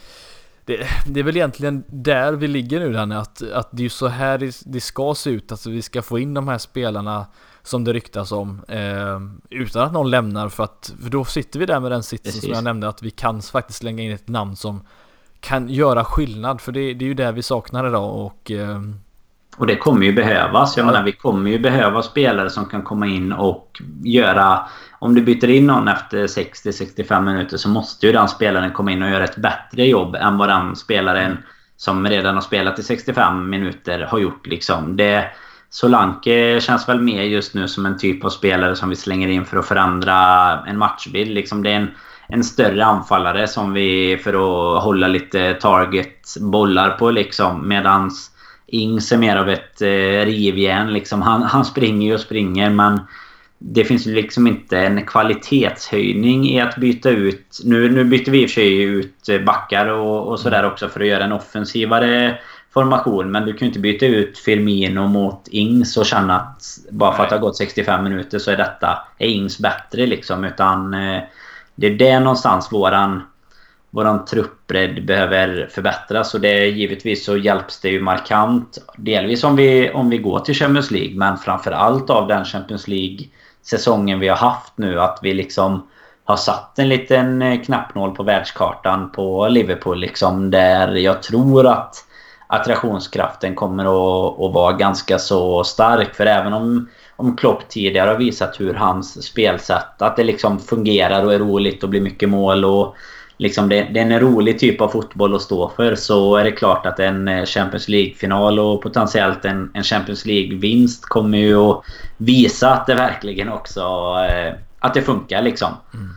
det, 0.65 0.87
det, 1.07 1.21
är 1.21 1.25
väl 1.25 1.37
egentligen 1.37 1.85
där 1.89 2.33
vi 2.33 2.49
ligger 2.49 2.81
nu 2.81 2.93
Danne, 2.93 3.19
att, 3.19 3.43
att 3.43 3.69
det 3.73 3.85
är 3.85 3.89
så 3.89 4.09
här 4.09 4.39
det, 4.39 4.63
det 4.65 4.81
ska 4.81 5.15
se 5.15 5.31
ut, 5.31 5.53
alltså 5.53 5.71
vi 5.71 5.83
ska 5.83 6.03
få 6.03 6.19
in 6.19 6.35
de 6.35 6.49
här 6.49 6.59
spelarna 6.59 7.27
som 7.65 7.85
det 7.85 7.93
ryktas 7.93 8.33
om 8.33 8.65
eh, 8.69 9.21
utan 9.51 9.83
att 9.83 9.93
någon 9.93 10.11
lämnar 10.11 10.49
för 10.49 10.65
att 10.65 10.93
för 11.03 11.11
då 11.11 11.25
sitter 11.25 11.59
vi 11.59 11.67
där 11.67 11.81
med 11.81 11.91
den 11.91 12.03
sitsen 12.03 12.33
som 12.33 12.51
jag 12.51 12.65
nämnde 12.65 12.89
att 12.89 13.03
vi 13.03 13.11
kan 13.11 13.43
faktiskt 13.43 13.79
slänga 13.79 14.03
in 14.03 14.13
ett 14.13 14.29
namn 14.29 14.57
som 14.57 14.87
kan 15.41 15.69
göra 15.69 16.05
skillnad 16.05 16.61
för 16.61 16.73
det, 16.73 16.95
det 16.95 17.05
är 17.05 17.07
ju 17.07 17.15
det 17.15 17.33
vi 17.33 17.43
saknar 17.43 17.89
idag 17.89 18.15
och 18.15 18.51
eh, 18.51 18.81
och 19.57 19.67
det 19.67 19.77
kommer 19.77 20.07
ju 20.07 20.13
behövas. 20.13 20.77
Jag 20.77 20.85
ja. 20.85 20.87
menar, 20.87 21.05
vi 21.05 21.13
kommer 21.13 21.51
ju 21.51 21.59
behöva 21.59 22.03
spelare 22.03 22.51
som 22.51 22.67
kan 22.67 22.83
komma 22.83 23.07
in 23.07 23.33
och 23.33 23.83
göra... 24.05 24.61
Om 24.99 25.15
du 25.15 25.23
byter 25.23 25.51
in 25.51 25.67
någon 25.67 25.89
efter 25.89 26.27
60-65 26.27 27.23
minuter 27.23 27.57
så 27.57 27.69
måste 27.69 28.07
ju 28.07 28.13
den 28.13 28.29
spelaren 28.29 28.73
komma 28.73 28.93
in 28.93 29.03
och 29.03 29.11
göra 29.11 29.25
ett 29.25 29.37
bättre 29.37 29.87
jobb 29.87 30.15
än 30.15 30.39
vad 30.39 30.49
den 30.49 30.77
spelaren 30.77 31.39
som 31.77 32.07
redan 32.07 32.35
har 32.35 32.43
spelat 32.43 32.79
i 32.79 32.83
65 32.83 33.51
minuter 33.51 34.01
har 34.01 34.19
gjort. 34.19 34.47
Liksom. 34.47 34.97
Det, 34.97 35.31
Solanke 35.75 36.61
känns 36.61 36.89
väl 36.89 37.01
mer 37.01 37.23
just 37.23 37.55
nu 37.55 37.69
som 37.69 37.87
en 37.87 37.99
typ 37.99 38.25
av 38.25 38.29
spelare 38.29 38.77
som 38.77 38.89
vi 38.89 38.97
slänger 38.97 39.29
in 39.29 39.45
för 39.45 39.57
att 39.57 39.67
förändra 39.67 40.15
en 40.67 40.79
matchbild. 40.79 41.31
Liksom 41.31 41.63
det 41.63 41.71
är 41.71 41.77
en, 41.77 41.91
en 42.29 42.45
större 42.45 42.85
anfallare 42.85 43.49
som 43.49 43.73
vi 43.73 44.21
för 44.25 44.33
att 44.33 44.83
hålla 44.83 45.09
lite 45.09 45.55
target 45.55 46.37
bollar 46.41 46.91
på 46.91 47.11
liksom. 47.11 47.69
Medans 47.69 48.31
Ings 48.67 49.13
är 49.13 49.17
mer 49.17 49.37
av 49.37 49.49
ett 49.49 49.83
eh, 49.83 50.25
rivjärn 50.25 50.93
liksom. 50.93 51.23
Han, 51.23 51.43
han 51.43 51.65
springer 51.65 52.07
ju 52.07 52.15
och 52.15 52.21
springer 52.21 52.71
men 52.71 53.01
det 53.59 53.85
finns 53.85 54.07
ju 54.07 54.15
liksom 54.15 54.47
inte 54.47 54.79
en 54.79 55.07
kvalitetshöjning 55.07 56.49
i 56.49 56.61
att 56.61 56.77
byta 56.77 57.11
ut... 57.11 57.61
Nu, 57.65 57.91
nu 57.91 58.05
byter 58.05 58.31
vi 58.31 58.43
i 58.43 58.47
och 58.47 58.51
för 58.51 58.55
sig 58.55 58.83
ut 58.83 59.45
backar 59.47 59.87
och, 59.87 60.29
och 60.29 60.41
sådär 60.41 60.67
också 60.67 60.89
för 60.89 61.01
att 61.01 61.07
göra 61.07 61.25
en 61.25 61.33
offensivare 61.33 62.39
formation. 62.75 63.31
Men 63.31 63.47
du 63.47 63.53
kan 63.53 63.61
ju 63.61 63.67
inte 63.67 63.79
byta 63.79 64.07
ut 64.07 64.39
Firmino 64.39 65.07
mot 65.07 65.49
Ings 65.49 65.97
och 65.97 66.07
känna 66.07 66.37
att 66.37 66.63
bara 66.91 67.17
för 67.17 67.23
att 67.23 67.29
det 67.29 67.37
har 67.37 67.41
gått 67.41 67.57
65 67.57 68.05
minuter 68.05 68.39
så 68.39 68.51
är 68.51 68.57
detta 68.57 68.99
är 69.19 69.27
Ings 69.27 69.59
bättre 69.59 70.07
liksom. 70.07 70.45
Utan 70.45 70.95
eh, 70.95 71.23
det 71.75 71.87
är 71.87 71.95
där 71.95 72.21
någonstans 72.21 72.73
våran, 72.73 73.23
våran 73.91 74.25
truppbredd 74.25 75.07
behöver 75.07 75.69
förbättras. 75.73 76.35
Och 76.35 76.41
det 76.41 76.67
givetvis 76.67 77.25
så 77.25 77.37
hjälps 77.37 77.81
det 77.81 77.89
ju 77.89 78.01
markant. 78.01 78.79
Delvis 78.97 79.45
om 79.45 79.57
vi, 79.57 79.91
om 79.91 80.11
vi 80.11 80.19
går 80.19 80.41
till 80.41 80.55
Champions 80.55 80.91
League. 80.91 81.17
Men 81.17 81.39
framförallt 81.39 82.11
av 82.11 82.29
den 82.29 82.45
Champions 82.45 82.89
League 82.89 83.27
säsongen 83.63 84.21
vi 84.21 84.29
har 84.29 84.37
haft 84.37 84.73
nu. 84.77 85.01
Att 85.01 85.19
vi 85.23 85.35
liksom 85.35 85.87
har 86.25 86.37
satt 86.37 86.79
en 86.79 86.89
liten 86.89 87.43
eh, 87.43 87.61
knappnål 87.61 88.15
på 88.15 88.23
världskartan 88.23 89.11
på 89.11 89.49
Liverpool. 89.49 90.01
Liksom, 90.01 90.51
där 90.51 90.95
jag 90.95 91.23
tror 91.23 91.67
att 91.67 92.05
attraktionskraften 92.47 93.55
kommer 93.55 93.85
att, 93.85 94.41
att 94.41 94.53
vara 94.53 94.73
ganska 94.73 95.19
så 95.19 95.65
stark. 95.65 96.15
För 96.15 96.27
även 96.27 96.53
om, 96.53 96.89
om 97.17 97.37
Klopp 97.37 97.69
tidigare 97.69 98.11
har 98.11 98.19
visat 98.19 98.61
hur 98.61 98.75
hans 98.75 99.27
spelsätt, 99.27 100.03
att 100.03 100.17
det 100.17 100.25
liksom 100.25 100.59
fungerar 100.59 101.25
och 101.25 101.35
är 101.35 101.39
roligt 101.39 101.83
och 101.83 101.89
blir 101.89 102.01
mycket 102.01 102.29
mål 102.29 102.65
och 102.65 102.97
liksom 103.37 103.69
det, 103.69 103.83
det, 103.83 104.01
är 104.01 104.11
en 104.11 104.21
rolig 104.21 104.59
typ 104.59 104.81
av 104.81 104.89
fotboll 104.89 105.35
att 105.35 105.43
stå 105.43 105.69
för 105.77 105.95
så 105.95 106.37
är 106.37 106.45
det 106.45 106.53
klart 106.53 106.87
att 106.87 107.01
en 107.01 107.29
eh, 107.29 107.45
Champions 107.45 107.89
League-final 107.89 108.59
och 108.59 108.83
potentiellt 108.83 109.45
en, 109.45 109.71
en 109.75 109.83
Champions 109.83 110.27
League-vinst 110.27 111.05
kommer 111.05 111.39
ju 111.39 111.57
att 111.57 111.85
visa 112.17 112.71
att 112.71 112.87
det 112.87 112.95
verkligen 112.95 113.49
också 113.49 113.81
eh, 114.31 114.55
att 114.79 114.95
det 114.95 115.03
funkar 115.03 115.43
liksom. 115.43 115.73
Mm. 115.95 116.15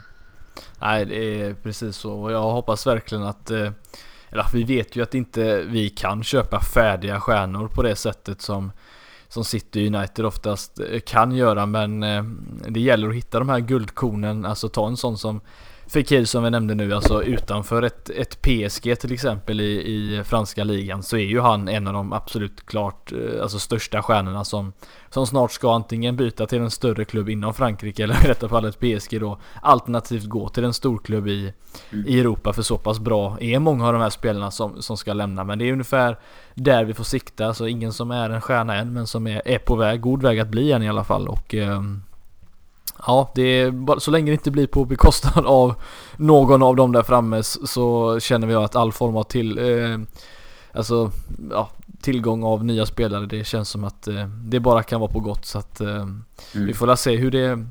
Nej, 0.80 1.06
det 1.06 1.42
är 1.42 1.54
precis 1.54 1.96
så 1.96 2.14
och 2.14 2.32
jag 2.32 2.42
hoppas 2.42 2.88
verkligen 2.88 3.24
att 3.24 3.52
eh, 3.52 3.72
eller 4.30 4.46
vi 4.54 4.64
vet 4.64 4.96
ju 4.96 5.04
att 5.04 5.16
inte 5.16 5.62
vi 5.62 5.90
kan 5.90 6.24
köpa 6.24 6.62
färdiga 6.62 7.20
stjärnor 7.20 7.68
på 7.68 7.84
det 7.84 7.96
sättet 7.96 8.42
som 8.42 8.72
som 9.30 9.44
City 9.44 9.88
United 9.88 10.26
oftast 10.26 10.80
eh, 10.80 11.00
kan 11.00 11.32
göra 11.32 11.66
men 11.66 12.04
eh, 12.04 12.24
det 12.68 12.80
gäller 12.80 13.10
att 13.10 13.16
hitta 13.16 13.40
de 13.40 13.50
här 13.50 13.60
guldkornen, 13.60 14.46
alltså 14.46 14.70
ta 14.70 14.88
en 14.88 14.98
sån 14.98 15.18
som 15.18 15.42
Fekir 15.90 16.26
som 16.26 16.44
vi 16.44 16.50
nämnde 16.50 16.76
nu, 16.76 16.94
alltså 16.94 17.24
utanför 17.24 17.82
ett, 17.82 18.10
ett 18.10 18.42
PSG 18.42 19.00
till 19.00 19.14
exempel 19.14 19.62
i, 19.62 19.64
i 19.64 20.24
franska 20.24 20.64
ligan 20.64 21.04
så 21.04 21.18
är 21.18 21.26
ju 21.26 21.40
han 21.40 21.68
en 21.68 21.88
av 21.88 21.94
de 21.94 22.14
absolut 22.14 22.66
klart 22.66 23.12
eh, 23.12 23.42
alltså 23.42 23.60
största 23.60 24.02
stjärnorna 24.02 24.46
som, 24.46 24.74
som 25.10 25.28
snart 25.28 25.52
ska 25.52 25.76
antingen 25.76 26.16
byta 26.16 26.46
till 26.46 26.62
en 26.62 26.72
större 26.72 27.06
klubb 27.06 27.30
inom 27.30 27.54
Frankrike 27.54 28.04
eller 28.04 28.26
i 28.26 28.28
detta 28.28 28.50
fallet 28.50 28.80
PSG 28.80 29.20
då 29.20 29.40
alternativt 29.62 30.26
gå 30.26 30.50
till 30.50 30.64
en 30.64 30.74
storklubb 30.74 31.28
i, 31.28 31.54
mm. 31.92 32.08
i 32.08 32.20
Europa 32.20 32.54
för 32.54 32.62
så 32.62 32.78
pass 32.78 33.00
bra 33.00 33.38
är 33.42 33.60
många 33.60 33.88
av 33.88 33.94
de 33.94 34.02
här 34.02 34.10
spelarna 34.10 34.52
som, 34.52 34.82
som 34.82 34.98
ska 34.98 35.14
lämna 35.14 35.44
men 35.44 35.60
det 35.60 35.66
är 35.70 35.72
ungefär 35.72 36.18
där 36.54 36.84
vi 36.84 36.94
får 36.94 37.04
sikta, 37.04 37.48
alltså 37.48 37.68
ingen 37.68 37.94
som 37.94 38.12
är 38.12 38.30
en 38.30 38.42
stjärna 38.42 38.76
än 38.76 38.94
men 38.94 39.08
som 39.08 39.28
är, 39.28 39.42
är 39.46 39.60
på 39.60 39.76
väg, 39.76 40.02
god 40.02 40.22
väg 40.22 40.40
att 40.40 40.48
bli 40.48 40.72
en 40.72 40.84
i 40.84 40.90
alla 40.90 41.04
fall 41.04 41.28
och 41.28 41.56
eh, 41.56 41.82
Ja, 43.06 43.32
det 43.36 43.42
är, 43.42 44.00
så 44.00 44.12
länge 44.12 44.32
det 44.32 44.34
inte 44.34 44.52
blir 44.52 44.68
på 44.68 44.86
bekostnad 44.86 45.46
av 45.46 45.76
någon 46.16 46.64
av 46.64 46.76
dem 46.76 46.92
där 46.92 47.04
framme 47.04 47.44
så 47.44 48.20
känner 48.20 48.48
vi 48.48 48.56
att 48.56 48.76
all 48.76 48.92
form 48.92 49.18
av 49.18 49.24
till, 49.24 49.58
eh, 49.58 50.00
alltså, 50.74 51.12
ja, 51.52 51.70
tillgång 52.02 52.44
av 52.44 52.66
nya 52.66 52.86
spelare 52.86 53.26
det 53.26 53.48
känns 53.48 53.70
som 53.70 53.84
att 53.84 54.08
eh, 54.08 54.28
det 54.28 54.60
bara 54.60 54.84
kan 54.84 55.00
vara 55.00 55.12
på 55.12 55.20
gott 55.20 55.46
så 55.46 55.60
att 55.60 55.82
eh, 55.82 55.96
mm. 55.96 56.24
vi 56.54 56.74
får 56.74 56.88
la 56.88 56.96
se 56.98 57.16
hur 57.16 57.32
det 57.32 57.66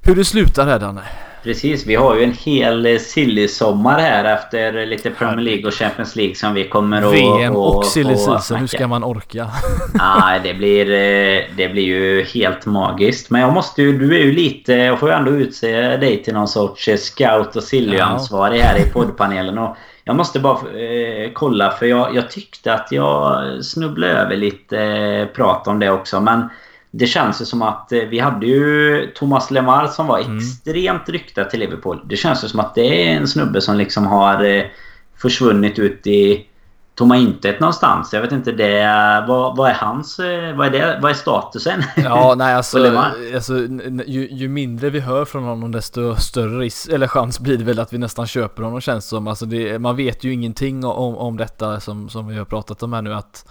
hur 0.00 0.16
det 0.16 0.24
slutar 0.24 0.66
här 0.66 0.78
Danne. 0.78 1.02
Precis. 1.46 1.86
Vi 1.86 1.94
har 1.94 2.16
ju 2.16 2.24
en 2.24 2.32
hel 2.32 3.00
silly-sommar 3.00 3.98
här 3.98 4.34
efter 4.34 4.86
lite 4.86 5.10
Premier 5.10 5.44
League 5.44 5.66
och 5.66 5.74
Champions 5.74 6.16
League 6.16 6.34
som 6.34 6.54
vi 6.54 6.68
kommer 6.68 7.02
att... 7.02 7.12
VM 7.12 7.56
och, 7.56 7.76
och 7.76 7.84
silly 7.84 8.16
season. 8.16 8.58
Hur 8.58 8.66
ska 8.66 8.88
man 8.88 9.04
orka? 9.04 9.50
Nej, 9.94 10.40
det 10.42 10.54
blir, 10.54 10.90
eh, 10.90 11.42
det 11.56 11.68
blir 11.68 11.82
ju 11.82 12.24
helt 12.24 12.66
magiskt. 12.66 13.30
Men 13.30 13.40
jag 13.40 13.52
måste 13.52 13.82
ju... 13.82 13.98
Du 13.98 14.16
är 14.16 14.20
ju 14.20 14.32
lite... 14.32 14.72
Jag 14.72 15.00
får 15.00 15.08
ju 15.08 15.14
ändå 15.14 15.30
utse 15.30 15.96
dig 15.96 16.22
till 16.22 16.34
någon 16.34 16.48
sorts 16.48 16.88
scout 16.96 17.56
och 17.56 17.62
silly-ansvarig 17.62 18.60
här 18.60 18.78
i 18.78 18.90
poddpanelen. 18.92 19.58
Och 19.58 19.76
jag 20.04 20.16
måste 20.16 20.40
bara 20.40 20.80
eh, 20.80 21.30
kolla 21.32 21.70
för 21.70 21.86
jag, 21.86 22.16
jag, 22.16 22.30
tyckte 22.30 22.74
att 22.74 22.88
jag 22.90 23.44
snubblade 23.64 24.12
över 24.12 24.36
lite 24.36 24.78
eh, 24.78 25.26
prat 25.26 25.68
om 25.68 25.78
det 25.78 25.90
också. 25.90 26.20
Men 26.20 26.48
det 26.98 27.06
känns 27.06 27.40
ju 27.40 27.44
som 27.44 27.62
att 27.62 27.92
eh, 27.92 28.00
vi 28.00 28.18
hade 28.18 28.46
ju 28.46 29.06
Thomas 29.14 29.50
Lemar 29.50 29.86
som 29.86 30.06
var 30.06 30.18
mm. 30.18 30.38
extremt 30.38 31.08
ryktad 31.08 31.44
till 31.44 31.60
Liverpool. 31.60 32.00
Det 32.04 32.16
känns 32.16 32.44
ju 32.44 32.48
som 32.48 32.60
att 32.60 32.74
det 32.74 33.08
är 33.08 33.16
en 33.16 33.28
snubbe 33.28 33.60
som 33.60 33.76
liksom 33.76 34.06
har 34.06 34.44
eh, 34.44 34.64
försvunnit 35.16 35.78
ut 35.78 36.06
i 36.06 36.46
tomma 36.94 37.16
intet 37.16 37.60
någonstans. 37.60 38.12
Jag 38.12 38.20
vet 38.20 38.32
inte 38.32 38.52
det. 38.52 38.84
Vad, 39.28 39.56
vad 39.56 39.70
är 39.70 39.74
hans... 39.74 40.18
Eh, 40.18 40.56
vad 40.56 40.66
är 40.66 40.70
det? 40.70 40.98
Vad 41.02 41.10
är 41.10 41.14
statusen? 41.14 41.82
Ja, 41.96 42.34
nej 42.36 42.54
alltså, 42.56 42.98
alltså 43.34 43.54
ju, 44.06 44.28
ju, 44.30 44.48
mindre 44.48 44.90
vi 44.90 45.00
hör 45.00 45.24
från 45.24 45.44
honom 45.44 45.72
desto 45.72 46.16
större 46.16 46.58
risk, 46.58 46.88
eller 46.88 47.08
chans 47.08 47.40
blir 47.40 47.58
det 47.58 47.64
väl 47.64 47.78
att 47.78 47.92
vi 47.92 47.98
nästan 47.98 48.26
köper 48.26 48.62
honom 48.62 48.80
känns 48.80 49.08
som. 49.08 49.28
Alltså 49.28 49.46
det, 49.46 49.78
man 49.78 49.96
vet 49.96 50.24
ju 50.24 50.32
ingenting 50.32 50.84
om, 50.84 51.16
om 51.16 51.36
detta 51.36 51.80
som, 51.80 52.08
som 52.08 52.28
vi 52.28 52.36
har 52.38 52.44
pratat 52.44 52.82
om 52.82 52.92
här 52.92 53.02
nu 53.02 53.14
att 53.14 53.46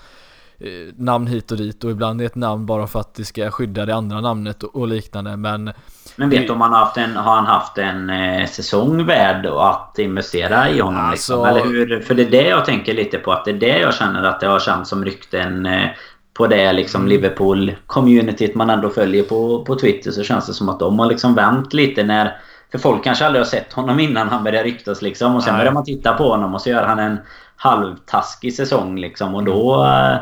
namn 0.98 1.28
hit 1.28 1.52
och 1.52 1.58
dit 1.58 1.84
och 1.84 1.92
ibland 1.92 2.22
är 2.22 2.26
ett 2.26 2.36
namn 2.36 2.66
bara 2.66 2.88
för 2.88 3.00
att 3.00 3.16
det 3.16 3.26
ska 3.26 3.52
skydda 3.52 3.86
det 3.86 3.96
andra 3.96 4.22
namnet 4.22 4.64
och, 4.64 4.88
liknande 4.88 5.38
men 5.38 5.74
Men 6.16 6.30
vet 6.30 6.48
du 6.48 6.54
om 6.54 6.62
han 6.62 6.74
har 6.74 6.80
haft 6.80 6.98
en, 6.98 7.16
har 7.16 7.36
han 7.36 7.46
haft 7.46 7.78
en 7.78 8.10
eh, 8.10 8.48
säsong 8.48 9.06
värd 9.06 9.46
att 9.46 10.00
investera 10.00 10.70
i 10.70 10.80
honom 10.80 11.06
alltså, 11.06 11.46
liksom? 11.46 11.46
Eller 11.46 11.66
hur? 11.66 12.02
För 12.02 12.16
det 12.16 12.24
är 12.24 12.30
det 12.30 12.48
jag 12.48 12.66
tänker 12.66 12.94
lite 12.94 13.18
på 13.18 13.32
att 13.32 13.46
det 13.46 13.52
är 13.52 13.60
det 13.60 13.80
jag 13.80 13.94
känner 13.94 14.24
att 14.24 14.40
det 14.40 14.48
har 14.48 14.60
känts 14.60 14.90
som 14.90 15.06
rykten 15.06 15.66
eh, 15.66 15.90
på 16.34 16.48
det 16.48 16.74
liksom 16.74 17.02
mm. 17.02 17.12
Liverpool-communityt 17.12 18.56
man 18.56 18.70
ändå 18.70 18.90
följer 18.90 19.24
på, 19.24 19.66
på 19.66 19.76
Twitter 19.76 20.12
så 20.12 20.24
känns 20.24 20.48
det 20.48 20.54
som 20.54 20.70
att 20.70 20.80
de 20.80 21.00
har 21.00 21.06
liksom 21.06 21.36
vänt 21.36 21.74
lite 21.74 22.04
när 22.04 22.38
För 22.72 22.78
folk 22.78 23.04
kanske 23.04 23.26
aldrig 23.26 23.42
har 23.42 23.50
sett 23.50 23.74
honom 23.74 24.00
innan 24.00 24.30
han 24.30 24.44
började 24.44 24.68
ryktas 24.68 25.02
liksom 25.02 25.36
och 25.36 25.44
sen 25.44 25.54
Nej. 25.54 25.62
börjar 25.62 25.74
man 25.74 25.84
titta 25.84 26.14
på 26.14 26.30
honom 26.30 26.54
och 26.54 26.62
så 26.62 26.70
gör 26.70 26.86
han 26.86 27.00
en 27.00 27.18
halvtaskig 27.56 28.54
säsong 28.54 29.00
liksom 29.00 29.36
och 29.36 29.44
då 29.44 29.84
mm 29.84 30.20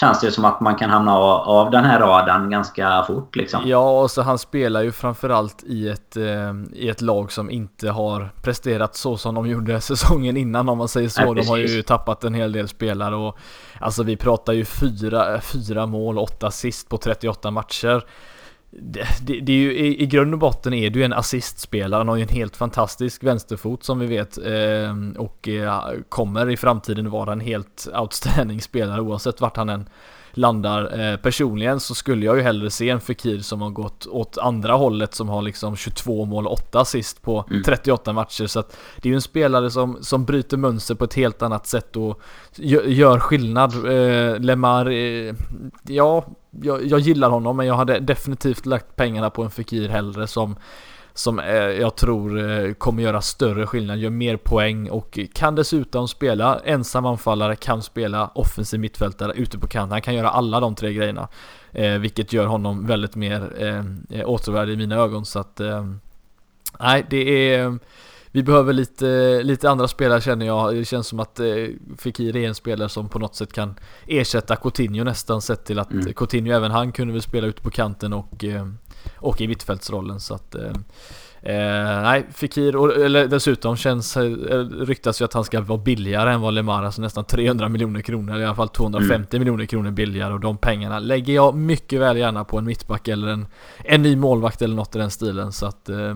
känns 0.00 0.20
det 0.20 0.30
som 0.30 0.44
att 0.44 0.60
man 0.60 0.76
kan 0.76 0.90
hamna 0.90 1.16
av 1.16 1.70
den 1.70 1.84
här 1.84 2.00
raden 2.00 2.50
ganska 2.50 3.04
fort 3.06 3.36
liksom. 3.36 3.62
Ja, 3.64 4.02
och 4.02 4.10
så 4.10 4.22
han 4.22 4.38
spelar 4.38 4.82
ju 4.82 4.92
framförallt 4.92 5.64
i 5.64 5.88
ett, 5.88 6.16
eh, 6.16 6.54
i 6.72 6.88
ett 6.88 7.00
lag 7.00 7.32
som 7.32 7.50
inte 7.50 7.90
har 7.90 8.30
presterat 8.42 8.96
så 8.96 9.16
som 9.16 9.34
de 9.34 9.46
gjorde 9.48 9.80
säsongen 9.80 10.36
innan 10.36 10.68
om 10.68 10.78
man 10.78 10.88
säger 10.88 11.08
så. 11.08 11.32
Nej, 11.32 11.42
de 11.42 11.48
har 11.48 11.56
ju 11.56 11.82
tappat 11.82 12.24
en 12.24 12.34
hel 12.34 12.52
del 12.52 12.68
spelare 12.68 13.16
och 13.16 13.38
alltså 13.80 14.02
vi 14.02 14.16
pratar 14.16 14.52
ju 14.52 14.64
fyra, 14.64 15.40
fyra 15.40 15.86
mål, 15.86 16.18
åtta 16.18 16.46
assist 16.46 16.88
på 16.88 16.96
38 16.96 17.50
matcher 17.50 18.04
det, 18.80 19.06
det, 19.22 19.40
det, 19.40 19.52
är 19.52 19.56
ju 19.56 19.72
i, 19.72 20.02
i 20.02 20.06
grund 20.06 20.32
och 20.32 20.38
botten 20.38 20.74
är 20.74 20.90
du 20.90 21.04
en 21.04 21.12
assistspelare. 21.12 21.98
Han 21.98 22.08
har 22.08 22.16
ju 22.16 22.22
en 22.22 22.28
helt 22.28 22.56
fantastisk 22.56 23.24
vänsterfot 23.24 23.84
som 23.84 23.98
vi 23.98 24.06
vet. 24.06 24.38
Eh, 24.38 25.22
och 25.22 25.48
eh, 25.48 25.82
kommer 26.08 26.50
i 26.50 26.56
framtiden 26.56 27.10
vara 27.10 27.32
en 27.32 27.40
helt 27.40 27.88
outstanding 27.94 28.60
spelare 28.60 29.00
oavsett 29.00 29.40
vart 29.40 29.56
han 29.56 29.68
än 29.68 29.88
landar. 30.38 31.00
Eh, 31.00 31.16
personligen 31.16 31.80
så 31.80 31.94
skulle 31.94 32.26
jag 32.26 32.36
ju 32.36 32.42
hellre 32.42 32.70
se 32.70 32.90
en 32.90 33.00
Fekir 33.00 33.38
som 33.38 33.60
har 33.60 33.70
gått 33.70 34.06
åt 34.06 34.38
andra 34.38 34.72
hållet 34.72 35.14
som 35.14 35.28
har 35.28 35.42
liksom 35.42 35.76
22 35.76 36.24
mål 36.24 36.46
och 36.46 36.52
8 36.52 36.80
assist 36.80 37.22
på 37.22 37.44
mm. 37.50 37.62
38 37.62 38.12
matcher. 38.12 38.46
Så 38.46 38.60
att 38.60 38.76
det 38.96 39.08
är 39.08 39.10
ju 39.10 39.14
en 39.14 39.20
spelare 39.20 39.70
som, 39.70 39.98
som 40.00 40.24
bryter 40.24 40.56
mönster 40.56 40.94
på 40.94 41.04
ett 41.04 41.14
helt 41.14 41.42
annat 41.42 41.66
sätt 41.66 41.96
och 41.96 42.20
gör 42.86 43.18
skillnad. 43.18 43.72
Eh, 43.74 44.40
Lemar, 44.40 44.90
eh, 44.90 45.34
ja, 45.82 46.24
jag, 46.50 46.86
jag 46.86 47.00
gillar 47.00 47.30
honom 47.30 47.56
men 47.56 47.66
jag 47.66 47.74
hade 47.74 47.98
definitivt 47.98 48.66
lagt 48.66 48.96
pengarna 48.96 49.30
på 49.30 49.42
en 49.42 49.50
Fekir 49.50 49.88
hellre 49.88 50.26
som 50.26 50.56
som 51.18 51.38
eh, 51.38 51.54
jag 51.54 51.96
tror 51.96 52.50
eh, 52.50 52.72
kommer 52.72 53.02
göra 53.02 53.20
större 53.20 53.66
skillnad, 53.66 53.98
gör 53.98 54.10
mer 54.10 54.36
poäng 54.36 54.90
och 54.90 55.18
kan 55.32 55.54
dessutom 55.54 56.08
spela 56.08 56.60
ensam 56.64 57.06
anfallare, 57.06 57.56
kan 57.56 57.82
spela 57.82 58.30
offensiv 58.34 58.80
mittfältare 58.80 59.32
ute 59.32 59.58
på 59.58 59.66
kanten. 59.66 59.92
Han 59.92 60.02
kan 60.02 60.14
göra 60.14 60.30
alla 60.30 60.60
de 60.60 60.74
tre 60.74 60.92
grejerna. 60.92 61.28
Eh, 61.72 61.92
vilket 61.92 62.32
gör 62.32 62.46
honom 62.46 62.86
väldigt 62.86 63.16
mer 63.16 63.52
eh, 64.10 64.28
återvärd 64.28 64.68
i 64.68 64.76
mina 64.76 64.96
ögon 64.96 65.24
så 65.24 65.38
att 65.38 65.60
Nej, 66.80 67.06
det 67.10 67.54
är 67.54 67.78
vi 68.32 68.42
behöver 68.42 68.72
lite, 68.72 69.42
lite 69.42 69.70
andra 69.70 69.88
spelare 69.88 70.20
känner 70.20 70.46
jag. 70.46 70.74
Det 70.74 70.84
känns 70.84 71.06
som 71.06 71.20
att 71.20 71.40
eh, 71.40 71.46
Fekir 71.98 72.36
är 72.36 72.48
en 72.48 72.54
spelare 72.54 72.88
som 72.88 73.08
på 73.08 73.18
något 73.18 73.36
sätt 73.36 73.52
kan 73.52 73.74
ersätta 74.06 74.56
Coutinho 74.56 75.04
nästan 75.04 75.42
sett 75.42 75.64
till 75.64 75.78
att 75.78 75.92
mm. 75.92 76.12
Coutinho 76.12 76.52
även 76.52 76.70
han 76.70 76.92
kunde 76.92 77.12
väl 77.12 77.22
spela 77.22 77.46
ute 77.46 77.62
på 77.62 77.70
kanten 77.70 78.12
och 78.12 78.44
eh, 78.44 78.66
och 79.16 79.40
i 79.40 79.48
mittfältsrollen 79.48 80.20
så 80.20 80.34
att 80.34 80.54
eh, 80.54 80.72
Eh, 81.42 82.02
nej, 82.02 82.26
Fikir, 82.32 82.76
och, 82.76 82.96
eller 82.96 83.26
dessutom 83.26 83.76
känns, 83.76 84.16
eh, 84.16 84.22
ryktas 84.60 85.20
ju 85.20 85.24
att 85.24 85.32
han 85.32 85.44
ska 85.44 85.60
vara 85.60 85.78
billigare 85.78 86.32
än 86.32 86.40
vad 86.40 86.54
Lemar, 86.54 86.84
alltså 86.84 87.02
nästan 87.02 87.24
300 87.24 87.68
miljoner 87.68 88.00
kronor, 88.00 88.34
eller 88.34 88.42
i 88.42 88.46
alla 88.46 88.54
fall 88.54 88.68
250 88.68 89.36
mm. 89.36 89.40
miljoner 89.40 89.66
kronor 89.66 89.90
billigare 89.90 90.32
och 90.32 90.40
de 90.40 90.56
pengarna 90.56 90.98
lägger 90.98 91.34
jag 91.34 91.54
mycket 91.54 92.00
väl 92.00 92.16
gärna 92.16 92.44
på 92.44 92.58
en 92.58 92.64
mittback 92.64 93.08
eller 93.08 93.28
en, 93.28 93.46
en 93.84 94.02
ny 94.02 94.16
målvakt 94.16 94.62
eller 94.62 94.76
något 94.76 94.96
i 94.96 94.98
den 94.98 95.10
stilen 95.10 95.52
så 95.52 95.66
att 95.66 95.88
eh, 95.88 96.14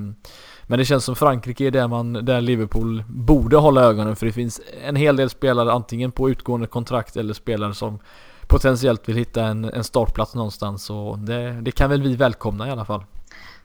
men 0.63 0.79
det 0.79 0.85
känns 0.85 1.05
som 1.05 1.17
Frankrike 1.17 1.67
är 1.67 1.71
där 1.71 1.89
man, 1.89 2.13
där 2.13 2.41
Liverpool 2.41 3.05
borde 3.09 3.57
hålla 3.57 3.83
ögonen 3.83 4.17
för 4.17 4.27
det 4.27 4.33
finns 4.33 4.61
en 4.85 4.97
hel 4.97 5.17
del 5.17 5.31
spelare 5.31 5.73
antingen 5.73 6.13
på 6.13 6.31
utgående 6.31 6.67
kontrakt 6.67 7.17
eller 7.17 7.35
spelare 7.35 7.75
som 7.75 7.99
potentiellt 8.47 9.09
vill 9.09 9.17
hitta 9.17 9.45
en, 9.45 9.65
en 9.65 9.85
startplats 9.85 10.35
någonstans. 10.35 10.91
Och 10.91 11.19
det, 11.19 11.53
det 11.61 11.71
kan 11.71 11.91
väl 11.91 12.03
vi 12.03 12.17
välkomna 12.17 12.69
i 12.69 12.71
alla 12.71 12.85
fall. 12.85 13.05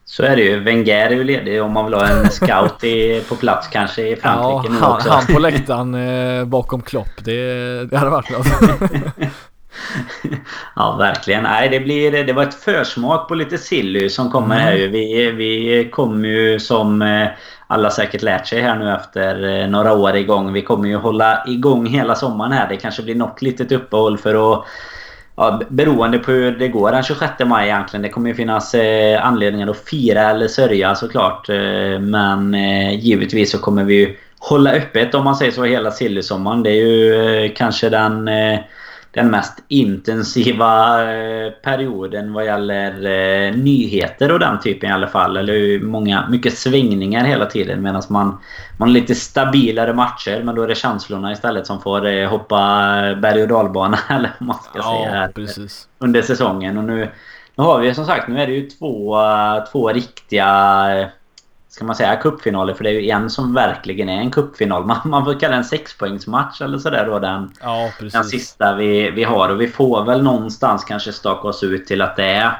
Så 0.09 0.23
är 0.23 0.36
det 0.36 0.41
ju. 0.41 0.59
Wenger 0.59 0.95
är 0.95 1.09
ju 1.09 1.23
ledig 1.23 1.63
om 1.63 1.71
man 1.71 1.86
vill 1.86 1.93
ha 1.93 2.07
en 2.07 2.30
scout 2.30 2.84
i, 2.84 3.23
på 3.30 3.36
plats 3.36 3.67
kanske 3.67 4.07
i 4.07 4.15
Frankrike 4.15 4.73
ja, 4.73 4.80
nu 4.80 4.95
också. 4.95 5.09
Han 5.09 5.25
på 5.25 5.39
läktaren 5.39 5.95
eh, 5.95 6.45
bakom 6.45 6.82
Klopp. 6.82 7.23
Det, 7.23 7.86
det 7.86 7.97
hade 7.97 8.11
varit 8.11 8.30
något. 8.30 8.47
ja, 10.75 10.95
verkligen. 10.99 11.43
Nej, 11.43 11.69
det, 11.69 11.80
blir, 11.80 12.23
det 12.23 12.34
var 12.34 12.43
ett 12.43 12.53
försmak 12.53 13.28
på 13.28 13.36
lite 13.36 13.57
silly 13.57 14.09
som 14.09 14.32
kommer 14.32 14.55
mm. 14.55 14.67
här. 14.67 14.88
Vi, 14.88 15.32
vi 15.32 15.89
kommer 15.91 16.28
ju 16.28 16.59
som 16.59 17.01
eh, 17.01 17.28
alla 17.68 17.89
säkert 17.89 18.22
lärt 18.22 18.47
sig 18.47 18.61
här 18.61 18.76
nu 18.76 18.91
efter 18.93 19.61
eh, 19.61 19.70
några 19.70 19.93
år 19.93 20.15
igång. 20.15 20.53
Vi 20.53 20.61
kommer 20.61 20.88
ju 20.88 20.95
hålla 20.95 21.43
igång 21.47 21.86
hela 21.86 22.15
sommaren 22.15 22.51
här. 22.51 22.70
Det 22.70 22.78
kanske 22.78 23.03
blir 23.03 23.15
något 23.15 23.41
litet 23.41 23.72
uppehåll 23.72 24.18
för 24.18 24.53
att 24.53 24.65
Ja, 25.39 25.61
beroende 25.70 26.20
på 26.20 26.32
hur 26.32 26.51
det 26.51 26.68
går 26.68 26.91
den 26.91 27.03
26 27.03 27.34
maj 27.45 27.68
egentligen. 27.68 28.01
Det 28.01 28.09
kommer 28.09 28.30
ju 28.30 28.36
finnas 28.36 28.74
eh, 28.74 29.26
anledningar 29.26 29.68
att 29.68 29.78
fira 29.78 30.22
eller 30.22 30.47
sörja 30.47 30.95
såklart. 30.95 31.49
Eh, 31.49 31.99
men 31.99 32.53
eh, 32.53 32.99
givetvis 32.99 33.51
så 33.51 33.57
kommer 33.57 33.84
vi 33.84 33.93
ju 33.93 34.15
hålla 34.39 34.72
öppet 34.72 35.15
om 35.15 35.24
man 35.24 35.36
säger 35.36 35.51
så 35.51 35.63
hela 35.63 35.91
sillysommaren. 35.91 36.63
Det 36.63 36.70
är 36.70 36.86
ju 36.86 37.15
eh, 37.45 37.51
kanske 37.55 37.89
den 37.89 38.28
eh, 38.28 38.59
den 39.18 39.32
mest 39.32 39.63
intensiva 39.68 41.01
eh, 41.13 41.51
perioden 41.51 42.34
vad 42.34 42.45
gäller 42.45 42.91
eh, 42.91 43.55
nyheter 43.55 44.32
och 44.32 44.39
den 44.39 44.59
typen 44.59 44.89
i 44.89 44.93
alla 44.93 45.07
fall. 45.07 45.38
Eller 45.38 45.80
många, 45.80 46.30
mycket 46.30 46.57
svängningar 46.57 47.26
hela 47.26 47.45
tiden 47.45 47.82
medan 47.82 48.01
man, 48.09 48.38
man 48.78 48.89
har 48.89 48.93
lite 48.93 49.15
stabilare 49.15 49.93
matcher 49.93 50.41
men 50.43 50.55
då 50.55 50.61
är 50.61 50.68
det 50.68 50.76
känslorna 50.76 51.32
istället 51.32 51.68
som 51.68 51.82
får 51.82 52.07
eh, 52.07 52.30
hoppa 52.30 52.57
berg 53.22 53.41
och 53.41 53.47
dalbana 53.47 53.99
eller 54.09 54.32
vad 54.39 54.47
man 54.47 54.57
ska 54.63 54.80
ja, 54.80 55.05
säga 55.05 55.30
precis. 55.36 55.88
under 55.99 56.22
säsongen. 56.22 56.78
Och 56.78 56.84
nu, 56.84 57.09
nu 57.55 57.63
har 57.63 57.80
vi 57.80 57.93
som 57.93 58.05
sagt, 58.05 58.28
nu 58.28 58.41
är 58.41 58.47
det 58.47 58.53
ju 58.53 58.70
två, 58.70 59.18
två 59.72 59.89
riktiga 59.89 61.09
ska 61.78 61.86
man 61.86 61.95
säga 61.95 62.15
cupfinaler? 62.15 62.73
För 62.73 62.84
det 62.84 62.89
är 62.89 62.93
ju 62.93 63.09
en 63.09 63.30
som 63.30 63.53
verkligen 63.53 64.09
är 64.09 64.17
en 64.17 64.32
cupfinal. 64.32 64.86
Man, 64.86 64.97
man 65.05 65.25
får 65.25 65.39
kalla 65.39 65.51
det 65.51 65.57
en 65.57 65.63
sexpoängsmatch 65.63 66.61
eller 66.61 66.78
sådär 66.78 67.05
då. 67.05 67.19
Den, 67.19 67.51
ja, 67.61 67.91
den 68.11 68.23
sista 68.23 68.75
vi, 68.75 69.11
vi 69.11 69.23
har. 69.23 69.49
Och 69.49 69.61
vi 69.61 69.67
får 69.67 70.05
väl 70.05 70.23
någonstans 70.23 70.84
kanske 70.84 71.11
staka 71.13 71.47
oss 71.47 71.63
ut 71.63 71.88
till 71.88 72.01
att 72.01 72.15
det 72.15 72.25
är 72.25 72.51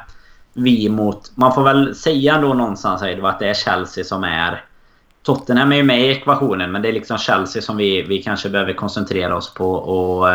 vi 0.54 0.90
mot... 0.90 1.32
Man 1.36 1.54
får 1.54 1.64
väl 1.64 1.96
säga 1.96 2.36
ändå 2.36 2.54
någonstans 2.54 3.02
att 3.02 3.40
det 3.40 3.50
är 3.50 3.54
Chelsea 3.54 4.04
som 4.04 4.24
är... 4.24 4.64
Tottenham 5.24 5.72
är 5.72 5.76
ju 5.76 5.84
med 5.84 6.02
i 6.02 6.08
ekvationen 6.08 6.72
men 6.72 6.82
det 6.82 6.90
är 6.90 6.94
liksom 6.94 7.18
Chelsea 7.18 7.62
som 7.62 7.78
vi, 7.78 8.02
vi 8.02 8.24
kanske 8.24 8.50
behöver 8.50 8.74
koncentrera 8.74 9.36
oss 9.36 9.54
på. 9.54 9.72
Och... 9.72 10.30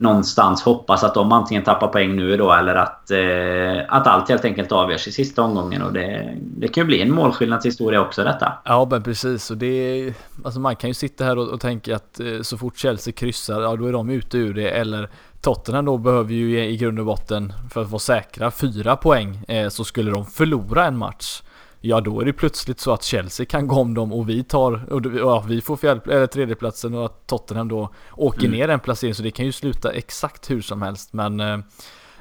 Någonstans 0.00 0.62
hoppas 0.62 1.04
att 1.04 1.14
de 1.14 1.32
antingen 1.32 1.64
tappar 1.64 1.88
poäng 1.88 2.16
nu 2.16 2.36
då 2.36 2.52
eller 2.52 2.74
att, 2.74 3.10
eh, 3.10 3.96
att 3.96 4.06
allt 4.06 4.28
helt 4.28 4.44
enkelt 4.44 4.72
avgörs 4.72 5.08
i 5.08 5.12
sista 5.12 5.42
omgången. 5.42 5.82
Och 5.82 5.92
det, 5.92 6.34
det 6.40 6.68
kan 6.68 6.82
ju 6.82 6.86
bli 6.86 7.02
en 7.02 7.14
målskillnadshistoria 7.14 8.00
också 8.00 8.24
detta. 8.24 8.52
Ja 8.64 8.88
men 8.90 9.02
precis. 9.02 9.50
Och 9.50 9.56
det, 9.56 10.14
alltså 10.44 10.60
man 10.60 10.76
kan 10.76 10.90
ju 10.90 10.94
sitta 10.94 11.24
här 11.24 11.38
och, 11.38 11.48
och 11.48 11.60
tänka 11.60 11.96
att 11.96 12.20
eh, 12.20 12.40
så 12.42 12.58
fort 12.58 12.78
Chelsea 12.78 13.12
kryssar, 13.12 13.60
ja 13.60 13.76
då 13.76 13.86
är 13.86 13.92
de 13.92 14.10
ute 14.10 14.38
ur 14.38 14.54
det. 14.54 14.70
Eller 14.70 15.08
Tottenham 15.40 15.84
då 15.84 15.98
behöver 15.98 16.34
ju 16.34 16.60
i, 16.60 16.68
i 16.68 16.76
grund 16.76 16.98
och 16.98 17.06
botten, 17.06 17.52
för 17.70 17.82
att 17.82 17.90
vara 17.90 18.00
säkra, 18.00 18.50
fyra 18.50 18.96
poäng. 18.96 19.44
Eh, 19.48 19.68
så 19.68 19.84
skulle 19.84 20.10
de 20.10 20.26
förlora 20.26 20.84
en 20.84 20.96
match 20.96 21.42
Ja 21.80 22.00
då 22.00 22.20
är 22.20 22.24
det 22.24 22.32
plötsligt 22.32 22.80
så 22.80 22.92
att 22.92 23.02
Chelsea 23.02 23.46
kan 23.46 23.66
gå 23.66 23.76
om 23.76 23.94
dem 23.94 24.12
och 24.12 24.28
vi 24.28 24.44
tar, 24.44 24.92
och 24.92 25.02
ja, 25.18 25.44
vi 25.48 25.60
får 25.60 25.76
fjärde, 25.76 26.14
eller 26.14 26.26
tredjeplatsen 26.26 26.94
och 26.94 27.04
att 27.04 27.26
Tottenham 27.26 27.68
då 27.68 27.88
åker 28.16 28.46
mm. 28.46 28.58
ner 28.58 28.68
en 28.68 28.80
placering 28.80 29.14
så 29.14 29.22
det 29.22 29.30
kan 29.30 29.46
ju 29.46 29.52
sluta 29.52 29.92
exakt 29.92 30.50
hur 30.50 30.60
som 30.60 30.82
helst 30.82 31.12
men 31.12 31.40
eh, 31.40 31.58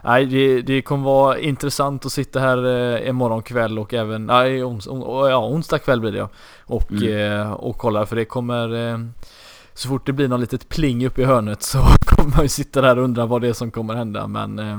Nej, 0.04 0.26
det, 0.26 0.62
det 0.62 0.82
kommer 0.82 1.04
vara 1.04 1.40
intressant 1.40 2.06
att 2.06 2.12
sitta 2.12 2.40
här 2.40 2.66
eh, 2.66 3.10
imorgon 3.10 3.42
kväll 3.42 3.80
och 3.80 3.94
även, 3.94 4.26
nej, 4.26 4.64
ons, 4.64 4.88
on, 4.88 5.30
ja, 5.30 5.48
onsdag 5.48 5.80
kväll 5.80 6.02
blir 6.02 6.12
det 6.12 6.18
ja. 6.18 6.30
Och, 6.66 6.92
mm. 6.92 7.42
eh, 7.42 7.52
och 7.52 7.78
kolla 7.78 8.06
för 8.06 8.16
det 8.16 8.26
kommer 8.26 8.92
eh, 8.92 8.98
så 9.80 9.88
fort 9.88 10.06
det 10.06 10.14
blir 10.14 10.28
något 10.28 10.40
litet 10.40 10.70
pling 10.70 11.06
uppe 11.06 11.22
i 11.22 11.26
hörnet 11.26 11.64
så 11.64 11.78
kommer 12.06 12.36
man 12.36 12.44
ju 12.44 12.50
sitta 12.50 12.82
där 12.82 12.98
och 12.98 13.04
undra 13.04 13.26
vad 13.26 13.42
det 13.42 13.48
är 13.48 13.54
som 13.54 13.72
kommer 13.72 13.96
hända 13.96 14.28
men 14.28 14.60
eh, 14.60 14.78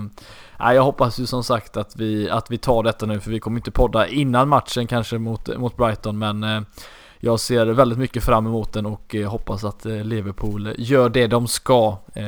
Nej, 0.58 0.76
jag 0.76 0.82
hoppas 0.82 1.20
ju 1.20 1.26
som 1.26 1.44
sagt 1.44 1.76
att 1.76 1.96
vi, 1.96 2.30
att 2.30 2.50
vi 2.50 2.58
tar 2.58 2.82
detta 2.82 3.06
nu 3.06 3.20
för 3.20 3.30
vi 3.30 3.40
kommer 3.40 3.58
inte 3.58 3.70
podda 3.70 4.06
innan 4.06 4.48
matchen 4.48 4.86
kanske 4.86 5.18
mot, 5.18 5.58
mot 5.58 5.76
Brighton 5.76 6.18
men 6.18 6.44
eh, 6.44 6.60
jag 7.20 7.40
ser 7.40 7.66
väldigt 7.66 7.98
mycket 7.98 8.24
fram 8.24 8.46
emot 8.46 8.72
den 8.72 8.86
och 8.86 9.14
eh, 9.14 9.30
hoppas 9.30 9.64
att 9.64 9.86
eh, 9.86 10.04
Liverpool 10.04 10.74
gör 10.78 11.08
det 11.08 11.26
de 11.26 11.48
ska. 11.48 11.98
Eh, 12.14 12.22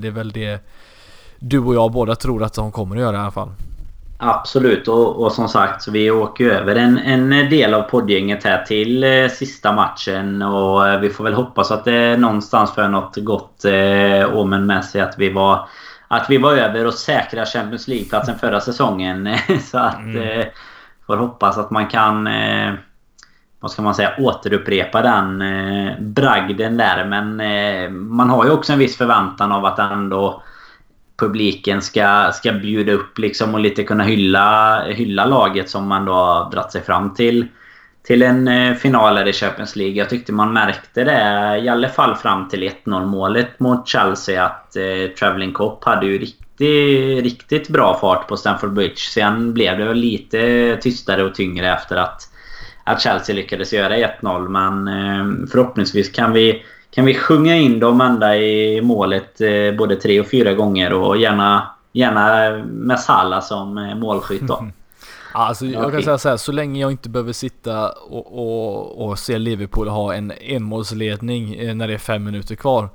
det 0.00 0.08
är 0.08 0.10
väl 0.10 0.32
det 0.32 0.68
du 1.38 1.58
och 1.58 1.74
jag 1.74 1.92
båda 1.92 2.14
tror 2.16 2.42
att 2.42 2.54
de 2.54 2.72
kommer 2.72 2.96
att 2.96 3.02
göra 3.02 3.16
i 3.16 3.20
alla 3.20 3.30
fall. 3.30 3.50
Absolut 4.20 4.88
och, 4.88 5.22
och 5.22 5.32
som 5.32 5.48
sagt 5.48 5.82
så 5.82 5.90
vi 5.90 6.10
åker 6.10 6.44
ju 6.44 6.52
över 6.52 6.76
en, 6.76 6.98
en 6.98 7.50
del 7.50 7.74
av 7.74 7.82
poddgänget 7.82 8.44
här 8.44 8.64
till 8.64 9.04
eh, 9.04 9.28
sista 9.28 9.72
matchen 9.72 10.42
och 10.42 10.88
eh, 10.88 11.00
vi 11.00 11.10
får 11.10 11.24
väl 11.24 11.34
hoppas 11.34 11.70
att 11.70 11.84
det 11.84 12.16
någonstans 12.16 12.74
för 12.74 12.88
något 12.88 13.16
gott 13.16 13.64
eh, 13.64 14.36
omen 14.38 14.66
med 14.66 14.84
sig 14.84 15.00
att 15.00 15.18
vi 15.18 15.32
var 15.32 15.68
att 16.08 16.30
vi 16.30 16.38
var 16.38 16.52
över 16.52 16.86
och 16.86 16.94
säkra 16.94 17.46
Champions 17.46 17.88
League-platsen 17.88 18.38
förra 18.38 18.60
säsongen. 18.60 19.28
så 19.70 19.78
att 19.78 19.98
mm. 19.98 20.40
eh, 20.40 20.46
får 21.06 21.16
hoppas 21.16 21.58
att 21.58 21.70
man 21.70 21.86
kan 21.86 22.26
eh, 22.26 22.74
vad 23.60 23.70
ska 23.70 23.82
man 23.82 23.94
säga, 23.94 24.12
återupprepa 24.18 25.02
den 25.02 25.42
eh, 25.42 26.00
bragden 26.00 26.76
där. 26.76 27.04
Men 27.04 27.40
eh, 27.40 27.90
man 27.90 28.30
har 28.30 28.44
ju 28.44 28.50
också 28.50 28.72
en 28.72 28.78
viss 28.78 28.96
förväntan 28.96 29.52
av 29.52 29.64
att 29.64 29.78
ändå 29.78 30.42
publiken 31.18 31.82
ska, 31.82 32.30
ska 32.34 32.52
bjuda 32.52 32.92
upp 32.92 33.18
liksom 33.18 33.54
och 33.54 33.60
lite 33.60 33.84
kunna 33.84 34.04
hylla, 34.04 34.82
hylla 34.84 35.26
laget 35.26 35.70
som 35.70 35.88
man 35.88 36.04
då 36.04 36.12
har 36.12 36.50
dratt 36.50 36.72
sig 36.72 36.82
fram 36.82 37.14
till 37.14 37.46
till 38.08 38.22
en 38.22 38.48
eh, 38.48 38.74
final 38.74 39.28
i 39.28 39.32
Champions 39.32 39.76
League. 39.76 39.94
Jag 39.94 40.10
tyckte 40.10 40.32
man 40.32 40.52
märkte 40.52 41.04
det 41.04 41.60
i 41.64 41.68
alla 41.68 41.88
fall 41.88 42.16
fram 42.16 42.48
till 42.48 42.70
1-0 42.84 43.06
målet 43.06 43.60
mot 43.60 43.88
Chelsea 43.88 44.44
att 44.44 44.76
eh, 44.76 45.14
Travelling 45.18 45.52
Cop 45.52 45.84
hade 45.84 46.06
ju 46.06 46.18
riktigt, 46.18 47.22
riktigt 47.24 47.68
bra 47.68 47.98
fart 48.00 48.28
på 48.28 48.36
Stamford 48.36 48.72
Bridge. 48.72 48.96
Sen 48.96 49.54
blev 49.54 49.78
det 49.78 49.94
lite 49.94 50.76
tystare 50.80 51.24
och 51.24 51.34
tyngre 51.34 51.72
efter 51.72 51.96
att, 51.96 52.22
att 52.84 53.00
Chelsea 53.00 53.36
lyckades 53.36 53.72
göra 53.72 53.96
1-0. 53.96 54.48
Men 54.48 54.88
eh, 54.88 55.48
förhoppningsvis 55.50 56.10
kan 56.10 56.32
vi 56.32 56.62
kan 56.90 57.04
vi 57.04 57.14
sjunga 57.14 57.56
in 57.56 57.80
dem 57.80 58.00
ända 58.00 58.36
i 58.36 58.82
målet 58.82 59.40
eh, 59.40 59.76
både 59.78 59.96
tre 59.96 60.20
och 60.20 60.30
fyra 60.30 60.54
gånger 60.54 60.92
och 60.92 61.16
gärna, 61.16 61.70
gärna 61.92 62.56
med 62.64 63.00
Salah 63.00 63.40
som 63.40 63.78
eh, 63.78 63.94
målskytt 63.94 64.42
då. 64.42 64.66
Alltså 65.32 65.66
jag 65.66 65.92
kan 65.92 66.02
säga 66.02 66.18
så 66.18 66.28
här, 66.28 66.36
så 66.36 66.52
länge 66.52 66.80
jag 66.80 66.90
inte 66.90 67.08
behöver 67.08 67.32
sitta 67.32 67.90
och, 67.90 68.38
och, 68.38 69.08
och 69.08 69.18
se 69.18 69.38
Liverpool 69.38 69.88
ha 69.88 70.14
en 70.14 70.32
enmålsledning 70.40 71.54
eh, 71.54 71.74
när 71.74 71.88
det 71.88 71.94
är 71.94 71.98
fem 71.98 72.24
minuter 72.24 72.54
kvar. 72.54 72.88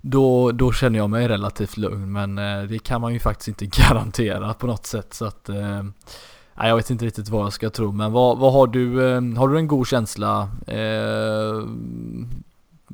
Då, 0.00 0.52
då 0.52 0.72
känner 0.72 0.98
jag 0.98 1.10
mig 1.10 1.28
relativt 1.28 1.76
lugn 1.76 2.12
men 2.12 2.34
det 2.68 2.78
kan 2.78 3.00
man 3.00 3.12
ju 3.12 3.20
faktiskt 3.20 3.48
inte 3.48 3.66
garantera 3.80 4.54
på 4.54 4.66
något 4.66 4.86
sätt 4.86 5.14
så 5.14 5.24
att 5.24 5.48
eh, 5.48 5.82
jag 6.54 6.76
vet 6.76 6.90
inte 6.90 7.04
riktigt 7.04 7.28
vad 7.28 7.44
jag 7.44 7.52
ska 7.52 7.70
tro 7.70 7.92
men 7.92 8.12
vad, 8.12 8.38
vad 8.38 8.52
har 8.52 8.66
du, 8.66 9.00
har 9.36 9.48
du 9.48 9.58
en 9.58 9.68
god 9.68 9.86
känsla 9.86 10.48
eh, 10.66 11.62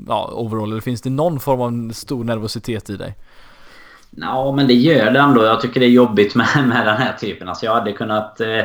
ja, 0.07 0.31
overall? 0.33 0.73
Eller 0.73 0.81
finns 0.81 1.01
det 1.03 1.11
någon 1.11 1.41
form 1.41 1.61
av 1.61 1.93
stor 1.93 2.25
nervositet 2.25 2.91
i 2.91 2.97
dig? 2.97 3.15
Ja, 4.11 4.53
men 4.53 4.67
det 4.67 4.75
gör 4.75 5.11
det 5.11 5.19
ändå. 5.19 5.45
Jag 5.45 5.61
tycker 5.61 5.81
det 5.81 5.87
är 5.87 5.91
jobbigt 5.91 6.35
med, 6.35 6.49
med 6.67 6.87
den 6.87 6.97
här 6.97 7.13
typen. 7.13 7.49
Alltså 7.49 7.67
jag 7.67 7.75
hade 7.75 7.93
kunnat... 7.93 8.41
Eh, 8.41 8.65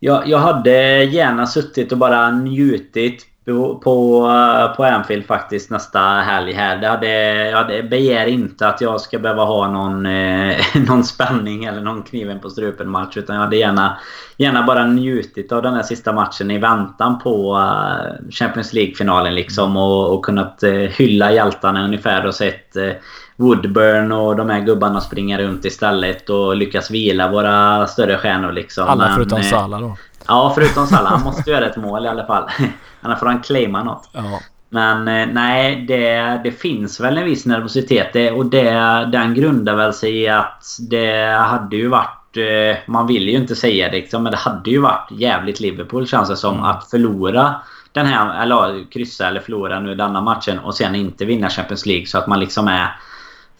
jag, 0.00 0.28
jag 0.28 0.38
hade 0.38 1.04
gärna 1.04 1.46
suttit 1.46 1.92
och 1.92 1.98
bara 1.98 2.30
njutit 2.30 3.26
på, 3.54 4.74
på, 4.76 4.84
Anfield 4.84 5.26
faktiskt 5.26 5.70
nästa 5.70 6.00
helg 6.00 6.52
här. 6.52 6.76
Det 6.76 6.88
hade, 6.88 7.08
jag 7.48 7.88
begär 7.88 8.26
inte 8.26 8.68
att 8.68 8.80
jag 8.80 9.00
ska 9.00 9.18
behöva 9.18 9.44
ha 9.44 9.68
någon, 9.70 10.06
eh, 10.06 10.56
någon 10.88 11.04
spänning 11.04 11.64
eller 11.64 11.80
någon 11.80 12.02
kniven 12.02 12.40
på 12.40 12.50
strupen 12.50 12.88
match. 12.88 13.16
Utan 13.16 13.36
jag 13.36 13.42
hade 13.42 13.56
gärna, 13.56 13.98
gärna 14.36 14.62
bara 14.62 14.86
njutit 14.86 15.52
av 15.52 15.62
den 15.62 15.74
här 15.74 15.82
sista 15.82 16.12
matchen 16.12 16.50
i 16.50 16.58
väntan 16.58 17.18
på 17.18 17.56
uh, 17.56 18.30
Champions 18.30 18.72
League-finalen 18.72 19.34
liksom. 19.34 19.76
Och, 19.76 20.14
och 20.14 20.24
kunnat 20.24 20.60
uh, 20.64 20.72
hylla 20.72 21.32
hjältarna 21.32 21.84
ungefär 21.84 22.26
och 22.26 22.34
sett 22.34 22.76
uh, 22.76 22.92
Woodburn 23.38 24.12
och 24.12 24.36
de 24.36 24.50
här 24.50 24.60
gubbarna 24.60 25.00
springa 25.00 25.38
runt 25.38 25.64
istället 25.64 26.30
och 26.30 26.56
lyckas 26.56 26.90
vila 26.90 27.30
våra 27.30 27.86
större 27.86 28.18
stjärnor 28.18 28.52
liksom. 28.52 28.88
Alla 28.88 29.12
förutom 29.14 29.42
Salah 29.42 29.80
då? 29.80 29.96
Ja, 30.26 30.52
förutom 30.54 30.86
Salah. 30.86 31.12
Han 31.12 31.22
måste 31.22 31.50
göra 31.50 31.66
ett 31.66 31.76
mål 31.76 32.04
i 32.04 32.08
alla 32.08 32.26
fall. 32.26 32.44
Annars 33.00 33.18
får 33.18 33.26
han 33.26 33.40
claima 33.40 33.82
något. 33.82 34.10
Ja. 34.12 34.40
Men 34.70 35.08
eh, 35.08 35.26
nej, 35.32 35.84
det, 35.88 36.40
det 36.44 36.52
finns 36.52 37.00
väl 37.00 37.18
en 37.18 37.24
viss 37.24 37.46
nervositet. 37.46 38.12
Det, 38.12 38.30
och 38.30 38.46
det, 38.46 38.70
den 39.12 39.34
grundar 39.34 39.76
väl 39.76 39.92
sig 39.92 40.16
i 40.16 40.28
att 40.28 40.64
det 40.90 41.38
hade 41.38 41.76
ju 41.76 41.88
varit... 41.88 42.36
Eh, 42.36 42.76
man 42.86 43.06
vill 43.06 43.28
ju 43.28 43.36
inte 43.36 43.56
säga 43.56 43.90
det 43.90 43.96
liksom, 43.96 44.22
men 44.22 44.32
det 44.32 44.38
hade 44.38 44.70
ju 44.70 44.78
varit 44.78 45.08
jävligt 45.10 45.60
Liverpool 45.60 46.06
känns 46.06 46.28
det 46.28 46.36
som. 46.36 46.54
Mm. 46.54 46.64
Att 46.64 46.90
förlora 46.90 47.54
den 47.92 48.06
här, 48.06 48.42
eller 48.42 48.90
kryssa 48.90 49.28
eller 49.28 49.40
förlora 49.40 49.80
nu 49.80 49.94
denna 49.94 50.20
matchen 50.20 50.58
och 50.58 50.74
sen 50.74 50.94
inte 50.94 51.24
vinna 51.24 51.50
Champions 51.50 51.86
League. 51.86 52.06
Så 52.06 52.18
att 52.18 52.26
man 52.26 52.40
liksom 52.40 52.68
är 52.68 52.96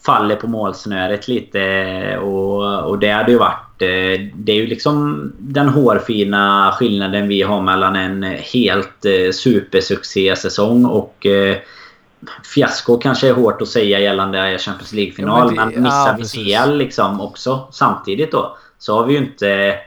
faller 0.06 0.36
på 0.36 0.46
målsnöret 0.46 1.28
lite. 1.28 2.18
Och, 2.18 2.84
och 2.84 2.98
det 2.98 3.10
hade 3.10 3.32
ju 3.32 3.38
varit... 3.38 3.82
Eh, 3.82 4.20
det 4.34 4.52
är 4.52 4.56
ju 4.56 4.66
liksom 4.66 5.22
den 5.38 5.68
hårfina 5.68 6.74
skillnaden 6.78 7.28
vi 7.28 7.42
har 7.42 7.62
mellan 7.62 7.96
en 7.96 8.22
helt 8.22 9.04
eh, 9.04 9.32
supersuccé-säsong 9.32 10.84
och 10.84 11.26
eh, 11.26 11.56
fiasko 12.54 12.98
kanske 12.98 13.28
är 13.28 13.32
hårt 13.32 13.62
att 13.62 13.68
säga 13.68 13.98
gällande 13.98 14.58
Champions 14.58 14.92
League-final. 14.92 15.54
Ja, 15.56 15.64
men, 15.64 15.74
men 15.74 15.82
missar 15.82 16.16
vi 16.18 16.54
CL 16.64 16.76
liksom 16.76 17.20
också 17.20 17.68
samtidigt 17.72 18.32
då. 18.32 18.56
Så 18.78 18.94
har 18.94 19.06
vi 19.06 19.12
ju 19.12 19.18
inte 19.18 19.78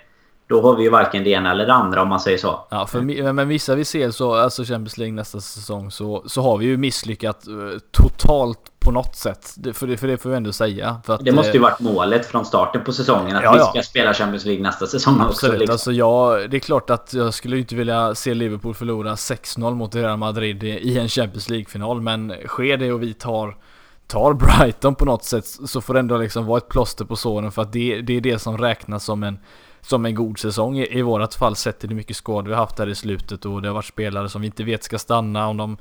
då 0.52 0.62
har 0.62 0.76
vi 0.76 0.84
ju 0.84 0.90
varken 0.90 1.24
det 1.24 1.30
ena 1.30 1.52
eller 1.52 1.66
det 1.66 1.74
andra 1.74 2.02
om 2.02 2.10
man 2.10 2.20
säger 2.20 2.38
så. 2.38 2.68
Ja, 2.70 2.88
för, 2.88 3.34
men 3.34 3.48
vissa 3.48 3.76
vi 3.76 3.86
ser 3.86 4.12
så, 4.12 4.36
alltså 4.36 4.64
Champions 4.64 4.98
League 4.98 5.16
nästa 5.16 5.42
säsong 5.42 5.92
så, 5.92 6.24
så 6.26 6.42
har 6.42 6.58
vi 6.58 6.66
ju 6.66 6.78
misslyckat 6.78 7.48
uh, 7.48 7.78
totalt 7.92 8.60
på 8.80 8.92
något 8.92 9.16
sätt. 9.16 9.54
Det, 9.58 9.74
för, 9.74 9.88
det, 9.88 9.98
för 9.98 10.08
det 10.08 10.18
får 10.18 10.30
vi 10.30 10.36
ändå 10.36 10.52
säga. 10.52 11.02
Att, 11.06 11.26
det 11.26 11.32
måste 11.32 11.52
ju 11.52 11.60
varit 11.60 11.80
målet 11.80 12.26
från 12.26 12.46
starten 12.46 12.84
på 12.84 12.94
säsongen. 12.94 13.36
Att 13.36 13.44
ja, 13.44 13.54
vi 13.54 13.60
ska 13.60 13.72
ja. 13.74 13.84
spela 13.84 14.14
Champions 14.14 14.46
League 14.46 14.64
nästa 14.64 14.88
säsong 14.88 15.14
också. 15.14 15.26
Absolut. 15.28 15.60
Liksom. 15.60 15.74
Alltså 15.74 15.92
jag, 15.92 16.50
det 16.50 16.58
är 16.58 16.60
klart 16.60 16.90
att 16.90 17.14
jag 17.14 17.34
skulle 17.34 17.58
inte 17.58 17.76
vilja 17.76 18.16
se 18.16 18.34
Liverpool 18.34 18.74
förlora 18.74 19.16
6-0 19.16 19.76
mot 19.76 19.96
Real 19.96 20.18
Madrid 20.18 20.64
i 20.64 21.00
en 21.00 21.10
Champions 21.10 21.50
League-final. 21.50 22.02
Men 22.02 22.34
sker 22.48 22.78
det 22.78 22.92
och 22.92 23.04
vi 23.04 23.14
tar 23.14 23.56
tar 24.08 24.34
Brighton 24.34 24.96
på 24.96 25.06
något 25.06 25.24
sätt 25.24 25.46
så 25.46 25.82
får 25.82 25.94
det 25.94 26.00
ändå 26.00 26.18
liksom 26.18 26.46
vara 26.46 26.58
ett 26.58 26.70
plåster 26.70 27.06
på 27.06 27.16
såren 27.16 27.52
för 27.52 27.62
att 27.62 27.74
det, 27.74 28.02
det 28.02 28.18
är 28.18 28.22
det 28.22 28.40
som 28.40 28.58
räknas 28.58 29.04
som 29.04 29.24
en 29.24 29.40
som 29.82 30.06
en 30.06 30.16
god 30.16 30.40
säsong 30.40 30.78
i, 30.78 30.98
i 30.98 31.02
vårat 31.02 31.36
fall 31.36 31.56
sett 31.56 31.80
till 31.80 31.90
hur 31.90 31.96
mycket 31.96 32.16
skador 32.16 32.50
vi 32.50 32.56
haft 32.56 32.80
här 32.80 32.90
i 32.90 32.96
slutet 32.96 33.46
och 33.46 33.62
det 33.62 33.68
har 33.68 33.76
varit 33.76 33.86
spelare 33.86 34.30
som 34.30 34.42
vi 34.42 34.46
inte 34.48 34.64
vet 34.64 34.84
ska 34.84 35.00
stanna 35.00 35.48
om 35.48 35.58
de 35.58 35.78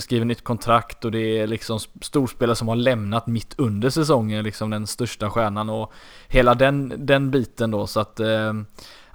skriver 0.00 0.24
nytt 0.24 0.44
kontrakt 0.44 1.04
och 1.04 1.12
det 1.12 1.38
är 1.38 1.46
liksom 1.46 1.78
storspelare 2.00 2.56
som 2.56 2.68
har 2.68 2.76
lämnat 2.76 3.26
mitt 3.26 3.54
under 3.58 3.90
säsongen 3.90 4.44
liksom 4.44 4.70
den 4.70 4.86
största 4.86 5.30
stjärnan 5.30 5.70
och 5.70 5.92
hela 6.28 6.54
den, 6.54 6.94
den 6.96 7.30
biten 7.30 7.70
då 7.70 7.86
så 7.86 8.00
att 8.00 8.20
eh, 8.20 8.52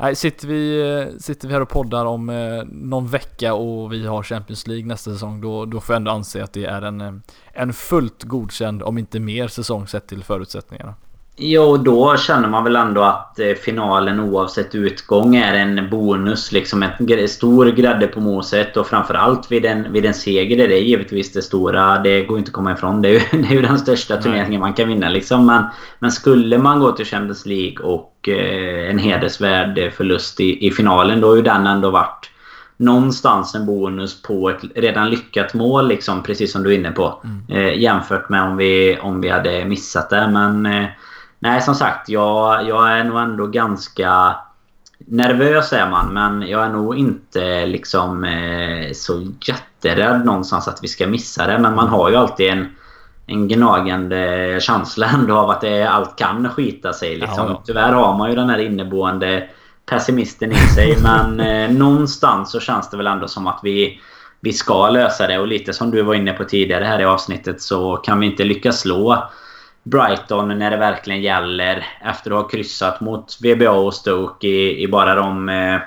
Nej, 0.01 0.15
sitter 0.15 0.47
vi, 0.47 0.91
eh, 0.91 1.17
sitter 1.17 1.47
vi 1.47 1.53
här 1.53 1.61
och 1.61 1.69
poddar 1.69 2.05
om 2.05 2.29
eh, 2.29 2.63
någon 2.65 3.07
vecka 3.07 3.53
och 3.53 3.93
vi 3.93 4.05
har 4.05 4.23
Champions 4.23 4.67
League 4.67 4.85
nästa 4.85 5.11
säsong 5.11 5.41
då, 5.41 5.65
då 5.65 5.79
får 5.79 5.93
jag 5.93 5.97
ändå 5.97 6.11
anse 6.11 6.43
att 6.43 6.53
det 6.53 6.65
är 6.65 6.81
en, 6.81 7.01
eh, 7.01 7.13
en 7.53 7.73
fullt 7.73 8.23
godkänd, 8.23 8.83
om 8.83 8.97
inte 8.97 9.19
mer, 9.19 9.47
säsong 9.47 9.87
sett 9.87 10.07
till 10.07 10.23
förutsättningarna. 10.23 10.95
Jo, 11.41 11.77
då 11.77 12.17
känner 12.17 12.49
man 12.49 12.63
väl 12.63 12.75
ändå 12.75 13.01
att 13.01 13.39
eh, 13.39 13.53
finalen 13.53 14.19
oavsett 14.19 14.75
utgång 14.75 15.35
är 15.35 15.53
en 15.53 15.89
bonus. 15.89 16.51
Liksom 16.51 16.83
en 16.83 17.27
stor 17.27 17.65
grädde 17.65 18.07
på 18.07 18.19
moset 18.19 18.77
och 18.77 18.87
framförallt 18.87 19.51
vid 19.51 19.65
en, 19.65 19.93
vid 19.93 20.05
en 20.05 20.13
seger. 20.13 20.67
Det 20.67 20.75
är 20.75 20.81
givetvis 20.81 21.31
det 21.31 21.41
stora. 21.41 21.99
Det 21.99 22.21
går 22.21 22.37
inte 22.37 22.49
att 22.49 22.53
komma 22.53 22.73
ifrån. 22.73 23.01
Det 23.01 23.09
är 23.09 23.13
ju, 23.13 23.19
det 23.41 23.47
är 23.47 23.53
ju 23.53 23.61
den 23.61 23.79
största 23.79 24.17
turneringen 24.17 24.59
man 24.59 24.73
kan 24.73 24.87
vinna. 24.87 25.09
Liksom. 25.09 25.45
Men, 25.45 25.63
men 25.99 26.11
skulle 26.11 26.57
man 26.57 26.79
gå 26.79 26.91
till 26.91 27.05
Champions 27.05 27.45
League 27.45 27.85
och 27.85 28.29
eh, 28.29 28.89
en 28.89 28.99
hedersvärd 28.99 29.93
förlust 29.93 30.39
i, 30.39 30.67
i 30.67 30.71
finalen. 30.71 31.21
Då 31.21 31.27
har 31.27 31.35
ju 31.35 31.41
den 31.41 31.67
ändå 31.67 31.89
varit 31.89 32.29
någonstans 32.77 33.55
en 33.55 33.65
bonus 33.65 34.21
på 34.21 34.49
ett 34.49 34.61
redan 34.75 35.09
lyckat 35.09 35.53
mål. 35.53 35.87
Liksom, 35.87 36.23
precis 36.23 36.51
som 36.51 36.63
du 36.63 36.73
är 36.73 36.77
inne 36.77 36.91
på. 36.91 37.21
Mm. 37.23 37.65
Eh, 37.65 37.79
jämfört 37.79 38.29
med 38.29 38.43
om 38.43 38.57
vi, 38.57 38.97
om 39.01 39.21
vi 39.21 39.29
hade 39.29 39.65
missat 39.65 40.09
det. 40.09 40.27
Men... 40.27 40.65
Eh, 40.65 40.85
Nej, 41.39 41.61
som 41.61 41.75
sagt. 41.75 42.09
Jag, 42.09 42.67
jag 42.67 42.91
är 42.91 43.03
nog 43.03 43.19
ändå 43.19 43.47
ganska 43.47 44.35
Nervös 45.07 45.73
är 45.73 45.89
man, 45.89 46.13
men 46.13 46.41
jag 46.41 46.65
är 46.65 46.69
nog 46.69 46.95
inte 46.95 47.65
liksom 47.65 48.23
eh, 48.23 48.91
så 48.93 49.27
jätterädd 49.41 50.25
någonstans 50.25 50.67
att 50.67 50.83
vi 50.83 50.87
ska 50.87 51.07
missa 51.07 51.47
det. 51.47 51.59
Men 51.59 51.75
man 51.75 51.87
har 51.87 52.09
ju 52.09 52.15
alltid 52.15 52.49
en, 52.49 52.67
en 53.27 53.47
gnagande 53.47 54.57
känsla 54.61 55.09
ändå 55.13 55.37
av 55.37 55.49
att 55.49 55.61
det, 55.61 55.83
allt 55.83 56.15
kan 56.15 56.49
skita 56.49 56.93
sig. 56.93 57.15
Liksom. 57.15 57.47
Ja, 57.47 57.49
ja. 57.49 57.63
Tyvärr 57.65 57.93
har 57.93 58.17
man 58.17 58.29
ju 58.29 58.35
den 58.35 58.49
här 58.49 58.59
inneboende 58.59 59.49
pessimisten 59.85 60.51
i 60.51 60.55
sig. 60.55 60.97
Men 61.03 61.39
eh, 61.39 61.71
någonstans 61.71 62.51
så 62.51 62.59
känns 62.59 62.89
det 62.89 62.97
väl 62.97 63.07
ändå 63.07 63.27
som 63.27 63.47
att 63.47 63.59
vi, 63.63 63.99
vi 64.39 64.53
ska 64.53 64.89
lösa 64.89 65.27
det. 65.27 65.39
Och 65.39 65.47
lite 65.47 65.73
som 65.73 65.91
du 65.91 66.01
var 66.01 66.13
inne 66.13 66.33
på 66.33 66.43
tidigare 66.43 66.85
här 66.85 66.99
i 66.99 67.05
avsnittet 67.05 67.61
så 67.61 67.97
kan 67.97 68.19
vi 68.19 68.25
inte 68.25 68.43
lyckas 68.43 68.79
slå 68.79 69.29
Brighton 69.89 70.59
när 70.59 70.71
det 70.71 70.77
verkligen 70.77 71.21
gäller. 71.21 71.87
Efter 72.01 72.31
att 72.31 72.37
ha 72.37 72.47
kryssat 72.47 73.01
mot 73.01 73.37
VBA 73.41 73.71
och 73.71 73.93
Stoke 73.93 74.47
i, 74.47 74.83
i 74.83 74.87
bara 74.87 75.15
de 75.15 75.49
eh, 75.49 75.79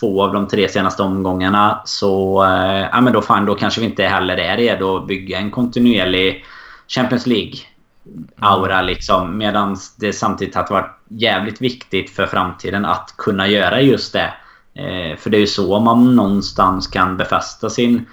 två 0.00 0.22
av 0.22 0.32
de 0.32 0.48
tre 0.48 0.68
senaste 0.68 1.02
omgångarna. 1.02 1.82
Så 1.84 2.44
eh, 2.44 2.88
ja, 2.92 3.00
men 3.00 3.12
då, 3.12 3.22
fan, 3.22 3.46
då 3.46 3.54
kanske 3.54 3.80
vi 3.80 3.86
inte 3.86 4.04
heller 4.04 4.36
är 4.36 4.56
redo 4.56 4.96
att 4.96 5.06
bygga 5.06 5.38
en 5.38 5.50
kontinuerlig 5.50 6.44
Champions 6.88 7.26
League-aura. 7.26 8.82
Liksom, 8.82 9.38
Medan 9.38 9.76
det 9.96 10.12
samtidigt 10.12 10.54
har 10.54 10.68
varit 10.70 11.00
jävligt 11.08 11.60
viktigt 11.60 12.10
för 12.10 12.26
framtiden 12.26 12.84
att 12.84 13.14
kunna 13.16 13.48
göra 13.48 13.80
just 13.80 14.12
det. 14.12 14.32
Eh, 14.74 15.16
för 15.16 15.30
det 15.30 15.36
är 15.36 15.40
ju 15.40 15.46
så 15.46 15.80
man 15.80 16.16
någonstans 16.16 16.86
kan 16.86 17.16
befästa 17.16 17.70
sin 17.70 18.06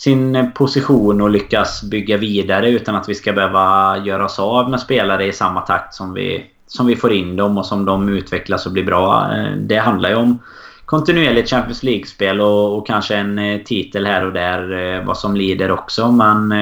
sin 0.00 0.36
eh, 0.36 0.46
position 0.46 1.20
och 1.20 1.30
lyckas 1.30 1.82
bygga 1.82 2.16
vidare 2.16 2.70
utan 2.70 2.94
att 2.94 3.08
vi 3.08 3.14
ska 3.14 3.32
behöva 3.32 3.98
göra 3.98 4.24
oss 4.24 4.38
av 4.38 4.70
med 4.70 4.80
spelare 4.80 5.26
i 5.26 5.32
samma 5.32 5.60
takt 5.60 5.94
som 5.94 6.14
vi, 6.14 6.46
som 6.66 6.86
vi 6.86 6.96
får 6.96 7.12
in 7.12 7.36
dem 7.36 7.58
och 7.58 7.66
som 7.66 7.84
de 7.84 8.08
utvecklas 8.08 8.66
och 8.66 8.72
blir 8.72 8.84
bra. 8.84 9.36
Eh, 9.36 9.52
det 9.56 9.76
handlar 9.76 10.08
ju 10.10 10.16
om 10.16 10.38
kontinuerligt 10.84 11.50
Champions 11.50 11.82
League-spel 11.82 12.40
och, 12.40 12.78
och, 12.78 12.86
kanske 12.86 13.16
en 13.16 13.38
eh, 13.38 13.60
titel 13.62 14.06
här 14.06 14.26
och 14.26 14.32
där 14.32 15.02
vad 15.04 15.18
som 15.18 15.36
lider 15.36 15.70
också. 15.70 16.12
Men 16.12 16.54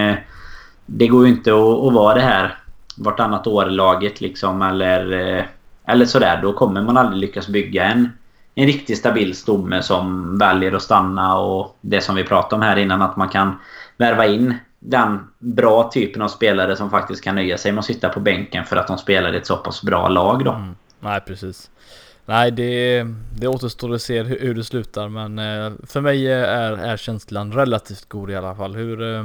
det 0.87 1.07
går 1.07 1.27
ju 1.27 1.33
inte 1.33 1.51
att, 1.51 1.87
att 1.87 1.93
vara 1.93 2.15
det 2.15 2.21
här 2.21 2.59
vartannat 2.97 3.47
år-laget 3.47 4.21
liksom 4.21 4.63
eller, 4.63 5.47
eller 5.87 6.07
sådär. 6.07 6.39
Då 6.43 6.53
kommer 6.53 6.83
man 6.83 6.97
aldrig 6.97 7.21
lyckas 7.21 7.49
bygga 7.49 7.85
en 7.85 8.09
en 8.59 8.67
riktigt 8.67 8.99
stabil 8.99 9.37
stomme 9.37 9.83
som 9.83 10.39
väljer 10.39 10.73
att 10.73 10.83
stanna 10.83 11.39
och 11.39 11.77
det 11.81 12.01
som 12.01 12.15
vi 12.15 12.25
pratade 12.25 12.55
om 12.55 12.63
här 12.63 12.77
innan 12.77 13.03
att 13.03 13.17
man 13.17 13.29
kan 13.29 13.59
värva 13.97 14.27
in 14.27 14.55
den 14.79 15.29
bra 15.39 15.91
typen 15.95 16.23
av 16.23 16.29
spelare 16.29 16.77
som 16.77 16.91
faktiskt 16.91 17.25
kan 17.25 17.35
nöja 17.35 17.59
sig 17.59 17.73
med 17.73 17.79
att 17.79 17.85
sitta 17.85 18.09
på 18.09 18.21
bänken 18.21 18.65
för 18.65 18.77
att 18.77 18.87
de 18.87 18.99
spelar 18.99 19.35
i 19.35 19.37
ett 19.37 19.47
så 19.47 19.57
pass 19.57 19.83
bra 19.83 20.09
lag 20.09 20.45
då. 20.45 20.53
Mm. 20.53 20.75
Nej 21.01 21.21
precis. 21.21 21.71
Nej 22.27 22.51
det, 22.51 23.05
det 23.41 23.49
återstår 23.49 23.95
att 23.95 24.03
se 24.03 24.23
hur, 24.23 24.41
hur 24.41 24.55
det 24.55 24.65
slutar 24.65 25.09
men 25.09 25.39
eh, 25.39 25.73
för 25.87 26.01
mig 26.01 26.33
eh, 26.33 26.49
är, 26.49 26.73
är 26.73 26.97
känslan 26.97 27.53
relativt 27.53 28.09
god 28.09 28.31
i 28.31 28.37
alla 28.37 28.55
fall. 28.55 28.75
Hur, 28.75 29.15
eh, 29.15 29.25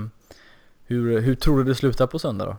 hur, 0.86 1.22
hur 1.22 1.36
tror 1.36 1.58
du 1.58 1.64
det 1.64 1.76
slutar 1.76 2.08
på 2.08 2.20
söndag 2.20 2.46
då? 2.46 2.56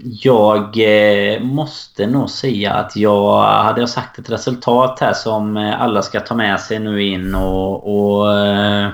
Jag 0.00 0.78
eh, 0.78 1.40
måste 1.40 2.06
nog 2.06 2.30
säga 2.30 2.72
att 2.72 2.96
jag 2.96 3.42
hade 3.42 3.80
jag 3.80 3.88
sagt 3.88 4.18
ett 4.18 4.30
resultat 4.30 4.98
här 5.00 5.12
som 5.12 5.56
eh, 5.56 5.82
alla 5.82 6.02
ska 6.02 6.20
ta 6.20 6.34
med 6.34 6.60
sig 6.60 6.78
nu 6.78 7.02
in 7.02 7.34
och, 7.34 8.18
och 8.18 8.38
eh, 8.38 8.88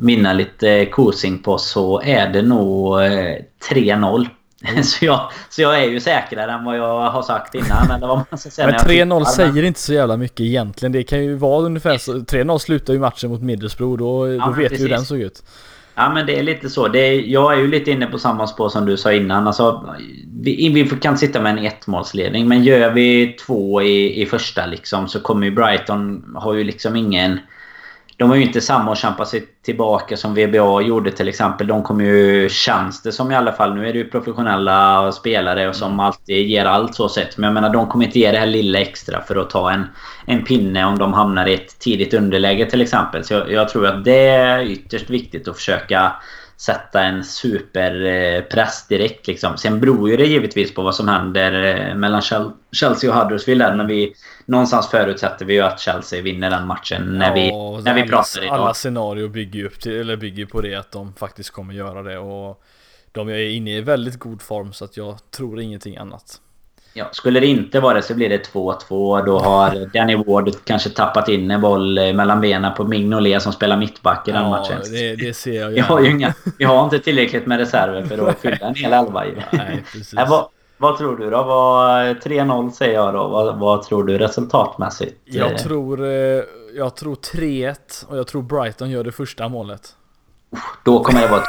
vinna 0.00 0.32
lite 0.32 0.86
kosing 0.86 1.38
på 1.38 1.58
så 1.58 2.02
är 2.02 2.28
det 2.28 2.42
nog 2.42 2.98
3-0. 3.70 4.26
Mm. 4.64 4.82
Så, 4.84 5.04
jag, 5.04 5.30
så 5.48 5.62
jag 5.62 5.82
är 5.82 5.86
ju 5.86 6.00
säkrare 6.00 6.52
än 6.52 6.64
vad 6.64 6.76
jag 6.76 7.10
har 7.10 7.22
sagt 7.22 7.54
innan. 7.54 7.90
Eller 7.90 8.06
vad 8.06 8.20
man 8.30 8.38
ska 8.38 8.50
säga 8.50 8.66
Men 8.66 8.76
3-0 8.76 9.24
säger 9.24 9.62
inte 9.62 9.80
så 9.80 9.92
jävla 9.92 10.16
mycket 10.16 10.40
egentligen. 10.40 10.92
Det 10.92 11.02
kan 11.02 11.24
ju 11.24 11.34
vara 11.34 11.62
ungefär 11.62 11.98
så. 11.98 12.12
3-0 12.12 12.58
slutar 12.58 12.92
ju 12.92 12.98
matchen 12.98 13.30
mot 13.30 13.42
Middlesbrough. 13.42 13.98
Då, 13.98 14.34
ja, 14.34 14.46
då 14.46 14.52
vet 14.52 14.72
vi 14.72 14.76
hur 14.76 14.88
den 14.88 15.04
såg 15.04 15.18
ut. 15.18 15.42
Ja 15.94 16.10
men 16.14 16.26
det 16.26 16.38
är 16.38 16.42
lite 16.42 16.70
så. 16.70 16.88
Det 16.88 16.98
är, 16.98 17.20
jag 17.20 17.52
är 17.52 17.58
ju 17.58 17.66
lite 17.66 17.90
inne 17.90 18.06
på 18.06 18.18
samma 18.18 18.46
spår 18.46 18.68
som 18.68 18.86
du 18.86 18.96
sa 18.96 19.12
innan. 19.12 19.46
Alltså, 19.46 19.94
vi, 20.42 20.68
vi 20.68 20.84
kan 20.84 21.18
sitta 21.18 21.40
med 21.40 21.58
en 21.58 21.64
ettmålsledning. 21.66 22.48
Men 22.48 22.64
gör 22.64 22.90
vi 22.90 23.36
två 23.46 23.82
i, 23.82 24.22
i 24.22 24.26
första 24.26 24.66
liksom 24.66 25.08
så 25.08 25.20
kommer 25.20 25.46
ju 25.46 25.52
Brighton... 25.52 26.34
Har 26.36 26.54
ju 26.54 26.64
liksom 26.64 26.96
ingen... 26.96 27.40
De 28.16 28.30
har 28.30 28.36
ju 28.36 28.42
inte 28.42 28.60
samma 28.60 28.92
att 28.92 28.98
kämpa 28.98 29.24
sig 29.24 29.46
tillbaka 29.64 30.16
som 30.16 30.34
VBA 30.34 30.82
gjorde 30.82 31.12
till 31.12 31.28
exempel. 31.28 31.66
De 31.66 31.82
kommer 31.82 32.04
ju, 32.04 32.48
känns 32.48 33.02
det 33.02 33.12
som 33.12 33.32
i 33.32 33.34
alla 33.34 33.52
fall, 33.52 33.74
nu 33.74 33.88
är 33.88 33.92
det 33.92 33.98
ju 33.98 34.10
professionella 34.10 35.12
spelare 35.12 35.68
och 35.68 35.76
som 35.76 35.92
mm. 35.92 36.00
alltid 36.00 36.46
ger 36.46 36.64
allt 36.64 36.94
så 36.94 37.08
sett. 37.08 37.36
Men 37.36 37.44
jag 37.44 37.54
menar 37.54 37.70
de 37.70 37.86
kommer 37.86 38.04
inte 38.04 38.18
ge 38.18 38.32
det 38.32 38.38
här 38.38 38.46
lilla 38.46 38.78
extra 38.78 39.20
för 39.20 39.36
att 39.36 39.50
ta 39.50 39.70
en, 39.70 39.84
en 40.26 40.44
pinne 40.44 40.84
om 40.84 40.98
de 40.98 41.12
hamnar 41.12 41.46
i 41.46 41.54
ett 41.54 41.78
tidigt 41.78 42.14
underläge 42.14 42.70
till 42.70 42.80
exempel. 42.80 43.24
Så 43.24 43.34
jag, 43.34 43.52
jag 43.52 43.68
tror 43.68 43.86
att 43.86 44.04
det 44.04 44.26
är 44.26 44.62
ytterst 44.62 45.10
viktigt 45.10 45.48
att 45.48 45.56
försöka 45.56 46.12
sätta 46.62 47.02
en 47.02 47.24
superpress 47.24 48.86
direkt. 48.88 49.26
Liksom. 49.26 49.56
Sen 49.56 49.80
beror 49.80 50.10
ju 50.10 50.16
det 50.16 50.26
givetvis 50.26 50.74
på 50.74 50.82
vad 50.82 50.94
som 50.94 51.08
händer 51.08 51.52
eh, 51.62 51.94
mellan 51.94 52.22
Chelsea 52.72 53.10
och 53.10 53.16
Huddersfield. 53.16 53.60
Där, 53.60 53.76
men 53.76 53.86
vi, 53.86 54.14
någonstans 54.46 54.88
förutsätter 54.88 55.44
vi 55.44 55.54
ju 55.54 55.60
att 55.60 55.80
Chelsea 55.80 56.22
vinner 56.22 56.50
den 56.50 56.66
matchen 56.66 57.18
när 57.18 57.34
vi, 57.34 57.48
ja, 57.48 57.80
när 57.84 57.94
vi 57.94 58.02
pratar 58.02 58.44
idag. 58.44 58.54
Alla 58.54 58.74
scenarier 58.74 59.28
bygger 59.28 59.64
upp 59.64 59.80
till, 59.80 60.00
eller 60.00 60.16
bygger 60.16 60.46
på 60.46 60.60
det 60.60 60.74
att 60.74 60.92
de 60.92 61.14
faktiskt 61.14 61.50
kommer 61.50 61.74
göra 61.74 62.02
det. 62.02 62.18
Och 62.18 62.62
de 63.12 63.28
är 63.28 63.48
inne 63.50 63.76
i 63.76 63.80
väldigt 63.80 64.18
god 64.18 64.42
form 64.42 64.72
så 64.72 64.84
att 64.84 64.96
jag 64.96 65.30
tror 65.30 65.60
ingenting 65.60 65.96
annat. 65.96 66.40
Ja, 66.94 67.08
skulle 67.12 67.40
det 67.40 67.46
inte 67.46 67.80
vara 67.80 67.94
det 67.94 68.02
så 68.02 68.14
blir 68.14 68.28
det 68.28 68.52
2-2. 68.52 69.26
Då 69.26 69.38
har 69.38 69.92
Danny 69.92 70.16
Ward 70.16 70.50
kanske 70.64 70.90
tappat 70.90 71.28
in 71.28 71.50
en 71.50 71.60
boll 71.60 71.98
eh, 71.98 72.12
mellan 72.12 72.40
benen 72.40 72.74
på 72.74 72.84
Mignolet 72.84 73.42
som 73.42 73.52
spelar 73.52 73.76
mittback 73.76 74.28
i 74.28 74.32
den 74.32 74.42
ja, 74.42 74.50
matchen. 74.50 74.78
Det, 74.90 75.16
det 75.16 75.34
ser 75.34 75.60
jag 75.60 75.70
Vi 75.70 75.80
har 75.80 76.00
ju 76.00 76.10
inga, 76.10 76.34
Vi 76.58 76.64
har 76.64 76.84
inte 76.84 76.98
tillräckligt 76.98 77.46
med 77.46 77.58
reserver 77.58 78.02
för 78.02 78.28
att 78.28 78.38
fylla 78.38 78.56
en 78.56 78.74
hel 78.74 78.92
elva 78.92 79.26
ju. 79.26 79.34
Nej, 79.50 79.84
precis. 79.92 80.14
Äh, 80.14 80.30
vad, 80.30 80.48
vad, 80.78 80.98
tror 80.98 81.16
du 81.16 81.30
då? 81.30 81.36
3-0 81.38 82.70
säger 82.70 82.94
jag 82.94 83.14
då. 83.14 83.28
Vad, 83.28 83.58
vad, 83.58 83.82
tror 83.82 84.04
du 84.04 84.18
resultatmässigt? 84.18 85.20
Jag 85.24 85.58
tror, 85.58 86.04
eh, 86.04 86.42
jag 86.76 86.96
tror 86.96 87.14
3-1 87.14 87.76
och 88.08 88.18
jag 88.18 88.26
tror 88.26 88.42
Brighton 88.42 88.90
gör 88.90 89.04
det 89.04 89.12
första 89.12 89.48
målet. 89.48 89.96
Då 90.84 91.04
kommer, 91.04 91.20
det 91.20 91.28
vara, 91.28 91.42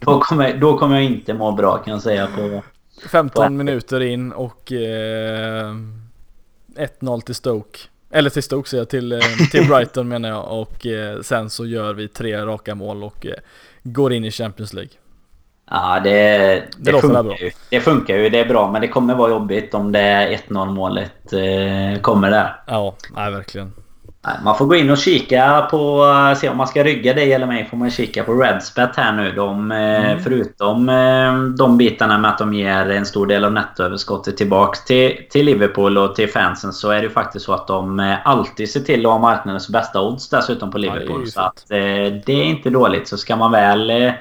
då, 0.00 0.20
kommer, 0.20 0.56
då 0.56 0.78
kommer 0.78 0.94
jag 0.94 1.04
inte 1.04 1.34
må 1.34 1.52
bra 1.52 1.78
kan 1.78 1.92
jag 1.92 2.02
säga. 2.02 2.28
På, 2.36 2.62
15 3.10 3.56
minuter 3.56 4.00
in 4.00 4.32
och 4.32 4.72
eh, 4.72 5.74
1-0 6.76 7.20
till 7.20 7.34
Stoke. 7.34 7.78
Eller 8.10 8.30
till 8.30 8.42
Stoke 8.42 8.68
säger 8.68 8.80
jag, 8.80 8.88
till, 8.88 9.12
eh, 9.12 9.20
till 9.50 9.66
Brighton 9.68 10.08
menar 10.08 10.28
jag. 10.28 10.60
Och 10.60 10.86
eh, 10.86 11.20
sen 11.20 11.50
så 11.50 11.66
gör 11.66 11.94
vi 11.94 12.08
tre 12.08 12.46
raka 12.46 12.74
mål 12.74 13.04
och 13.04 13.26
eh, 13.26 13.32
går 13.82 14.12
in 14.12 14.24
i 14.24 14.30
Champions 14.30 14.72
League. 14.72 14.92
Ja, 15.70 16.00
det, 16.04 16.10
det, 16.10 16.92
det 16.92 17.00
funkar 17.00 17.22
bra. 17.22 17.36
ju. 17.38 17.50
Det 17.70 17.80
funkar 17.80 18.16
ju. 18.16 18.28
Det 18.28 18.38
är 18.38 18.48
bra, 18.48 18.70
men 18.70 18.80
det 18.80 18.88
kommer 18.88 19.14
vara 19.14 19.30
jobbigt 19.30 19.74
om 19.74 19.92
det 19.92 20.38
1-0 20.48 20.70
målet 20.70 21.32
eh, 21.32 22.00
kommer 22.00 22.30
där. 22.30 22.62
Ja, 22.66 22.96
nej, 23.16 23.30
verkligen. 23.32 23.72
Man 24.44 24.58
får 24.58 24.66
gå 24.66 24.74
in 24.74 24.90
och 24.90 24.98
kika 24.98 25.68
på... 25.70 26.04
Se 26.36 26.48
om 26.48 26.56
man 26.56 26.68
ska 26.68 26.84
rygga 26.84 27.14
dig 27.14 27.32
eller 27.32 27.46
mig 27.46 27.68
får 27.70 27.76
man 27.76 27.90
kika 27.90 28.24
på 28.24 28.34
Redspet 28.34 28.96
här 28.96 29.12
nu. 29.12 29.32
De, 29.32 29.72
eh, 29.72 30.10
mm. 30.10 30.22
Förutom 30.22 30.88
eh, 30.88 31.34
de 31.58 31.76
bitarna 31.76 32.18
med 32.18 32.30
att 32.30 32.38
de 32.38 32.54
ger 32.54 32.90
en 32.90 33.06
stor 33.06 33.26
del 33.26 33.44
av 33.44 33.52
nettoöverskottet 33.52 34.36
tillbaks 34.36 34.84
till, 34.84 35.26
till 35.30 35.46
Liverpool 35.46 35.98
och 35.98 36.14
till 36.14 36.28
fansen 36.28 36.72
så 36.72 36.90
är 36.90 36.96
det 36.96 37.02
ju 37.02 37.10
faktiskt 37.10 37.44
så 37.44 37.52
att 37.52 37.66
de 37.66 38.00
eh, 38.00 38.16
alltid 38.24 38.70
ser 38.70 38.80
till 38.80 39.06
att 39.06 39.12
ha 39.12 39.18
marknadens 39.18 39.68
bästa 39.68 40.02
odds 40.02 40.28
dessutom 40.28 40.70
på 40.70 40.78
Liverpool. 40.78 41.22
Ja, 41.24 41.30
så 41.30 41.40
att 41.40 41.64
det 41.68 42.32
är 42.32 42.44
inte 42.44 42.70
dåligt. 42.70 43.08
Så 43.08 43.16
ska 43.16 43.36
man 43.36 43.52
väl 43.52 44.12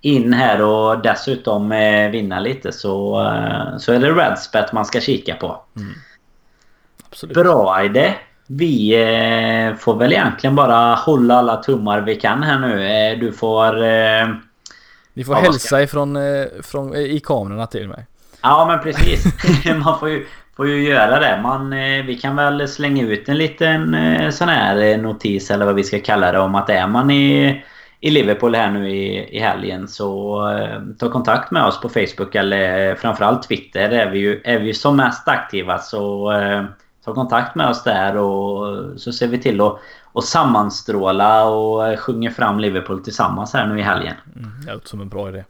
in 0.00 0.32
här 0.32 0.62
och 0.62 1.02
dessutom 1.02 1.68
vinna 2.12 2.40
lite 2.40 2.72
så, 2.72 3.30
så 3.78 3.92
är 3.92 3.98
det 3.98 4.10
Redspet 4.10 4.72
man 4.72 4.84
ska 4.84 5.00
kika 5.00 5.34
på. 5.34 5.62
Mm. 5.76 5.94
Bra 7.34 7.84
idé. 7.84 8.14
Vi 8.46 8.94
eh, 8.94 9.76
får 9.76 9.96
väl 9.96 10.12
egentligen 10.12 10.56
bara 10.56 10.94
hålla 10.94 11.34
alla 11.34 11.56
tummar 11.56 12.00
vi 12.00 12.16
kan 12.16 12.42
här 12.42 12.58
nu. 12.58 12.86
Eh, 12.86 13.18
du 13.18 13.32
får... 13.32 13.82
Eh, 13.84 14.28
Ni 15.14 15.24
får 15.24 15.36
ja, 15.36 15.42
hälsa 15.42 15.82
ifrån, 15.82 16.18
från, 16.62 16.96
i 16.96 17.20
kamerorna 17.20 17.66
till 17.66 17.88
mig. 17.88 18.06
Ja 18.42 18.66
men 18.68 18.80
precis. 18.80 19.24
Man 19.84 19.98
får 19.98 20.08
ju, 20.08 20.26
får 20.56 20.68
ju 20.68 20.88
göra 20.88 21.20
det. 21.20 21.40
Man, 21.42 21.70
vi 22.06 22.18
kan 22.22 22.36
väl 22.36 22.68
slänga 22.68 23.02
ut 23.02 23.28
en 23.28 23.38
liten 23.38 23.96
sån 24.32 24.48
här 24.48 24.96
notis 24.96 25.50
eller 25.50 25.66
vad 25.66 25.74
vi 25.74 25.84
ska 25.84 26.00
kalla 26.00 26.32
det 26.32 26.38
om 26.38 26.54
att 26.54 26.70
är 26.70 26.86
man 26.86 27.10
i, 27.10 27.62
i 28.00 28.10
Liverpool 28.10 28.54
här 28.54 28.70
nu 28.70 28.90
i, 28.90 29.36
i 29.36 29.40
helgen 29.40 29.88
så 29.88 30.40
ta 30.98 31.10
kontakt 31.10 31.50
med 31.50 31.64
oss 31.64 31.80
på 31.80 31.88
Facebook 31.88 32.34
eller 32.34 32.94
framförallt 32.94 33.48
Twitter. 33.48 33.90
Är 33.90 34.10
vi 34.10 34.18
ju, 34.18 34.40
är 34.44 34.58
vi 34.58 34.74
som 34.74 34.96
mest 34.96 35.28
aktiva 35.28 35.78
så 35.78 36.32
ta 37.04 37.14
kontakt 37.14 37.54
med 37.54 37.68
oss 37.68 37.82
där 37.82 38.16
och 38.16 39.00
så 39.00 39.12
ser 39.12 39.26
vi 39.26 39.38
till 39.38 39.60
att 39.60 39.78
och 40.14 40.24
sammanstråla 40.24 41.44
och 41.44 41.98
sjunger 41.98 42.30
fram 42.30 42.60
Liverpool 42.60 43.04
tillsammans 43.04 43.54
här 43.54 43.66
nu 43.66 43.78
i 43.78 43.82
helgen. 43.82 44.14
Mm, 44.36 44.50
det 44.66 44.72
låter 44.72 44.88
som 44.88 45.00
en 45.00 45.08
bra 45.08 45.28
idé. 45.28 45.44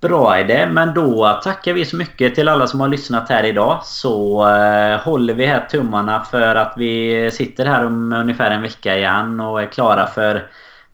Bra 0.00 0.36
det, 0.36 0.68
men 0.72 0.94
då 0.94 1.40
tackar 1.44 1.72
vi 1.72 1.84
så 1.84 1.96
mycket 1.96 2.34
till 2.34 2.48
alla 2.48 2.66
som 2.66 2.80
har 2.80 2.88
lyssnat 2.88 3.28
här 3.28 3.44
idag. 3.44 3.80
Så 3.84 4.48
eh, 4.48 5.00
håller 5.00 5.34
vi 5.34 5.46
här 5.46 5.66
tummarna 5.70 6.24
för 6.24 6.54
att 6.54 6.74
vi 6.76 7.30
sitter 7.32 7.66
här 7.66 7.86
om 7.86 8.12
ungefär 8.12 8.50
en 8.50 8.62
vecka 8.62 8.96
igen 8.96 9.40
och 9.40 9.62
är 9.62 9.66
klara 9.66 10.06
för, 10.06 10.46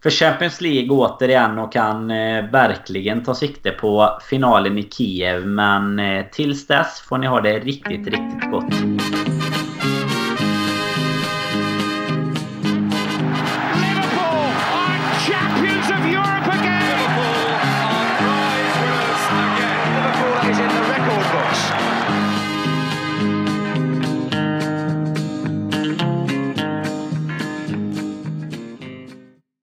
för 0.02 0.10
Champions 0.10 0.60
League 0.60 0.90
återigen 0.90 1.58
och 1.58 1.72
kan 1.72 2.10
eh, 2.10 2.44
verkligen 2.44 3.22
ta 3.22 3.34
sikte 3.34 3.70
på 3.70 4.18
finalen 4.30 4.78
i 4.78 4.82
Kiev. 4.82 5.46
Men 5.46 5.98
eh, 5.98 6.24
tills 6.32 6.66
dess 6.66 7.00
får 7.00 7.18
ni 7.18 7.26
ha 7.26 7.40
det 7.40 7.58
riktigt, 7.58 8.06
riktigt 8.06 8.50
gott. 8.50 9.21